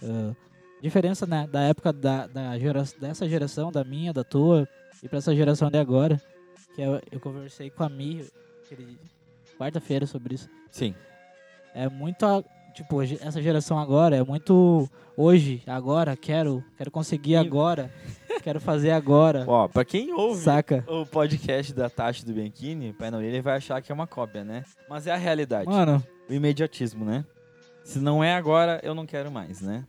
Uh, 0.00 0.34
diferença, 0.80 1.26
né? 1.26 1.48
Da 1.50 1.62
época 1.62 1.92
da, 1.92 2.26
da 2.26 2.58
gera, 2.58 2.84
dessa 3.00 3.28
geração, 3.28 3.72
da 3.72 3.82
minha, 3.84 4.12
da 4.12 4.24
tua, 4.24 4.68
e 5.02 5.08
pra 5.08 5.18
essa 5.18 5.34
geração 5.34 5.70
de 5.70 5.78
agora. 5.78 6.20
Que 6.74 6.82
eu, 6.82 7.00
eu 7.10 7.20
conversei 7.20 7.68
com 7.68 7.82
a 7.82 7.88
Mi 7.88 8.24
quarta-feira 9.58 10.06
sobre 10.06 10.34
isso. 10.34 10.48
Sim. 10.70 10.94
É 11.74 11.88
muito. 11.88 12.24
Tipo, 12.74 13.02
essa 13.02 13.40
geração 13.42 13.78
agora 13.78 14.16
é 14.16 14.24
muito. 14.24 14.88
Hoje, 15.16 15.62
agora, 15.66 16.16
quero. 16.16 16.64
Quero 16.76 16.90
conseguir 16.90 17.36
agora. 17.36 17.90
quero 18.42 18.60
fazer 18.60 18.90
agora. 18.90 19.44
Ó, 19.46 19.68
pra 19.68 19.84
quem 19.84 20.12
ouve 20.12 20.42
Saca? 20.42 20.84
o 20.88 21.06
podcast 21.06 21.72
da 21.74 21.88
Tati 21.88 22.24
do 22.24 22.32
Bianchini, 22.32 22.92
Pai 22.92 23.10
Noel, 23.10 23.26
ele 23.28 23.42
vai 23.42 23.56
achar 23.56 23.80
que 23.80 23.92
é 23.92 23.94
uma 23.94 24.06
cópia, 24.06 24.42
né? 24.44 24.64
Mas 24.88 25.06
é 25.06 25.12
a 25.12 25.16
realidade. 25.16 25.68
Mano, 25.68 26.02
O 26.28 26.32
imediatismo, 26.32 27.04
né? 27.04 27.24
Se 27.84 27.98
não 27.98 28.22
é 28.22 28.34
agora, 28.34 28.80
eu 28.82 28.94
não 28.94 29.06
quero 29.06 29.30
mais, 29.30 29.60
né? 29.60 29.84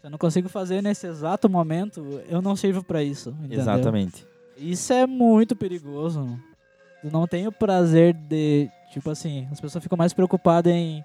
se 0.00 0.06
eu 0.06 0.10
não 0.10 0.18
consigo 0.18 0.48
fazer 0.48 0.80
nesse 0.80 1.06
exato 1.06 1.48
momento, 1.48 2.22
eu 2.28 2.40
não 2.40 2.54
sirvo 2.54 2.84
pra 2.84 3.02
isso. 3.02 3.30
Entendeu? 3.40 3.60
Exatamente. 3.60 4.26
Isso 4.56 4.92
é 4.92 5.06
muito 5.06 5.56
perigoso. 5.56 6.38
Não 7.04 7.26
tenho 7.26 7.50
prazer 7.52 8.14
de. 8.14 8.68
Tipo 8.90 9.10
assim, 9.10 9.46
as 9.52 9.60
pessoas 9.60 9.82
ficam 9.82 9.96
mais 9.98 10.12
preocupadas 10.12 10.72
em, 10.72 11.04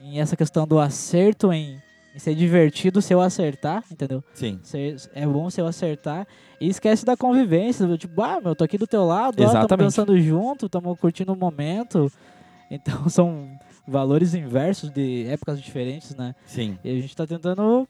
em 0.00 0.20
essa 0.20 0.36
questão 0.36 0.66
do 0.66 0.80
acerto, 0.80 1.52
em, 1.52 1.80
em 2.14 2.18
ser 2.18 2.34
divertido 2.34 3.00
se 3.00 3.14
eu 3.14 3.20
acertar, 3.20 3.84
entendeu? 3.90 4.22
Sim. 4.34 4.58
Ser- 4.64 4.96
é 5.14 5.24
bom 5.26 5.48
se 5.48 5.60
eu 5.60 5.66
acertar. 5.66 6.26
E 6.60 6.68
esquece 6.68 7.04
da 7.04 7.16
convivência. 7.16 7.86
do 7.86 7.96
Tipo, 7.96 8.20
ah, 8.22 8.40
meu, 8.40 8.50
eu 8.50 8.56
tô 8.56 8.64
aqui 8.64 8.76
do 8.76 8.86
teu 8.86 9.04
lado, 9.04 9.36
tamo 9.36 9.48
Exatamente. 9.48 9.86
dançando 9.86 10.18
junto, 10.20 10.68
tamo 10.68 10.96
curtindo 10.96 11.32
o 11.32 11.36
momento. 11.36 12.10
Então 12.70 13.06
são 13.08 13.48
valores 13.86 14.34
inversos 14.34 14.90
de 14.90 15.26
épocas 15.28 15.60
diferentes, 15.62 16.14
né? 16.16 16.34
Sim. 16.46 16.78
E 16.82 16.90
a 16.90 16.94
gente 17.00 17.14
tá 17.14 17.26
tentando 17.26 17.86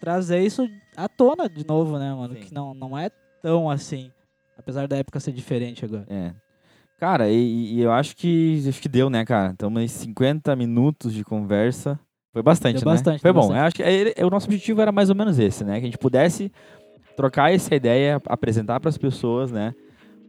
trazer 0.00 0.40
isso 0.40 0.66
à 0.96 1.08
tona 1.08 1.48
de 1.48 1.66
novo, 1.66 1.98
né, 1.98 2.14
mano? 2.14 2.34
Sim. 2.34 2.40
Que 2.40 2.54
não, 2.54 2.72
não 2.74 2.96
é 2.96 3.10
tão 3.42 3.68
assim. 3.68 4.10
Apesar 4.56 4.86
da 4.88 4.96
época 4.96 5.18
ser 5.20 5.32
diferente 5.32 5.84
agora. 5.84 6.06
É. 6.08 6.32
Cara, 7.04 7.28
e, 7.28 7.74
e 7.74 7.82
eu 7.82 7.92
acho 7.92 8.16
que 8.16 8.64
acho 8.66 8.80
que 8.80 8.88
deu, 8.88 9.10
né, 9.10 9.26
cara? 9.26 9.52
Estamos 9.52 9.82
em 9.82 9.86
50 9.86 10.56
minutos 10.56 11.12
de 11.12 11.22
conversa. 11.22 12.00
Foi 12.32 12.42
bastante, 12.42 12.80
Deu 12.80 12.88
né? 12.90 12.92
bastante, 12.96 13.20
Foi 13.20 13.30
bom. 13.30 13.40
bastante. 13.40 13.58
Eu 13.58 13.64
acho 13.66 13.76
que 13.76 13.82
ele- 13.82 14.14
o 14.24 14.30
nosso 14.30 14.46
objetivo 14.46 14.80
era 14.80 14.90
mais 14.90 15.10
ou 15.10 15.14
menos 15.14 15.38
esse, 15.38 15.64
né? 15.64 15.74
Que 15.74 15.80
a 15.80 15.84
gente 15.84 15.98
pudesse 15.98 16.50
trocar 17.14 17.52
essa 17.52 17.74
ideia, 17.74 18.22
apresentar 18.26 18.80
para 18.80 18.88
as 18.88 18.96
pessoas, 18.96 19.52
né? 19.52 19.74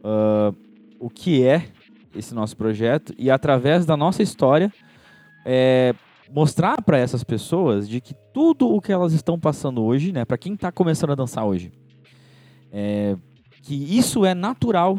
ah, 0.04 0.52
o 1.00 1.08
que 1.08 1.42
é 1.46 1.66
esse 2.14 2.34
nosso 2.34 2.54
projeto 2.54 3.14
e 3.18 3.30
através 3.30 3.86
da 3.86 3.96
nossa 3.96 4.22
história 4.22 4.70
é, 5.46 5.94
mostrar 6.30 6.82
para 6.82 6.98
essas 6.98 7.24
pessoas 7.24 7.88
de 7.88 8.02
que 8.02 8.14
tudo 8.34 8.68
o 8.68 8.82
que 8.82 8.92
elas 8.92 9.14
estão 9.14 9.40
passando 9.40 9.82
hoje, 9.82 10.12
né? 10.12 10.26
Para 10.26 10.36
quem 10.36 10.52
está 10.52 10.70
começando 10.70 11.12
a 11.12 11.14
dançar 11.14 11.46
hoje, 11.46 11.72
é, 12.70 13.16
que 13.62 13.74
isso 13.98 14.26
é 14.26 14.34
natural 14.34 14.98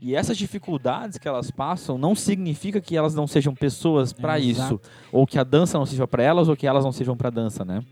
e 0.00 0.14
essas 0.14 0.36
dificuldades 0.36 1.18
que 1.18 1.26
elas 1.26 1.50
passam 1.50 1.96
não 1.96 2.14
significa 2.14 2.80
que 2.80 2.96
elas 2.96 3.14
não 3.14 3.26
sejam 3.26 3.54
pessoas 3.54 4.12
para 4.12 4.38
Exato. 4.38 4.74
isso, 4.74 4.90
ou 5.10 5.26
que 5.26 5.38
a 5.38 5.44
dança 5.44 5.78
não 5.78 5.86
seja 5.86 6.06
para 6.06 6.22
elas, 6.22 6.48
ou 6.48 6.56
que 6.56 6.66
elas 6.66 6.84
não 6.84 6.92
sejam 6.92 7.16
para 7.16 7.30
dança, 7.30 7.64
né? 7.64 7.82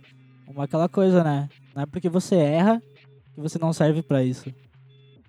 Uma 0.47 0.65
aquela 0.65 0.89
coisa, 0.89 1.25
né? 1.25 1.49
Não 1.75 1.83
é 1.83 1.87
porque 1.87 2.09
você 2.09 2.37
erra 2.37 2.83
que 3.35 3.41
você 3.41 3.59
não 3.59 3.73
serve 3.73 4.03
pra 4.03 4.23
isso. 4.23 4.53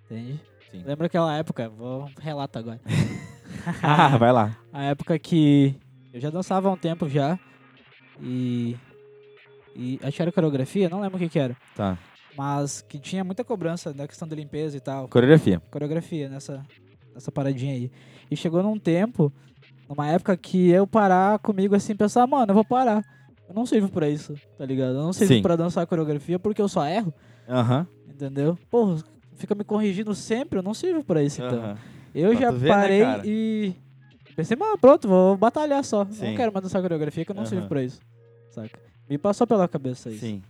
Entende? 0.05 0.39
Sim. 0.71 0.83
Lembra 0.85 1.07
aquela 1.07 1.35
época? 1.35 1.69
Vou 1.69 2.09
relato 2.19 2.59
agora. 2.59 2.79
ah, 3.81 4.17
vai 4.17 4.31
lá. 4.31 4.57
A 4.71 4.83
época 4.83 5.17
que 5.17 5.75
eu 6.13 6.19
já 6.19 6.29
dançava 6.29 6.69
há 6.69 6.71
um 6.71 6.77
tempo 6.77 7.07
já. 7.09 7.39
E. 8.21 8.75
E 9.75 9.99
acho 10.01 10.15
que 10.15 10.21
era 10.21 10.31
coreografia, 10.31 10.87
não 10.87 11.01
lembro 11.01 11.17
o 11.17 11.19
que, 11.19 11.27
que 11.27 11.39
era. 11.39 11.55
Tá. 11.75 11.97
Mas 12.37 12.81
que 12.81 12.99
tinha 12.99 13.23
muita 13.23 13.43
cobrança 13.43 13.93
da 13.93 14.07
questão 14.07 14.27
da 14.27 14.35
limpeza 14.35 14.75
e 14.75 14.79
tal. 14.79 15.07
Coreografia. 15.07 15.61
Coreografia 15.71 16.29
nessa, 16.29 16.65
nessa 17.13 17.31
paradinha 17.31 17.73
aí. 17.73 17.91
E 18.29 18.35
chegou 18.35 18.61
num 18.61 18.77
tempo, 18.77 19.31
numa 19.87 20.07
época 20.07 20.35
que 20.35 20.69
eu 20.69 20.85
parar 20.85 21.39
comigo 21.39 21.75
assim, 21.75 21.95
pensar, 21.95 22.27
mano, 22.27 22.51
eu 22.51 22.55
vou 22.55 22.65
parar. 22.65 23.03
Eu 23.47 23.53
não 23.53 23.65
sirvo 23.65 23.89
pra 23.89 24.09
isso, 24.09 24.33
tá 24.57 24.65
ligado? 24.65 24.95
Eu 24.95 25.03
não 25.03 25.13
sirvo 25.13 25.35
Sim. 25.35 25.41
pra 25.41 25.55
dançar 25.55 25.85
coreografia 25.87 26.39
porque 26.39 26.61
eu 26.61 26.67
só 26.67 26.85
erro, 26.85 27.13
Aham. 27.47 27.87
entendeu? 28.07 28.57
Pô, 28.69 28.97
fica 29.35 29.53
me 29.53 29.63
corrigindo 29.63 30.13
sempre, 30.15 30.59
eu 30.59 30.63
não 30.63 30.73
sirvo 30.73 31.03
pra 31.03 31.23
isso 31.23 31.41
então. 31.41 31.77
Eu 32.13 32.35
já 32.35 32.49
ver, 32.49 32.69
né, 32.69 32.75
parei 32.75 33.01
cara? 33.01 33.23
e 33.25 33.75
pensei, 34.35 34.57
mano, 34.57 34.77
pronto, 34.77 35.07
vou 35.07 35.37
batalhar 35.37 35.83
só. 35.83 36.05
Sim. 36.09 36.29
Não 36.29 36.35
quero 36.35 36.51
mais 36.51 36.63
dançar 36.63 36.81
coreografia 36.81 37.23
que 37.23 37.31
eu 37.31 37.35
não 37.35 37.43
Aham. 37.43 37.49
sirvo 37.49 37.67
pra 37.67 37.83
isso. 37.83 37.99
Saca? 38.49 38.79
Me 39.07 39.17
passou 39.17 39.45
pela 39.45 39.67
cabeça 39.67 40.09
isso. 40.09 40.21
Sim. 40.21 40.41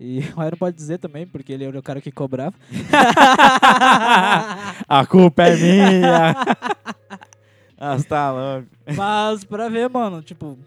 E 0.00 0.20
o 0.34 0.42
Iron 0.42 0.56
pode 0.56 0.74
dizer 0.74 0.98
também, 0.98 1.26
porque 1.26 1.52
ele 1.52 1.64
era 1.64 1.78
o 1.78 1.82
cara 1.82 2.00
que 2.00 2.10
cobrava. 2.10 2.56
A 4.88 5.04
culpa 5.06 5.42
é 5.42 5.56
minha. 5.56 6.34
ah, 7.78 7.98
você 7.98 8.08
tá 8.08 8.32
louco. 8.32 8.66
Mas 8.96 9.44
pra 9.44 9.68
ver, 9.68 9.90
mano, 9.90 10.22
tipo, 10.22 10.58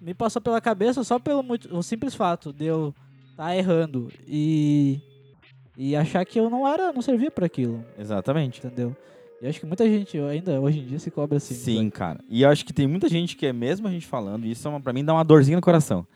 me 0.00 0.14
passou 0.14 0.40
pela 0.40 0.58
cabeça 0.60 1.04
só 1.04 1.18
pelo 1.18 1.42
muito, 1.42 1.76
o 1.76 1.82
simples 1.82 2.14
fato 2.14 2.54
de 2.54 2.64
eu 2.64 2.94
tá 3.36 3.54
errando 3.54 4.08
e 4.26 4.98
e 5.76 5.94
achar 5.96 6.24
que 6.26 6.38
eu 6.38 6.50
não 6.50 6.68
era, 6.68 6.92
não 6.92 7.00
servia 7.00 7.30
pra 7.30 7.46
aquilo, 7.46 7.82
Exatamente. 7.98 8.58
entendeu? 8.58 8.94
E 9.40 9.46
acho 9.46 9.60
que 9.60 9.64
muita 9.64 9.88
gente 9.88 10.18
ainda 10.18 10.60
hoje 10.60 10.80
em 10.80 10.84
dia 10.84 10.98
se 10.98 11.10
cobra 11.10 11.38
assim. 11.38 11.54
Sim, 11.54 11.88
cara. 11.88 12.20
E 12.28 12.42
eu 12.42 12.50
acho 12.50 12.66
que 12.66 12.72
tem 12.72 12.86
muita 12.86 13.08
gente 13.08 13.34
que 13.36 13.46
é 13.46 13.52
mesmo 13.52 13.88
a 13.88 13.90
gente 13.90 14.06
falando, 14.06 14.44
e 14.44 14.50
isso 14.50 14.68
é 14.68 14.70
uma, 14.70 14.80
pra 14.80 14.92
mim 14.92 15.02
dá 15.02 15.14
uma 15.14 15.24
dorzinha 15.24 15.56
no 15.56 15.62
coração. 15.62 16.06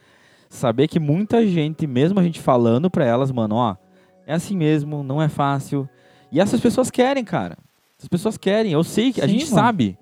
Saber 0.54 0.86
que 0.86 1.00
muita 1.00 1.44
gente, 1.44 1.84
mesmo 1.84 2.20
a 2.20 2.22
gente 2.22 2.40
falando 2.40 2.88
pra 2.88 3.04
elas, 3.04 3.32
mano, 3.32 3.56
ó, 3.56 3.76
é 4.24 4.34
assim 4.34 4.56
mesmo, 4.56 5.02
não 5.02 5.20
é 5.20 5.28
fácil. 5.28 5.88
E 6.30 6.38
essas 6.40 6.60
pessoas 6.60 6.92
querem, 6.92 7.24
cara. 7.24 7.58
Essas 7.98 8.08
pessoas 8.08 8.38
querem. 8.38 8.70
Eu 8.70 8.84
sei 8.84 9.12
que 9.12 9.20
a 9.20 9.26
Sim, 9.26 9.32
gente 9.32 9.50
mano. 9.50 9.56
sabe. 9.56 9.98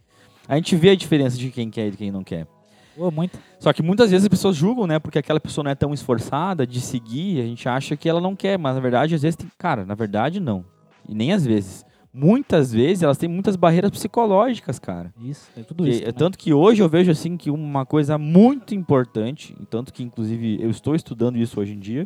A 0.47 0.57
gente 0.57 0.77
vê 0.77 0.91
a 0.91 0.95
diferença 0.95 1.39
de 1.39 1.51
quem 1.51 1.71
quer 1.71 1.87
e 1.89 1.91
de 1.93 1.97
quem 1.97 2.11
não 2.11 2.23
quer. 2.23 2.47
Pô, 2.95 3.11
muito. 3.11 3.39
Só 3.59 3.73
que 3.73 3.83
muitas 3.83 4.11
vezes 4.11 4.27
as 4.27 4.29
pessoas 4.29 4.55
julgam, 4.55 4.87
né? 4.87 4.99
Porque 4.99 5.19
aquela 5.19 5.41
pessoa 5.41 5.65
não 5.65 5.71
é 5.71 5.75
tão 5.75 5.95
esforçada 5.95 6.67
de 6.67 6.83
seguir, 6.83 7.41
a 7.41 7.45
gente 7.45 7.67
acha 7.67 7.97
que 7.97 8.07
ela 8.07 8.21
não 8.21 8.37
quer, 8.37 8.59
mas 8.59 8.75
na 8.75 8.81
verdade, 8.83 9.15
às 9.15 9.23
vezes 9.23 9.37
tem. 9.37 9.51
Cara, 9.57 9.87
na 9.87 9.95
verdade, 9.95 10.39
não. 10.39 10.67
E 11.09 11.15
nem 11.15 11.33
às 11.33 11.47
vezes. 11.47 11.83
Muitas 12.15 12.71
vezes 12.73 13.03
elas 13.03 13.17
têm 13.17 13.29
muitas 13.29 13.57
barreiras 13.57 13.91
psicológicas, 13.91 14.79
cara. 14.79 15.13
Isso, 15.19 15.49
é 15.57 15.63
tudo 15.63 15.89
isso. 15.89 16.05
é 16.05 16.13
tanto 16.13 16.37
que 16.37 16.53
hoje 16.53 16.83
eu 16.83 16.89
vejo 16.89 17.11
assim 17.11 17.39
que 17.39 17.51
uma 17.51 17.87
coisa 17.87 18.19
muito 18.19 18.75
importante, 18.75 19.57
tanto 19.71 19.93
que 19.93 20.03
inclusive 20.03 20.63
eu 20.63 20.69
estou 20.69 20.95
estudando 20.95 21.39
isso 21.39 21.59
hoje 21.59 21.73
em 21.73 21.79
dia, 21.79 22.05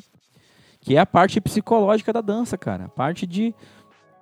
que 0.80 0.94
é 0.94 1.00
a 1.00 1.06
parte 1.06 1.40
psicológica 1.40 2.12
da 2.12 2.20
dança, 2.20 2.56
cara. 2.56 2.84
A 2.84 2.88
parte 2.88 3.26
de 3.26 3.52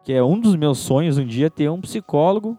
que 0.02 0.12
é 0.12 0.22
um 0.22 0.40
dos 0.40 0.56
meus 0.56 0.78
sonhos 0.78 1.18
um 1.18 1.26
dia 1.26 1.50
ter 1.50 1.68
um 1.70 1.80
psicólogo 1.80 2.56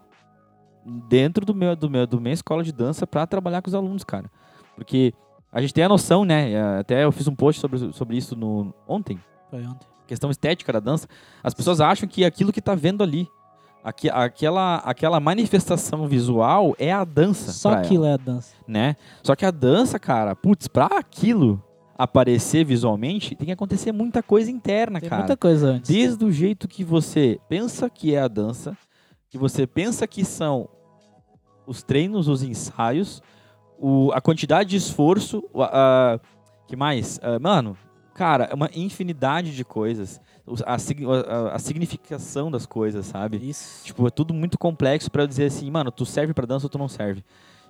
dentro 1.08 1.44
do 1.44 1.52
meu 1.54 1.74
do 1.74 1.90
meu 1.90 2.06
do 2.06 2.20
minha 2.20 2.34
escola 2.34 2.62
de 2.62 2.72
dança 2.72 3.06
para 3.06 3.26
trabalhar 3.26 3.60
com 3.60 3.68
os 3.68 3.74
alunos, 3.74 4.04
cara. 4.04 4.30
Porque 4.76 5.12
a 5.50 5.60
gente 5.60 5.74
tem 5.74 5.82
a 5.82 5.88
noção, 5.88 6.24
né? 6.24 6.52
eh, 6.52 6.78
Até 6.78 7.02
eu 7.02 7.10
fiz 7.10 7.26
um 7.26 7.34
post 7.34 7.60
sobre, 7.60 7.92
sobre 7.92 8.16
isso 8.16 8.36
no 8.36 8.72
ontem, 8.86 9.18
Foi 9.50 9.64
ontem. 9.66 9.95
Questão 10.06 10.30
estética 10.30 10.72
da 10.72 10.80
dança, 10.80 11.06
as 11.42 11.52
pessoas 11.54 11.80
acham 11.80 12.08
que 12.08 12.24
aquilo 12.24 12.52
que 12.52 12.60
tá 12.62 12.74
vendo 12.74 13.02
ali, 13.02 13.28
aque- 13.84 14.10
aquela, 14.10 14.76
aquela 14.78 15.20
manifestação 15.20 16.06
visual 16.06 16.74
é 16.78 16.92
a 16.92 17.04
dança. 17.04 17.52
Só 17.52 17.72
aquilo 17.72 18.04
ela, 18.04 18.12
é 18.12 18.14
a 18.14 18.16
dança. 18.16 18.54
né? 18.66 18.96
Só 19.22 19.34
que 19.36 19.44
a 19.44 19.50
dança, 19.50 19.98
cara, 19.98 20.34
putz, 20.34 20.68
pra 20.68 20.86
aquilo 20.86 21.62
aparecer 21.98 22.62
visualmente, 22.64 23.34
tem 23.34 23.46
que 23.46 23.52
acontecer 23.52 23.90
muita 23.90 24.22
coisa 24.22 24.50
interna, 24.50 25.00
Tem 25.00 25.08
cara. 25.08 25.22
muita 25.22 25.36
coisa 25.36 25.68
antes. 25.68 25.90
Desde 25.90 26.24
o 26.24 26.30
jeito 26.30 26.68
que 26.68 26.84
você 26.84 27.40
pensa 27.48 27.88
que 27.88 28.14
é 28.14 28.20
a 28.20 28.28
dança, 28.28 28.76
que 29.30 29.38
você 29.38 29.66
pensa 29.66 30.06
que 30.06 30.24
são 30.24 30.68
os 31.66 31.82
treinos, 31.82 32.28
os 32.28 32.42
ensaios, 32.42 33.22
o, 33.78 34.10
a 34.12 34.20
quantidade 34.20 34.70
de 34.70 34.76
esforço, 34.76 35.42
o- 35.52 35.62
a, 35.62 35.70
a- 36.14 36.20
que 36.66 36.76
mais? 36.76 37.18
Ah, 37.22 37.38
mano, 37.38 37.76
cara, 38.16 38.44
é 38.44 38.54
uma 38.54 38.70
infinidade 38.74 39.54
de 39.54 39.64
coisas. 39.64 40.20
A, 40.64 40.74
a- 40.74 41.54
a 41.54 41.58
significação 41.58 42.50
das 42.50 42.64
coisas, 42.66 43.04
sabe? 43.06 43.36
Isso. 43.36 43.84
Tipo, 43.84 44.06
é 44.06 44.10
tudo 44.10 44.32
muito 44.32 44.56
complexo 44.58 45.10
pra 45.10 45.22
eu 45.22 45.26
dizer 45.26 45.44
assim, 45.46 45.70
mano, 45.70 45.90
tu 45.90 46.06
serve 46.06 46.32
pra 46.32 46.46
dança 46.46 46.66
ou 46.66 46.70
tu 46.70 46.78
não 46.78 46.88
serve. 46.88 47.22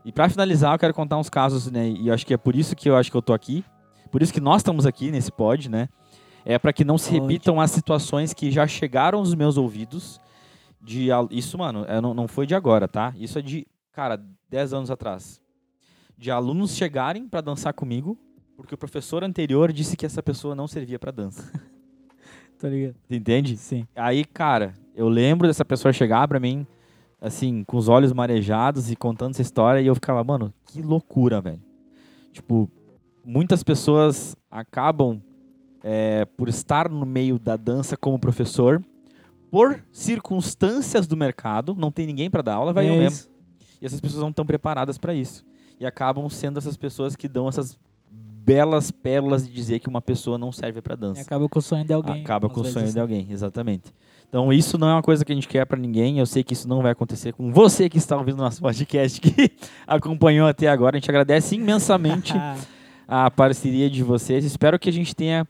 E 0.05 0.13
pra 0.13 0.29
finalizar, 0.29 0.75
eu 0.75 0.79
quero 0.79 0.95
contar 0.95 1.17
uns 1.19 1.29
casos, 1.29 1.71
né? 1.71 1.89
E 1.89 2.11
acho 2.11 2.25
que 2.25 2.33
é 2.33 2.37
por 2.37 2.55
isso 2.55 2.77
que 2.77 2.89
eu 2.89 2.95
acho 2.97 3.11
que 3.11 3.17
eu 3.17 3.23
tô 3.23 3.33
aqui. 3.33 3.65
Por 4.11 4.23
isso 4.23 4.33
que 4.33 4.41
nós 4.41 4.61
estamos 4.61 4.87
aqui 4.87 5.11
nesse 5.11 5.33
pod, 5.33 5.69
né? 5.69 5.89
É 6.45 6.59
pra 6.61 6.73
que 6.73 6.85
não 6.85 6.97
se 6.97 7.11
repitam 7.11 7.61
as 7.61 7.73
situações 7.73 8.33
que 8.33 8.53
já 8.53 8.67
chegaram 8.69 9.19
aos 9.19 9.35
meus 9.35 9.57
ouvidos. 9.57 10.21
De, 10.81 11.09
isso, 11.33 11.59
mano, 11.59 11.85
é, 11.89 12.01
não, 12.01 12.15
não 12.15 12.29
foi 12.29 12.47
de 12.47 12.55
agora, 12.55 12.87
tá? 12.87 13.13
Isso 13.17 13.37
é 13.39 13.43
de, 13.43 13.67
cara, 13.93 14.23
10 14.49 14.73
anos 14.73 14.91
atrás. 14.93 15.41
De 16.17 16.31
alunos 16.31 16.77
chegarem 16.77 17.29
pra 17.29 17.41
dançar 17.41 17.73
comigo 17.75 18.17
porque 18.57 18.75
o 18.75 18.79
professor 18.79 19.23
anterior 19.23 19.73
disse 19.73 19.97
que 19.97 20.07
essa 20.07 20.23
pessoa 20.23 20.55
não 20.55 20.67
servia 20.67 20.99
pra 20.99 21.11
dança. 21.11 21.51
Tá 22.59 22.71
ligado? 22.71 22.95
Entende? 23.11 23.55
Sim. 23.59 23.87
Aí, 23.95 24.25
cara, 24.25 24.73
eu 24.95 25.11
lembro 25.11 25.47
dessa 25.47 25.63
pessoa 25.63 25.93
chegar 25.93 26.27
pra 26.27 26.41
mim, 26.41 26.67
assim, 27.21 27.63
com 27.65 27.77
os 27.77 27.87
olhos 27.87 28.15
marejados 28.15 28.91
e 28.91 28.97
contando 28.97 29.33
essa 29.33 29.43
história, 29.43 29.79
e 29.83 29.87
eu 29.87 29.95
ficava, 29.95 30.25
mano, 30.25 30.51
que 30.65 30.81
loucura, 30.81 31.39
velho. 31.39 31.61
Tipo, 32.33 32.71
muitas 33.23 33.63
pessoas 33.63 34.35
acabam, 34.51 35.21
é, 35.85 36.25
por 36.25 36.49
estar 36.49 36.89
no 36.89 37.05
meio 37.05 37.39
da 37.39 37.57
dança 37.59 37.95
como 37.95 38.19
professor, 38.19 38.83
por 39.51 39.85
circunstâncias 39.93 41.07
do 41.07 41.15
mercado, 41.15 41.75
não 41.75 41.93
tem 41.93 42.07
ninguém 42.07 42.31
pra 42.31 42.41
dar 42.41 42.55
aula, 42.55 42.73
vai 42.73 42.89
eu 42.89 42.95
É 42.95 42.99
mesmo. 43.01 43.09
isso. 43.19 43.31
E 43.83 43.85
essas 43.85 44.01
pessoas 44.01 44.23
não 44.23 44.31
estão 44.31 44.47
preparadas 44.47 44.97
para 44.97 45.13
isso. 45.13 45.45
E 45.79 45.85
acabam 45.85 46.27
sendo 46.31 46.59
essas 46.59 46.79
pessoas 46.79 47.15
que 47.15 47.29
dão 47.29 47.49
essas 47.51 47.79
belas 48.47 48.93
pérolas 48.93 49.45
de 49.45 49.53
dizer 49.53 49.81
que 49.81 49.89
uma 49.89 50.01
pessoa 50.01 50.39
não 50.39 50.53
serve 50.53 50.81
para 50.81 50.95
E 50.95 50.97
dança. 50.97 51.21
acaba 51.21 51.49
com 51.49 51.59
o 51.59 51.63
sonho 51.63 51.85
de 51.85 51.93
alguém. 51.93 52.23
Acaba 52.23 52.49
com 52.49 52.61
o 52.61 52.65
sonho 52.65 52.85
assim. 52.85 52.95
de 52.95 53.01
alguém, 53.01 53.27
exatamente. 53.29 53.93
Então 54.29 54.53
isso 54.53 54.79
não 54.79 54.89
é 54.89 54.93
uma 54.93 55.03
coisa 55.03 55.25
que 55.25 55.33
a 55.33 55.35
gente 55.35 55.49
quer 55.49 55.67
para 55.67 55.79
ninguém. 55.79 56.21
Eu 56.21 56.27
sei 56.27 56.45
que 56.45 56.53
isso 56.53 56.69
não 56.69 56.81
vai 56.81 56.93
acontecer 56.93 57.33
com 57.33 57.53
você 57.53 57.89
que 57.89 57.99
está 57.99 58.17
ouvindo 58.17 58.37
nosso 58.37 58.61
podcast, 58.61 59.19
que 59.21 59.51
acompanhou 59.85 60.47
até 60.47 60.69
agora. 60.69 60.97
A 60.97 61.01
gente 61.01 61.11
agradece 61.11 61.57
imensamente 61.57 62.33
a 63.09 63.29
parceria 63.33 63.91
de 63.91 64.05
vocês. 64.05 64.45
Espero 64.45 64.79
que 64.79 64.89
a 64.89 64.93
gente 64.93 65.15
tenha 65.15 65.47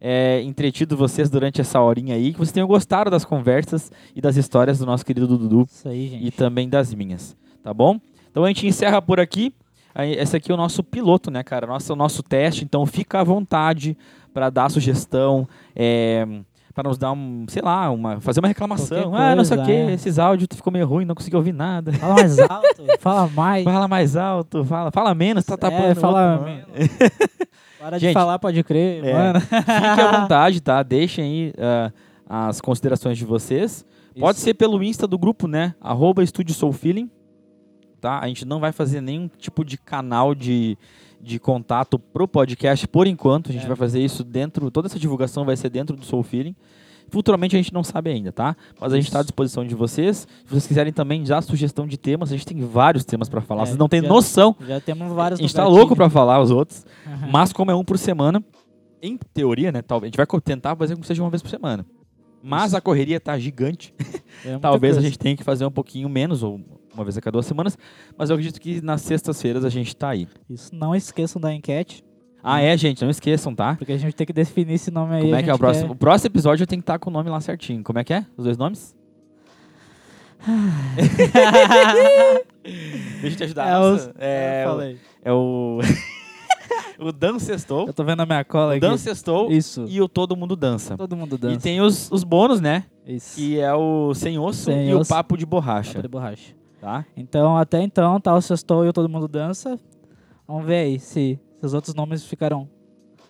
é, 0.00 0.42
entretido 0.42 0.96
vocês 0.96 1.30
durante 1.30 1.60
essa 1.60 1.80
horinha 1.80 2.16
aí, 2.16 2.32
que 2.32 2.38
vocês 2.38 2.52
tenham 2.52 2.66
gostado 2.66 3.10
das 3.10 3.24
conversas 3.24 3.92
e 4.14 4.20
das 4.20 4.36
histórias 4.36 4.78
do 4.78 4.86
nosso 4.86 5.04
querido 5.04 5.26
Dudu 5.38 5.66
Isso 5.70 5.88
aí, 5.88 6.08
gente. 6.08 6.26
e 6.26 6.30
também 6.30 6.68
das 6.68 6.92
minhas, 6.92 7.36
tá 7.62 7.72
bom? 7.72 8.00
Então 8.30 8.44
a 8.44 8.48
gente 8.48 8.66
encerra 8.66 9.00
por 9.00 9.20
aqui. 9.20 9.52
Esse 9.96 10.36
aqui 10.36 10.50
é 10.50 10.54
o 10.54 10.56
nosso 10.56 10.82
piloto, 10.82 11.30
né, 11.30 11.42
cara? 11.42 11.66
Nosso, 11.66 11.92
o 11.92 11.96
nosso 11.96 12.22
teste. 12.22 12.64
Então 12.64 12.84
fica 12.86 13.20
à 13.20 13.24
vontade 13.24 13.96
para 14.32 14.48
dar 14.50 14.70
sugestão, 14.70 15.48
é, 15.74 16.26
para 16.72 16.88
nos 16.88 16.96
dar 16.96 17.12
um, 17.12 17.44
sei 17.48 17.62
lá, 17.62 17.90
uma, 17.90 18.20
fazer 18.20 18.40
uma 18.40 18.48
reclamação. 18.48 19.10
Qualquer 19.10 19.22
ah, 19.22 19.36
não 19.36 19.44
sei 19.44 19.58
o 19.58 19.64
coisa, 19.64 19.72
é. 19.72 19.94
esses 19.94 20.18
áudios 20.18 20.48
ficou 20.54 20.72
meio 20.72 20.86
ruim, 20.86 21.04
não 21.04 21.14
consegui 21.14 21.36
ouvir 21.36 21.52
nada. 21.52 21.92
Fala 21.92 22.14
mais 22.14 22.38
alto, 22.38 22.84
fala 23.00 23.28
mais. 23.28 23.64
Fala 23.64 23.88
mais 23.88 24.16
alto, 24.16 24.64
fala, 24.64 24.90
fala 24.90 25.14
menos, 25.14 25.44
tá 25.44 25.56
tapando. 25.56 25.84
é, 25.84 25.94
fala 25.94 26.32
outro. 26.32 26.46
menos. 26.46 26.64
Para 27.80 27.98
Gente, 27.98 28.10
de 28.10 28.14
falar, 28.14 28.38
pode 28.38 28.62
crer, 28.62 29.02
é. 29.02 29.12
mano. 29.14 29.40
Fique 29.40 29.70
à 29.70 30.12
vontade, 30.20 30.60
tá? 30.60 30.82
Deixem 30.82 31.24
aí 31.24 31.54
ah, 32.28 32.48
as 32.48 32.60
considerações 32.60 33.16
de 33.16 33.24
vocês. 33.24 33.86
Pode 34.18 34.36
Isso. 34.36 34.44
ser 34.44 34.54
pelo 34.54 34.82
Insta 34.82 35.06
do 35.06 35.18
grupo, 35.18 35.48
né? 35.48 35.74
Arroba 35.80 36.22
Estúdio 36.22 36.54
Soul 36.54 36.72
Feeling. 36.72 37.10
Tá? 38.00 38.18
A 38.20 38.26
gente 38.28 38.44
não 38.44 38.58
vai 38.60 38.72
fazer 38.72 39.00
nenhum 39.00 39.28
tipo 39.38 39.64
de 39.64 39.76
canal 39.76 40.34
de, 40.34 40.76
de 41.20 41.38
contato 41.38 41.98
pro 41.98 42.26
podcast 42.26 42.88
por 42.88 43.06
enquanto. 43.06 43.50
A 43.50 43.52
gente 43.52 43.64
É. 43.64 43.68
vai 43.68 43.76
fazer 43.76 44.00
isso 44.02 44.24
dentro. 44.24 44.70
Toda 44.70 44.86
essa 44.88 44.98
divulgação 44.98 45.44
vai 45.44 45.56
ser 45.56 45.68
dentro 45.68 45.96
do 45.96 46.04
Soul 46.04 46.22
Feeling. 46.22 46.56
Futuramente 47.12 47.56
a 47.56 47.58
gente 47.58 47.74
não 47.74 47.82
sabe 47.82 48.08
ainda, 48.10 48.30
tá? 48.30 48.56
Mas 48.80 48.92
a 48.92 48.96
gente 48.96 49.06
está 49.06 49.18
à 49.18 49.22
disposição 49.22 49.64
de 49.66 49.74
vocês. 49.74 50.28
Se 50.44 50.48
vocês 50.50 50.66
quiserem 50.66 50.92
também 50.92 51.24
dar 51.24 51.42
sugestão 51.42 51.84
de 51.86 51.98
temas, 51.98 52.30
a 52.30 52.36
gente 52.36 52.46
tem 52.46 52.60
vários 52.60 53.04
temas 53.04 53.28
para 53.28 53.40
falar. 53.40 53.62
É, 53.62 53.66
vocês 53.66 53.76
não 53.78 53.88
têm 53.88 54.00
já- 54.00 54.08
noção. 54.08 54.54
Já 54.66 54.80
temos 54.80 55.10
A 55.10 55.14
vários 55.14 55.40
gente 55.40 55.50
no 55.50 55.56
tá 55.56 55.62
gatilho. 55.64 55.76
louco 55.78 55.96
para 55.96 56.08
falar 56.08 56.40
os 56.40 56.50
outros. 56.52 56.86
Aham. 57.06 57.28
Mas 57.32 57.52
como 57.52 57.70
é 57.70 57.74
um 57.74 57.84
por 57.84 57.98
semana, 57.98 58.42
em 59.02 59.18
teoria, 59.34 59.72
né? 59.72 59.82
Talvez 59.82 60.08
a 60.08 60.10
gente 60.12 60.16
vai 60.16 60.40
tentar 60.40 60.76
fazer 60.76 60.94
com 60.94 61.00
que 61.00 61.06
seja 61.08 61.20
uma 61.22 61.30
vez 61.30 61.42
por 61.42 61.48
semana. 61.50 61.84
Mas 62.42 62.74
a 62.74 62.80
correria 62.80 63.18
tá 63.20 63.36
gigante. 63.38 63.92
É 64.44 64.56
Talvez 64.62 64.92
a 64.92 64.96
coisa. 64.96 65.00
gente 65.02 65.18
tenha 65.18 65.36
que 65.36 65.42
fazer 65.44 65.66
um 65.66 65.70
pouquinho 65.70 66.08
menos, 66.08 66.42
ou 66.44 66.60
uma 66.94 67.04
vez 67.04 67.16
a 67.16 67.20
cada 67.20 67.32
duas 67.32 67.46
semanas. 67.46 67.76
Mas 68.16 68.30
eu 68.30 68.34
acredito 68.34 68.60
que 68.60 68.80
nas 68.80 69.02
sextas-feiras 69.02 69.64
a 69.64 69.68
gente 69.68 69.94
tá 69.96 70.10
aí. 70.10 70.28
Isso, 70.48 70.74
não 70.74 70.94
esqueçam 70.94 71.40
da 71.40 71.52
enquete, 71.52 72.04
Ah, 72.42 72.60
é, 72.62 72.74
gente, 72.76 73.02
não 73.02 73.10
esqueçam, 73.10 73.54
tá? 73.54 73.74
porque 73.76 73.92
a 73.92 73.98
gente 73.98 74.14
tem 74.14 74.26
que 74.26 74.32
definir 74.32 74.74
esse 74.74 74.90
nome 74.90 75.14
aí. 75.14 75.22
Como 75.22 75.34
é 75.34 75.42
que 75.42 75.50
é 75.50 75.54
o 75.54 75.58
próximo? 75.58 75.86
quer- 75.88 75.92
O 75.92 75.96
próximo 75.96 76.26
episódio 76.28 76.62
eu 76.62 76.66
tenho 76.66 76.80
que 76.80 76.84
estar 76.84 76.98
com 76.98 77.10
o 77.10 77.12
nome 77.12 77.28
lá 77.30 77.40
certinho. 77.40 77.82
Como 77.84 77.98
é 77.98 78.04
que 78.04 78.14
é? 78.14 78.24
Os 78.36 78.44
dois 78.44 78.56
nomes? 78.56 78.94
Deixa 83.20 83.34
eu 83.34 83.36
te 83.36 83.44
ajudar. 83.44 83.68
É, 83.68 83.78
os- 83.78 84.10
é, 84.18 84.96
é 85.22 85.32
o. 85.32 85.78
o 86.98 87.12
Dan 87.12 87.38
Sextou. 87.38 87.86
Eu 87.86 87.92
tô 87.92 88.04
vendo 88.04 88.20
a 88.20 88.26
minha 88.26 88.44
cola 88.44 88.72
aqui. 88.72 88.80
Dan 88.80 88.96
Sextou 88.96 89.50
Isso. 89.50 89.84
e 89.88 90.00
o 90.00 90.08
Todo 90.08 90.36
Mundo 90.36 90.56
Dança. 90.56 90.96
Todo 90.96 91.16
mundo 91.16 91.36
dança. 91.38 91.54
E 91.54 91.58
tem 91.58 91.80
os, 91.80 92.10
os 92.10 92.24
bônus, 92.24 92.60
né? 92.60 92.84
Isso. 93.06 93.36
Que 93.36 93.60
é 93.60 93.72
o 93.74 94.14
Sem 94.14 94.38
Osso 94.38 94.64
Sem 94.64 94.88
e 94.88 94.94
Osso. 94.94 95.12
o 95.12 95.14
Papo 95.14 95.36
de 95.36 95.44
Borracha. 95.44 95.90
Papo 95.94 96.02
de 96.02 96.08
borracha. 96.08 96.54
Tá? 96.80 97.04
Então, 97.16 97.56
até 97.56 97.82
então, 97.82 98.18
tá 98.20 98.34
o 98.34 98.40
Sextou 98.40 98.84
e 98.84 98.88
o 98.88 98.92
Todo 98.92 99.08
Mundo 99.08 99.28
Dança. 99.28 99.78
Vamos 100.48 100.64
ver 100.64 100.76
aí 100.76 100.98
se, 100.98 101.38
se 101.58 101.66
os 101.66 101.74
outros 101.74 101.94
nomes 101.94 102.24
ficaram 102.24 102.68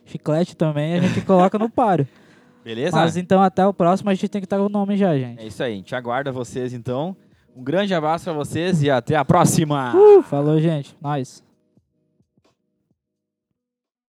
chiclete 0.05 0.57
também, 0.57 0.95
a 0.95 1.01
gente 1.01 1.21
coloca 1.23 1.59
no 1.59 1.69
páreo. 1.69 2.07
Beleza? 2.65 2.97
Mas 2.97 3.17
então, 3.17 3.43
até 3.43 3.67
o 3.67 3.73
próximo, 3.73 4.11
a 4.11 4.15
gente 4.15 4.29
tem 4.29 4.41
que 4.41 4.47
estar 4.47 4.59
com 4.59 4.67
o 4.67 4.69
nome 4.69 4.97
já, 4.97 5.17
gente. 5.19 5.43
É 5.43 5.47
isso 5.47 5.63
aí. 5.63 5.73
A 5.73 5.77
gente 5.77 5.95
aguarda 5.95 6.31
vocês 6.31 6.73
então. 6.73 7.17
Um 7.57 7.65
grande 7.65 7.93
abraço 7.93 8.25
pra 8.25 8.33
vocês 8.33 8.83
e 8.83 8.91
até 8.91 9.17
a 9.17 9.25
próxima! 9.25 9.93
Falou, 10.25 10.61
gente. 10.61 10.97
Nós. 11.01 11.43